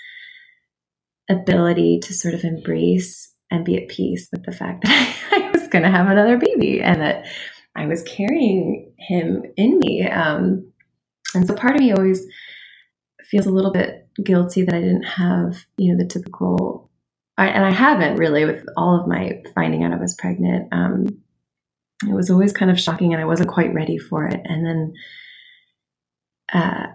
ability 1.29 2.01
to 2.05 2.15
sort 2.15 2.35
of 2.35 2.45
embrace 2.45 3.33
and 3.51 3.65
be 3.65 3.77
at 3.77 3.89
peace 3.89 4.29
with 4.33 4.45
the 4.45 4.53
fact 4.53 4.85
that 4.85 5.17
I 5.33 5.51
was 5.51 5.69
going 5.69 5.85
to 5.85 5.91
have 5.91 6.09
another 6.09 6.39
baby 6.39 6.81
and 6.81 7.01
that 7.01 7.27
I 7.75 7.87
was 7.87 8.03
carrying 8.03 8.93
him 8.99 9.43
in 9.57 9.79
me. 9.79 10.09
Um, 10.09 10.73
and 11.35 11.47
so 11.47 11.55
part 11.55 11.75
of 11.75 11.81
me 11.81 11.93
always 11.93 12.27
feels 13.31 13.47
a 13.47 13.51
little 13.51 13.73
bit 13.73 14.09
guilty 14.23 14.65
that 14.65 14.75
I 14.75 14.81
didn't 14.81 15.05
have, 15.05 15.65
you 15.77 15.93
know, 15.93 15.99
the 15.99 16.09
typical, 16.09 16.91
I, 17.37 17.49
and 17.49 17.65
I 17.65 17.71
haven't 17.71 18.17
really 18.17 18.45
with 18.45 18.65
all 18.77 19.01
of 19.01 19.09
my 19.09 19.43
finding 19.55 19.85
out 19.85 19.93
I 19.93 19.97
was 19.97 20.15
pregnant. 20.15 20.69
Um, 20.73 21.07
it 22.03 22.15
was 22.15 22.31
always 22.31 22.53
kind 22.53 22.71
of 22.71 22.81
shocking 22.81 23.13
and 23.13 23.23
I 23.23 23.27
wasn't 23.27 23.51
quite 23.51 23.75
ready 23.75 23.99
for 23.99 24.27
it. 24.27 24.41
And 24.45 24.67
then, 24.67 24.95
uh, 26.53 26.87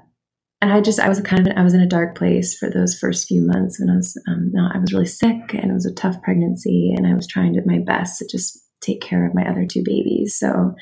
and 0.61 0.71
I 0.71 0.79
just, 0.79 0.99
I 0.99 1.09
was 1.09 1.19
kind 1.21 1.47
of, 1.47 1.57
I 1.57 1.63
was 1.63 1.73
in 1.73 1.81
a 1.81 1.87
dark 1.87 2.15
place 2.15 2.55
for 2.55 2.69
those 2.69 2.97
first 2.97 3.27
few 3.27 3.41
months 3.41 3.79
when 3.79 3.89
I 3.89 3.95
was, 3.95 4.15
um, 4.27 4.51
not, 4.53 4.75
I 4.75 4.79
was 4.79 4.93
really 4.93 5.07
sick 5.07 5.53
and 5.53 5.71
it 5.71 5.73
was 5.73 5.87
a 5.87 5.93
tough 5.93 6.21
pregnancy 6.21 6.93
and 6.95 7.07
I 7.07 7.15
was 7.15 7.25
trying 7.27 7.53
to 7.53 7.61
my 7.65 7.79
best 7.79 8.19
to 8.19 8.27
just 8.27 8.59
take 8.79 9.01
care 9.01 9.27
of 9.27 9.33
my 9.33 9.43
other 9.47 9.65
two 9.65 9.83
babies. 9.83 10.37
So 10.37 10.75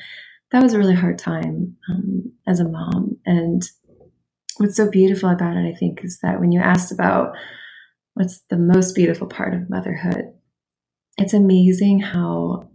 that 0.52 0.62
was 0.62 0.74
a 0.74 0.78
really 0.78 0.94
hard 0.94 1.18
time 1.18 1.76
um, 1.90 2.32
as 2.46 2.60
a 2.60 2.68
mom. 2.68 3.16
And 3.24 3.62
what's 4.60 4.76
so 4.76 4.90
beautiful 4.90 5.30
about 5.30 5.56
it, 5.56 5.66
I 5.66 5.74
think, 5.74 6.04
is 6.04 6.18
that 6.22 6.38
when 6.38 6.52
you 6.52 6.60
asked 6.60 6.92
about 6.92 7.34
what's 8.14 8.40
the 8.50 8.58
most 8.58 8.94
beautiful 8.94 9.26
part 9.26 9.54
of 9.54 9.70
motherhood, 9.70 10.32
it's 11.16 11.32
amazing 11.32 12.00
how 12.00 12.68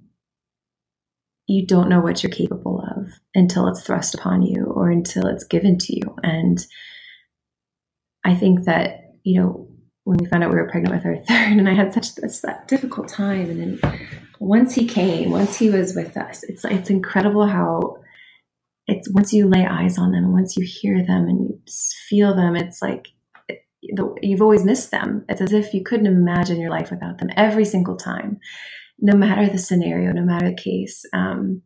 you 1.47 1.65
don't 1.65 1.89
know 1.89 1.99
what 1.99 2.23
you're 2.23 2.31
capable 2.31 2.83
of 2.97 3.09
until 3.35 3.67
it's 3.67 3.83
thrust 3.83 4.15
upon 4.15 4.41
you 4.41 4.65
or 4.65 4.89
until 4.89 5.27
it's 5.27 5.43
given 5.43 5.77
to 5.77 5.95
you. 5.95 6.15
And 6.23 6.65
I 8.23 8.33
think 8.33 8.65
that, 8.65 9.13
you 9.23 9.39
know, 9.39 9.67
when 10.05 10.17
we 10.17 10.25
found 10.25 10.43
out 10.43 10.51
we 10.51 10.57
were 10.57 10.69
pregnant 10.69 10.95
with 10.95 11.05
our 11.05 11.17
third, 11.27 11.57
and 11.59 11.69
I 11.69 11.73
had 11.73 11.93
such 11.93 12.17
a 12.17 12.57
difficult 12.67 13.07
time. 13.07 13.49
And 13.49 13.81
then 13.81 13.99
once 14.39 14.73
he 14.73 14.87
came, 14.87 15.29
once 15.29 15.57
he 15.57 15.69
was 15.69 15.95
with 15.95 16.17
us, 16.17 16.43
it's 16.43 16.65
it's 16.65 16.89
incredible 16.89 17.45
how 17.45 17.97
it's 18.87 19.09
once 19.11 19.33
you 19.33 19.47
lay 19.47 19.65
eyes 19.65 19.97
on 19.97 20.11
them, 20.11 20.31
once 20.31 20.55
you 20.55 20.65
hear 20.65 21.05
them 21.05 21.27
and 21.27 21.49
you 21.49 21.61
feel 22.09 22.35
them, 22.35 22.55
it's 22.55 22.81
like 22.81 23.07
you've 24.21 24.41
always 24.41 24.63
missed 24.63 24.91
them. 24.91 25.25
It's 25.29 25.41
as 25.41 25.53
if 25.53 25.73
you 25.73 25.83
couldn't 25.83 26.07
imagine 26.07 26.59
your 26.59 26.69
life 26.69 26.91
without 26.91 27.17
them 27.17 27.29
every 27.35 27.65
single 27.65 27.95
time, 27.95 28.39
no 28.99 29.15
matter 29.15 29.47
the 29.47 29.57
scenario, 29.57 30.11
no 30.11 30.23
matter 30.23 30.49
the 30.49 30.55
case, 30.55 31.03
um, 31.13 31.61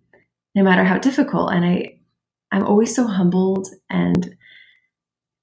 no 0.55 0.63
matter 0.63 0.84
how 0.84 0.97
difficult. 0.97 1.53
And 1.53 1.65
I, 1.65 1.99
I'm 2.51 2.65
always 2.65 2.95
so 2.95 3.05
humbled 3.05 3.67
and 3.89 4.36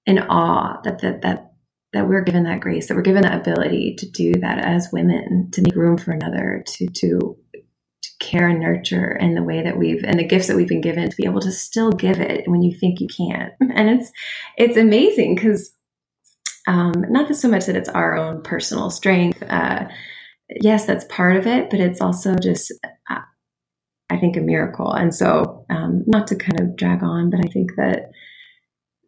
in 0.07 0.19
awe 0.19 0.81
that 0.85 1.01
that 1.01 1.23
that 1.23 1.53
that 1.93 2.09
we're 2.09 2.23
given 2.23 2.45
that 2.45 2.61
grace, 2.61 2.89
that 2.89 2.95
we're 2.95 3.03
given 3.03 3.23
that 3.23 3.41
ability 3.41 3.95
to 3.99 4.11
do 4.11 4.33
that 4.35 4.65
as 4.65 4.91
women, 4.93 5.51
to 5.53 5.63
make 5.63 5.75
room 5.75 5.97
for 5.97 6.13
another, 6.13 6.63
to 6.67 6.87
to 6.89 7.37
care 8.27 8.49
and 8.49 8.61
nurture 8.61 9.17
and 9.21 9.37
the 9.37 9.43
way 9.43 9.63
that 9.63 9.79
we've 9.79 10.03
and 10.05 10.19
the 10.19 10.27
gifts 10.27 10.49
that 10.49 10.57
we've 10.57 10.69
been 10.69 10.81
given 10.81 11.09
to 11.09 11.17
be 11.17 11.25
able 11.25 11.41
to 11.41 11.53
still 11.53 11.93
give 11.93 12.21
it 12.21 12.49
when 12.49 12.63
you 12.63 12.77
think 12.77 13.01
you 13.01 13.09
can't. 13.09 13.53
And 13.77 13.89
it's 13.91 14.11
it's 14.57 14.77
amazing 14.77 15.35
because 15.35 15.73
um, 16.67 16.93
not 17.09 17.29
that 17.29 17.35
so 17.35 17.49
much 17.49 17.67
that 17.67 17.77
it's 17.77 17.89
our 17.89 18.17
own 18.17 18.43
personal 18.43 18.91
strength 18.91 19.43
uh, 19.43 19.87
yes 20.61 20.87
that's 20.87 21.05
part 21.09 21.37
of 21.37 21.47
it 21.47 21.71
but 21.71 21.81
it's 21.81 22.01
also 22.01 22.35
just 22.37 22.73
uh, 23.11 23.21
i 24.11 24.17
think 24.17 24.37
a 24.37 24.41
miracle. 24.41 24.93
And 24.93 25.15
so 25.15 25.65
um, 25.71 26.03
not 26.07 26.27
to 26.29 26.37
kind 26.37 26.61
of 26.61 26.77
drag 26.77 27.03
on 27.03 27.31
but 27.31 27.41
i 27.45 27.49
think 27.49 27.73
that 27.77 28.11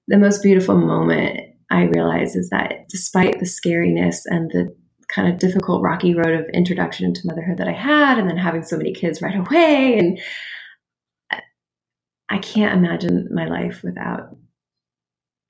the 0.07 0.19
most 0.19 0.43
beautiful 0.43 0.77
moment 0.77 1.41
i 1.71 1.83
realize 1.83 2.37
is 2.37 2.51
that 2.51 2.89
despite 2.89 3.39
the 3.39 3.47
scariness 3.47 4.23
and 4.27 4.51
the 4.51 4.75
kind 5.09 5.33
of 5.33 5.39
difficult, 5.39 5.83
rocky 5.83 6.15
road 6.15 6.39
of 6.39 6.47
introduction 6.53 7.07
into 7.07 7.27
motherhood 7.27 7.59
that 7.59 7.69
I 7.69 7.73
had, 7.73 8.19
and 8.19 8.29
then 8.29 8.37
having 8.37 8.63
so 8.63 8.77
many 8.77 8.93
kids 8.93 9.23
right 9.23 9.37
away. 9.37 9.99
And 9.99 10.21
I 12.31 12.39
can't 12.39 12.77
imagine 12.77 13.29
my 13.33 13.47
life 13.47 13.83
without 13.83 14.37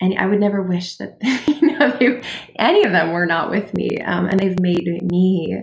and 0.00 0.18
I 0.18 0.26
would 0.26 0.40
never 0.40 0.62
wish 0.62 0.96
that 0.96 1.18
you 1.46 1.78
know 1.78 1.90
they, 1.98 2.22
any 2.58 2.84
of 2.84 2.92
them 2.92 3.12
were 3.12 3.26
not 3.26 3.50
with 3.50 3.74
me. 3.74 3.98
Um, 3.98 4.26
and 4.26 4.38
they've 4.38 4.58
made 4.60 4.86
me, 5.02 5.60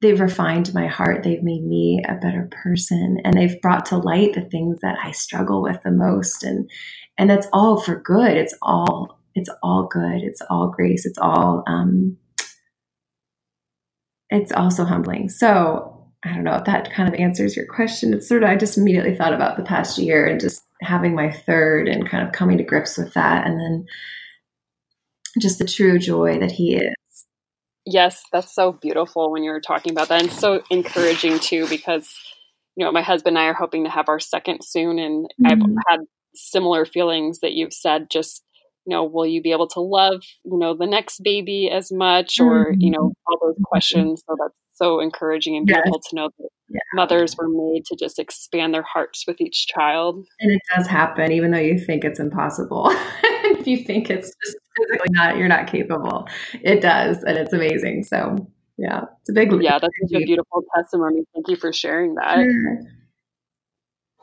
they've 0.00 0.20
refined 0.20 0.72
my 0.74 0.86
heart. 0.86 1.22
They've 1.22 1.42
made 1.42 1.64
me 1.64 2.02
a 2.08 2.14
better 2.14 2.48
person, 2.50 3.18
and 3.24 3.34
they've 3.34 3.60
brought 3.60 3.86
to 3.86 3.98
light 3.98 4.34
the 4.34 4.42
things 4.42 4.78
that 4.82 4.96
I 5.02 5.10
struggle 5.12 5.62
with 5.62 5.82
the 5.82 5.90
most. 5.90 6.42
And 6.44 6.70
and 7.18 7.28
that's 7.28 7.46
all 7.52 7.80
for 7.80 7.96
good. 7.96 8.36
It's 8.36 8.54
all 8.62 9.18
it's 9.34 9.50
all 9.62 9.88
good. 9.90 10.22
It's 10.22 10.42
all 10.48 10.68
grace. 10.68 11.04
It's 11.06 11.18
all 11.18 11.62
um, 11.66 12.16
it's 14.32 14.52
also 14.52 14.84
humbling. 14.84 15.28
So 15.28 16.06
I 16.24 16.32
don't 16.32 16.44
know 16.44 16.54
if 16.54 16.64
that 16.64 16.92
kind 16.92 17.08
of 17.08 17.18
answers 17.18 17.56
your 17.56 17.66
question. 17.66 18.14
It's 18.14 18.28
sort 18.28 18.42
of 18.42 18.48
I 18.48 18.56
just 18.56 18.78
immediately 18.78 19.14
thought 19.14 19.34
about 19.34 19.56
the 19.56 19.64
past 19.64 19.98
year 19.98 20.26
and 20.26 20.40
just 20.40 20.62
having 20.80 21.14
my 21.14 21.30
third 21.30 21.88
and 21.88 22.08
kind 22.08 22.26
of 22.26 22.32
coming 22.32 22.58
to 22.58 22.64
grips 22.64 22.96
with 22.96 23.14
that, 23.14 23.46
and 23.46 23.60
then 23.60 23.86
just 25.40 25.58
the 25.58 25.64
true 25.64 25.98
joy 25.98 26.38
that 26.38 26.52
he 26.52 26.76
is. 26.76 26.94
Yes, 27.84 28.22
that's 28.32 28.54
so 28.54 28.72
beautiful 28.72 29.32
when 29.32 29.42
you're 29.42 29.60
talking 29.60 29.92
about 29.92 30.08
that, 30.08 30.22
and 30.22 30.32
so 30.32 30.62
encouraging 30.70 31.38
too 31.40 31.66
because 31.68 32.14
you 32.76 32.84
know, 32.84 32.92
my 32.92 33.02
husband 33.02 33.36
and 33.36 33.44
I 33.44 33.48
are 33.48 33.54
hoping 33.54 33.84
to 33.84 33.90
have 33.90 34.08
our 34.08 34.20
second 34.20 34.60
soon, 34.64 34.98
and 34.98 35.26
mm-hmm. 35.40 35.46
I've 35.46 35.60
had 35.88 36.00
similar 36.34 36.86
feelings 36.86 37.40
that 37.40 37.52
you've 37.52 37.72
said. 37.72 38.08
Just 38.10 38.42
you 38.86 38.96
know, 38.96 39.04
will 39.04 39.26
you 39.26 39.40
be 39.42 39.52
able 39.52 39.68
to 39.68 39.80
love 39.80 40.22
you 40.44 40.58
know 40.58 40.76
the 40.76 40.86
next 40.86 41.22
baby 41.22 41.70
as 41.70 41.90
much, 41.92 42.40
or 42.40 42.72
mm-hmm. 42.72 42.80
you 42.80 42.90
know, 42.90 43.08
mm-hmm. 43.08 43.32
all 43.32 43.38
those 43.42 43.56
questions. 43.64 44.22
So 44.26 44.36
that's 44.38 44.58
so 44.74 45.00
encouraging 45.00 45.56
and 45.56 45.66
beautiful 45.66 46.00
yes. 46.02 46.10
to 46.10 46.16
know 46.16 46.28
that 46.38 46.48
yeah. 46.68 46.80
mothers 46.94 47.36
were 47.36 47.48
made 47.48 47.84
to 47.86 47.96
just 47.96 48.18
expand 48.18 48.72
their 48.74 48.82
hearts 48.82 49.24
with 49.26 49.40
each 49.40 49.66
child. 49.66 50.24
And 50.40 50.52
it 50.52 50.60
does 50.74 50.86
happen, 50.86 51.30
even 51.32 51.50
though 51.50 51.58
you 51.58 51.78
think 51.78 52.04
it's 52.04 52.18
impossible. 52.18 52.88
if 53.22 53.66
you 53.66 53.84
think 53.84 54.10
it's 54.10 54.32
just 54.44 54.56
physically 54.76 55.08
not, 55.10 55.36
you're 55.36 55.48
not 55.48 55.66
capable. 55.66 56.26
It 56.62 56.80
does, 56.80 57.22
and 57.22 57.36
it's 57.36 57.52
amazing. 57.52 58.04
So 58.04 58.48
yeah, 58.78 59.02
it's 59.20 59.30
a 59.30 59.32
big. 59.32 59.52
Yeah, 59.62 59.78
that's 59.78 59.94
such 60.10 60.22
a 60.22 60.24
beautiful 60.24 60.64
testimony. 60.76 61.24
Thank 61.34 61.48
you 61.48 61.56
for 61.56 61.72
sharing 61.72 62.14
that. 62.14 62.36
Sure. 62.36 62.80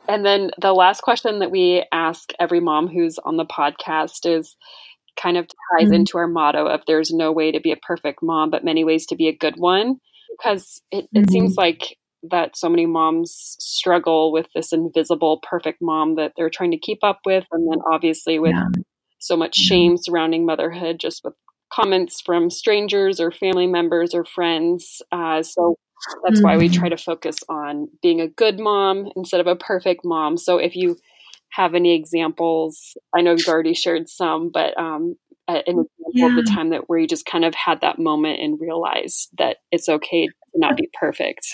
And 0.08 0.24
then 0.24 0.50
the 0.60 0.72
last 0.72 1.02
question 1.02 1.38
that 1.38 1.50
we 1.50 1.84
ask 1.92 2.30
every 2.40 2.60
mom 2.60 2.88
who's 2.88 3.18
on 3.18 3.36
the 3.36 3.44
podcast 3.44 4.26
is 4.26 4.56
kind 5.20 5.36
of 5.36 5.46
ties 5.46 5.86
mm-hmm. 5.86 5.94
into 5.94 6.18
our 6.18 6.26
motto 6.26 6.66
of 6.66 6.82
there's 6.86 7.10
no 7.12 7.32
way 7.32 7.52
to 7.52 7.60
be 7.60 7.72
a 7.72 7.76
perfect 7.76 8.20
mom, 8.22 8.50
but 8.50 8.64
many 8.64 8.84
ways 8.84 9.06
to 9.06 9.16
be 9.16 9.28
a 9.28 9.36
good 9.36 9.54
one. 9.56 9.96
Because 10.30 10.80
it, 10.90 11.04
it 11.12 11.22
mm-hmm. 11.22 11.30
seems 11.30 11.56
like 11.56 11.96
that 12.30 12.56
so 12.56 12.68
many 12.68 12.86
moms 12.86 13.56
struggle 13.58 14.32
with 14.32 14.46
this 14.54 14.72
invisible 14.72 15.40
perfect 15.42 15.78
mom 15.80 16.16
that 16.16 16.32
they're 16.36 16.50
trying 16.50 16.70
to 16.70 16.78
keep 16.78 16.98
up 17.02 17.20
with. 17.24 17.44
And 17.52 17.70
then 17.70 17.80
obviously 17.90 18.38
with 18.38 18.52
yeah. 18.52 18.66
so 19.18 19.36
much 19.36 19.56
shame 19.56 19.96
surrounding 19.96 20.44
motherhood, 20.44 20.98
just 20.98 21.22
with 21.24 21.34
comments 21.72 22.20
from 22.20 22.50
strangers 22.50 23.20
or 23.20 23.30
family 23.30 23.66
members 23.66 24.14
or 24.14 24.24
friends. 24.24 25.02
Uh, 25.12 25.42
so 25.42 25.76
that's 26.22 26.36
mm-hmm. 26.36 26.44
why 26.44 26.56
we 26.56 26.68
try 26.68 26.88
mm-hmm. 26.88 26.96
to 26.96 27.02
focus 27.02 27.36
on 27.48 27.88
being 28.02 28.20
a 28.20 28.28
good 28.28 28.58
mom 28.58 29.10
instead 29.16 29.40
of 29.40 29.46
a 29.46 29.56
perfect 29.56 30.04
mom. 30.04 30.36
So 30.36 30.58
if 30.58 30.76
you 30.76 30.96
have 31.52 31.74
any 31.74 31.94
examples, 31.94 32.96
I 33.14 33.22
know 33.22 33.32
you've 33.32 33.48
already 33.48 33.74
shared 33.74 34.08
some, 34.08 34.50
but 34.52 34.78
um, 34.78 35.16
an 35.48 35.58
example 35.66 35.86
yeah. 36.14 36.26
of 36.28 36.36
the 36.36 36.50
time 36.50 36.70
that 36.70 36.88
where 36.88 36.98
you 36.98 37.06
just 37.06 37.26
kind 37.26 37.44
of 37.44 37.54
had 37.54 37.80
that 37.80 37.98
moment 37.98 38.40
and 38.40 38.60
realized 38.60 39.30
that 39.38 39.58
it's 39.70 39.88
okay 39.88 40.26
to 40.26 40.32
not 40.54 40.76
be 40.76 40.88
perfect. 40.98 41.48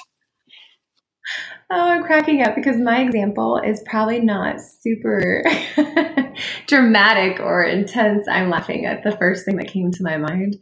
Oh, 1.73 1.89
I'm 1.89 2.05
cracking 2.05 2.43
up 2.43 2.55
because 2.55 2.77
my 2.77 3.01
example 3.01 3.59
is 3.59 3.83
probably 3.85 4.21
not 4.21 4.61
super 4.61 5.43
dramatic 6.69 7.41
or 7.41 7.65
intense. 7.65 8.29
I'm 8.29 8.51
laughing 8.51 8.87
at 8.87 9.03
the 9.03 9.17
first 9.17 9.45
thing 9.45 9.57
that 9.57 9.69
came 9.69 9.91
to 9.91 10.05
my 10.05 10.17
mind 10.17 10.57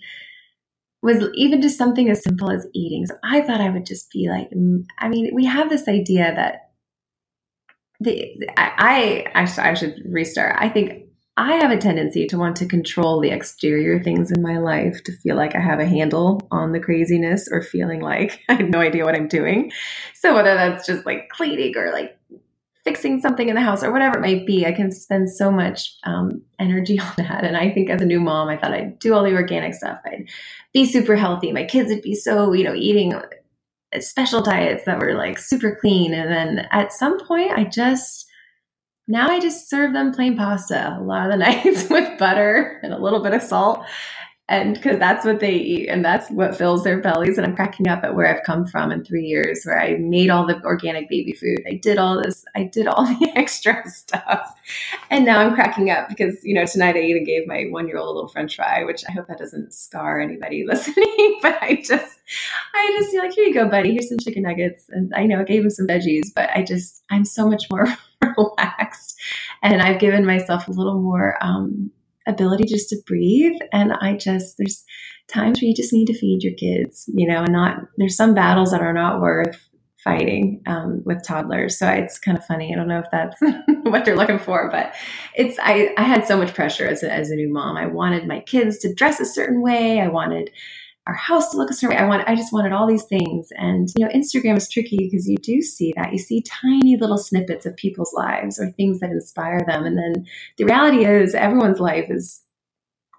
was 1.05 1.23
even 1.35 1.61
just 1.61 1.77
something 1.77 2.09
as 2.09 2.23
simple 2.23 2.51
as 2.51 2.67
eating. 2.73 3.07
So 3.07 3.15
I 3.23 3.43
thought 3.43 3.61
I 3.61 3.69
would 3.69 3.85
just 3.85 4.11
be 4.11 4.29
like, 4.31 4.51
mm, 4.51 4.85
I 4.99 5.09
mean, 5.09 5.35
we 5.35 5.45
have 5.45 5.69
this 5.69 5.87
idea 5.87 6.35
that 6.35 6.71
the 8.01 8.35
I 8.57 9.27
I, 9.35 9.71
I 9.71 9.75
should 9.75 10.03
restart. 10.07 10.57
I 10.59 10.71
think 10.71 11.05
I 11.37 11.57
have 11.57 11.71
a 11.71 11.77
tendency 11.77 12.27
to 12.29 12.39
want 12.39 12.57
to 12.57 12.67
control 12.67 13.21
the 13.21 13.31
exterior 13.31 14.03
things 14.03 14.31
in 14.31 14.41
my 14.41 14.59
life 14.59 15.03
to 15.05 15.13
feel 15.19 15.37
like 15.37 15.55
I 15.55 15.61
have 15.61 15.81
a 15.81 15.87
handle 15.87 16.41
on 16.51 16.73
the 16.73 16.81
craziness 16.81 17.49
or 17.51 17.61
feeling 17.61 18.01
like 18.01 18.41
I 18.49 18.55
have 18.55 18.71
no 18.71 18.81
idea 18.81 19.05
what 19.05 19.15
I'm 19.15 19.29
doing. 19.29 19.73
So 20.15 20.35
whether 20.35 20.55
that's 20.55 20.87
just 20.87 21.05
like 21.05 21.29
cleaning 21.29 21.77
or 21.77 21.93
like 21.93 22.17
fixing 22.85 23.21
something 23.21 23.49
in 23.49 23.55
the 23.55 23.61
house 23.61 23.83
or 23.83 23.91
whatever 23.91 24.19
it 24.19 24.21
might 24.21 24.47
be, 24.47 24.67
I 24.67 24.73
can 24.73 24.93
spend 24.93 25.31
so 25.31 25.51
much 25.51 25.95
um, 26.05 26.43
energy 26.59 27.01
on 27.01 27.13
that. 27.17 27.45
And 27.45 27.57
I 27.57 27.71
think 27.71 27.91
as 27.91 28.03
a 28.03 28.07
new 28.07 28.21
mom, 28.21 28.49
I 28.49 28.57
thought 28.57 28.75
I'd 28.75 28.99
do 28.99 29.15
all 29.15 29.25
the 29.25 29.35
organic 29.35 29.75
stuff. 29.75 29.99
I'd 30.05 30.29
be 30.73 30.85
super 30.85 31.17
healthy. 31.17 31.53
My 31.53 31.65
kids 31.65 31.89
would 31.89 32.03
be 32.03 32.15
so, 32.15 32.53
you 32.53 32.65
know, 32.65 32.75
eating 32.75 33.15
special 34.01 34.43
diets 34.43 34.85
that 34.85 34.99
were 34.99 35.15
like 35.15 35.39
super 35.39 35.77
clean. 35.81 36.13
And 36.13 36.31
then 36.31 36.67
at 36.71 36.93
some 36.93 37.25
point, 37.27 37.53
I 37.53 37.65
just 37.65 38.27
now 39.07 39.29
I 39.29 39.39
just 39.39 39.69
serve 39.69 39.93
them 39.93 40.13
plain 40.13 40.37
pasta 40.37 40.97
a 40.99 41.03
lot 41.03 41.27
of 41.27 41.33
the 41.33 41.37
nights 41.45 41.89
with 41.91 42.19
butter 42.19 42.81
and 42.83 42.93
a 42.93 42.99
little 42.99 43.23
bit 43.23 43.35
of 43.35 43.43
salt 43.43 43.85
and 44.49 44.75
because 44.75 44.99
that's 44.99 45.25
what 45.25 45.41
they 45.41 45.55
eat 45.55 45.89
and 45.89 46.05
that's 46.05 46.31
what 46.31 46.55
fills 46.55 46.85
their 46.85 47.01
bellies 47.01 47.39
and 47.39 47.47
i'm 47.47 47.57
cracking 47.57 47.89
up 47.89 48.05
at 48.05 48.15
where 48.15 48.27
i've 48.27 48.45
come 48.45 48.67
from 48.67 48.93
in 48.93 49.03
three 49.03 49.25
years 49.25 49.63
where 49.65 49.81
i 49.81 49.97
made 49.97 50.29
all 50.29 50.47
the 50.47 50.63
organic 50.65 51.09
baby 51.09 51.33
food. 51.33 51.59
I 51.67 51.75
did 51.75 51.97
all 51.97 52.23
this 52.23 52.45
i 52.55 52.65
did 52.65 52.87
all 52.87 53.07
the 53.21 53.33
extra 53.35 53.89
stuff. 53.89 54.55
And 55.11 55.25
now 55.25 55.39
i'm 55.39 55.55
cracking 55.55 55.91
up 55.91 56.09
because 56.09 56.45
you 56.45 56.55
know 56.55 56.67
tonight 56.67 56.97
i 56.97 57.01
even 57.01 57.25
gave 57.25 57.47
my 57.47 57.65
one 57.71 57.89
year 57.89 57.97
old 57.97 58.09
a 58.09 58.13
little 58.13 58.29
french 58.29 58.57
fry 58.57 58.85
which 58.85 59.03
i 59.09 59.13
hope 59.13 59.29
that 59.29 59.39
doesn't 59.39 59.73
scar 59.73 60.21
anybody 60.21 60.65
listening 60.69 61.39
but 61.41 61.57
i 61.63 61.77
just 61.83 62.19
i 62.75 62.97
just 62.99 63.11
feel 63.11 63.23
like 63.23 63.33
here 63.33 63.47
you 63.47 63.55
go 63.55 63.69
buddy. 63.69 63.93
Here's 63.93 64.09
some 64.09 64.19
chicken 64.19 64.43
nuggets. 64.43 64.85
And 64.91 65.13
i 65.15 65.25
know 65.25 65.41
i 65.41 65.45
gave 65.45 65.65
him 65.65 65.71
some 65.71 65.87
veggies 65.87 66.35
but 66.35 66.51
i 66.55 66.63
just 66.63 67.03
i'm 67.11 67.25
so 67.25 67.49
much 67.49 67.65
more 67.71 67.87
relaxed 68.37 69.19
and 69.63 69.81
i've 69.81 70.01
given 70.01 70.27
myself 70.27 70.69
a 70.69 70.73
little 70.73 71.01
more 71.01 71.39
um, 71.41 71.91
ability 72.27 72.65
just 72.65 72.89
to 72.91 72.97
breathe. 73.07 73.61
And 73.73 73.93
I 73.93 74.15
just, 74.17 74.57
there's 74.59 74.85
times 75.29 75.61
where 75.61 75.69
you 75.69 75.75
just 75.75 75.93
need 75.93 76.07
to 76.07 76.19
feed 76.19 76.43
your 76.43 76.55
kids, 76.55 77.09
you 77.15 77.27
know, 77.27 77.43
and 77.43 77.53
not, 77.53 77.79
there's 77.97 78.17
some 78.17 78.35
battles 78.35 78.71
that 78.71 78.83
are 78.83 78.93
not 78.93 79.21
worth 79.21 79.69
fighting 80.03 80.63
um, 80.67 81.03
with 81.07 81.25
toddlers. 81.27 81.79
So 81.79 81.89
it's 81.89 82.19
kind 82.19 82.37
of 82.37 82.45
funny. 82.45 82.73
I 82.73 82.77
don't 82.77 82.89
know 82.89 82.99
if 82.99 83.11
that's 83.11 83.41
what 83.85 84.05
they're 84.05 84.17
looking 84.17 84.39
for, 84.39 84.71
but 84.71 84.95
it's, 85.35 85.59
I, 85.63 85.95
I 85.97 86.03
had 86.03 86.27
so 86.27 86.37
much 86.37 86.55
pressure 86.55 86.87
as 86.87 87.03
a, 87.03 87.11
as 87.11 87.31
a 87.31 87.37
new 87.37 87.51
mom. 87.51 87.77
I 87.77 87.87
wanted 87.87 88.29
my 88.29 88.41
kids 88.41 88.79
to 88.79 88.93
dress 88.93 89.19
a 89.19 89.25
certain 89.25 89.63
way. 89.63 90.01
I 90.01 90.09
wanted, 90.09 90.51
our 91.07 91.15
house 91.15 91.51
to 91.51 91.59
look 91.59 91.71
a 91.71 91.75
certain 91.75 91.97
way. 91.97 92.03
I 92.03 92.07
want, 92.07 92.27
I 92.29 92.35
just 92.35 92.53
wanted 92.53 92.73
all 92.73 92.87
these 92.87 93.05
things. 93.05 93.49
And, 93.57 93.89
you 93.97 94.05
know, 94.05 94.13
Instagram 94.13 94.57
is 94.57 94.69
tricky 94.69 94.97
because 94.97 95.29
you 95.29 95.37
do 95.37 95.61
see 95.61 95.93
that. 95.97 96.13
You 96.13 96.19
see 96.19 96.43
tiny 96.43 96.97
little 96.97 97.19
snippets 97.19 97.67
of 97.67 97.77
people's 97.77 98.13
lives 98.15 98.59
or 98.59 98.71
things 98.71 99.01
that 99.01 99.11
inspire 99.11 99.61
them. 99.67 99.85
And 99.85 99.99
then 99.99 100.27
the 100.57 100.65
reality 100.65 101.05
is 101.05 101.35
everyone's 101.35 101.81
life 101.81 102.07
is 102.09 102.43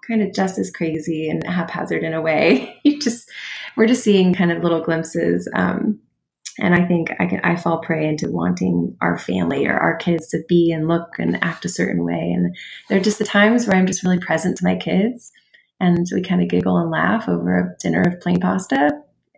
kind 0.06 0.20
of 0.20 0.34
just 0.34 0.58
as 0.58 0.70
crazy 0.70 1.28
and 1.28 1.46
haphazard 1.46 2.02
in 2.02 2.12
a 2.12 2.20
way. 2.20 2.76
you 2.84 2.98
just, 2.98 3.30
we're 3.76 3.86
just 3.86 4.02
seeing 4.02 4.34
kind 4.34 4.50
of 4.50 4.64
little 4.64 4.82
glimpses. 4.82 5.48
Um, 5.54 6.00
and 6.58 6.74
I 6.74 6.86
think 6.86 7.10
I 7.20 7.26
can, 7.26 7.40
I 7.44 7.54
fall 7.54 7.78
prey 7.82 8.08
into 8.08 8.30
wanting 8.30 8.96
our 9.00 9.18
family 9.18 9.66
or 9.66 9.76
our 9.78 9.96
kids 9.96 10.28
to 10.28 10.42
be 10.48 10.72
and 10.72 10.88
look 10.88 11.18
and 11.18 11.42
act 11.44 11.66
a 11.66 11.68
certain 11.68 12.02
way. 12.02 12.32
And 12.34 12.56
there 12.88 12.98
are 12.98 13.02
just 13.02 13.18
the 13.18 13.24
times 13.24 13.66
where 13.66 13.76
I'm 13.76 13.86
just 13.86 14.02
really 14.02 14.18
present 14.18 14.56
to 14.56 14.64
my 14.64 14.74
kids 14.74 15.30
and 15.80 16.06
we 16.12 16.22
kind 16.22 16.42
of 16.42 16.48
giggle 16.48 16.78
and 16.78 16.90
laugh 16.90 17.28
over 17.28 17.58
a 17.58 17.76
dinner 17.80 18.02
of 18.02 18.20
plain 18.20 18.40
pasta 18.40 18.90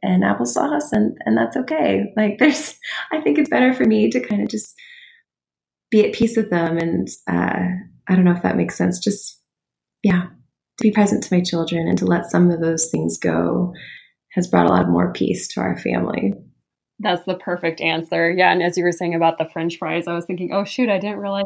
and 0.02 0.22
applesauce 0.22 0.92
and 0.92 1.16
and 1.24 1.36
that's 1.36 1.56
okay. 1.56 2.12
Like 2.16 2.38
there's 2.38 2.78
i 3.12 3.20
think 3.20 3.38
it's 3.38 3.50
better 3.50 3.72
for 3.74 3.84
me 3.84 4.10
to 4.10 4.20
kind 4.20 4.42
of 4.42 4.48
just 4.48 4.74
be 5.90 6.04
at 6.06 6.14
peace 6.14 6.36
with 6.36 6.50
them 6.50 6.78
and 6.78 7.08
uh, 7.30 7.64
i 8.08 8.14
don't 8.14 8.24
know 8.24 8.32
if 8.32 8.42
that 8.42 8.56
makes 8.56 8.76
sense 8.76 8.98
just 8.98 9.40
yeah 10.02 10.26
to 10.76 10.82
be 10.82 10.92
present 10.92 11.24
to 11.24 11.34
my 11.34 11.42
children 11.42 11.88
and 11.88 11.98
to 11.98 12.04
let 12.04 12.30
some 12.30 12.50
of 12.50 12.60
those 12.60 12.90
things 12.90 13.18
go 13.18 13.72
has 14.32 14.46
brought 14.46 14.66
a 14.66 14.70
lot 14.70 14.88
more 14.88 15.12
peace 15.12 15.48
to 15.48 15.60
our 15.60 15.76
family 15.78 16.34
that's 17.00 17.24
the 17.26 17.34
perfect 17.34 17.80
answer. 17.80 18.30
Yeah. 18.30 18.50
And 18.50 18.62
as 18.62 18.76
you 18.76 18.82
were 18.82 18.92
saying 18.92 19.14
about 19.14 19.38
the 19.38 19.44
French 19.44 19.78
fries, 19.78 20.08
I 20.08 20.14
was 20.14 20.24
thinking, 20.24 20.52
oh, 20.52 20.64
shoot, 20.64 20.88
I 20.88 20.98
didn't 20.98 21.18
realize 21.18 21.44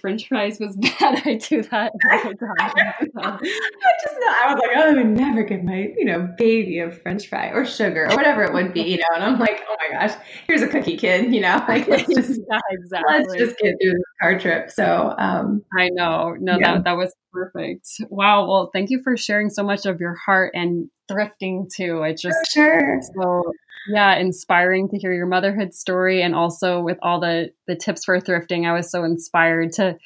French 0.00 0.28
fries 0.28 0.58
was 0.58 0.76
bad. 0.76 1.22
I 1.26 1.34
do 1.34 1.62
that. 1.62 1.92
I 2.10 2.22
just 2.22 2.40
know. 2.40 4.28
I 4.28 4.54
was 4.54 4.60
like, 4.60 4.76
oh, 4.76 4.90
I 4.90 4.92
would 4.94 5.06
never 5.06 5.42
give 5.42 5.62
my, 5.62 5.92
you 5.96 6.06
know, 6.06 6.28
baby 6.38 6.78
a 6.78 6.90
French 6.90 7.28
fry 7.28 7.48
or 7.48 7.66
sugar 7.66 8.06
or 8.10 8.16
whatever 8.16 8.44
it 8.44 8.54
would 8.54 8.72
be, 8.72 8.82
you 8.82 8.96
know. 8.96 9.14
And 9.14 9.24
I'm 9.24 9.38
like, 9.38 9.62
oh 9.68 9.76
my 9.78 9.98
gosh, 9.98 10.16
here's 10.46 10.62
a 10.62 10.68
cookie 10.68 10.96
kid, 10.96 11.34
you 11.34 11.42
know, 11.42 11.62
like 11.68 11.86
let's 11.86 12.06
just, 12.06 12.40
yeah, 12.50 12.58
exactly. 12.70 13.14
let's 13.14 13.34
just 13.34 13.58
get 13.58 13.74
through 13.80 13.92
this 13.92 14.02
car 14.22 14.38
trip. 14.38 14.70
So 14.70 15.14
um, 15.18 15.62
I 15.78 15.90
know. 15.90 16.34
No, 16.40 16.56
yeah. 16.58 16.74
that, 16.74 16.84
that 16.84 16.96
was 16.96 17.14
perfect. 17.30 17.88
Wow. 18.08 18.48
Well, 18.48 18.70
thank 18.72 18.88
you 18.88 19.02
for 19.02 19.18
sharing 19.18 19.50
so 19.50 19.62
much 19.62 19.84
of 19.84 20.00
your 20.00 20.14
heart 20.14 20.52
and 20.54 20.88
thrifting 21.10 21.66
too. 21.70 22.02
I 22.02 22.12
just, 22.12 22.38
For 22.52 22.60
sure. 22.60 23.00
So 23.14 23.52
yeah, 23.88 24.16
inspiring 24.16 24.88
to 24.88 24.98
hear 24.98 25.12
your 25.12 25.26
motherhood 25.26 25.74
story 25.74 26.22
and 26.22 26.34
also 26.34 26.80
with 26.80 26.98
all 27.02 27.20
the 27.20 27.50
the 27.66 27.76
tips 27.76 28.04
for 28.04 28.20
thrifting. 28.20 28.66
I 28.66 28.72
was 28.72 28.90
so 28.90 29.04
inspired 29.04 29.72
to 29.72 29.96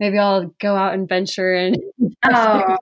maybe 0.00 0.18
I'll 0.18 0.52
go 0.60 0.74
out 0.74 0.94
and 0.94 1.08
venture 1.08 1.54
and 1.54 1.76
Oh, 2.24 2.76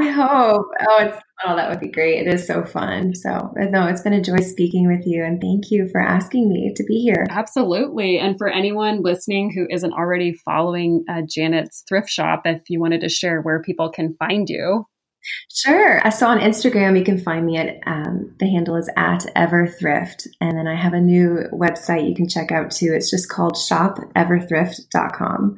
I 0.00 0.08
hope. 0.08 0.66
Oh, 0.80 0.98
it's 1.00 1.22
oh, 1.44 1.56
that 1.56 1.68
would 1.68 1.80
be 1.80 1.90
great. 1.90 2.26
It 2.26 2.32
is 2.32 2.46
so 2.46 2.64
fun. 2.64 3.14
So, 3.14 3.52
no, 3.56 3.86
it's 3.86 4.00
been 4.00 4.14
a 4.14 4.22
joy 4.22 4.38
speaking 4.38 4.86
with 4.86 5.06
you, 5.06 5.22
and 5.22 5.40
thank 5.40 5.70
you 5.70 5.88
for 5.88 6.00
asking 6.00 6.48
me 6.48 6.72
to 6.74 6.84
be 6.84 7.00
here. 7.00 7.26
Absolutely. 7.28 8.18
And 8.18 8.38
for 8.38 8.48
anyone 8.48 9.02
listening 9.02 9.52
who 9.54 9.66
isn't 9.70 9.92
already 9.92 10.32
following 10.32 11.04
uh, 11.08 11.22
Janet's 11.28 11.84
thrift 11.86 12.08
shop, 12.08 12.42
if 12.46 12.62
you 12.68 12.80
wanted 12.80 13.02
to 13.02 13.08
share 13.08 13.42
where 13.42 13.62
people 13.62 13.90
can 13.90 14.14
find 14.14 14.48
you. 14.48 14.86
Sure. 15.54 16.06
I 16.06 16.10
saw 16.10 16.28
on 16.28 16.38
Instagram, 16.38 16.98
you 16.98 17.04
can 17.04 17.18
find 17.18 17.44
me 17.44 17.56
at 17.56 17.78
um, 17.86 18.34
the 18.38 18.46
handle 18.46 18.76
is 18.76 18.90
at 18.96 19.26
Everthrift. 19.36 20.26
And 20.40 20.56
then 20.56 20.66
I 20.66 20.74
have 20.74 20.92
a 20.92 21.00
new 21.00 21.44
website 21.52 22.08
you 22.08 22.14
can 22.14 22.28
check 22.28 22.52
out 22.52 22.70
too. 22.70 22.92
It's 22.94 23.10
just 23.10 23.28
called 23.28 23.54
shopeverthrift.com. 23.54 25.56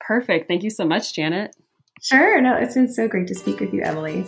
Perfect. 0.00 0.48
Thank 0.48 0.62
you 0.62 0.70
so 0.70 0.84
much, 0.84 1.14
Janet. 1.14 1.54
Sure. 2.02 2.40
No, 2.40 2.56
it's 2.56 2.74
been 2.74 2.92
so 2.92 3.08
great 3.08 3.28
to 3.28 3.34
speak 3.34 3.60
with 3.60 3.72
you, 3.72 3.82
Emily. 3.82 4.26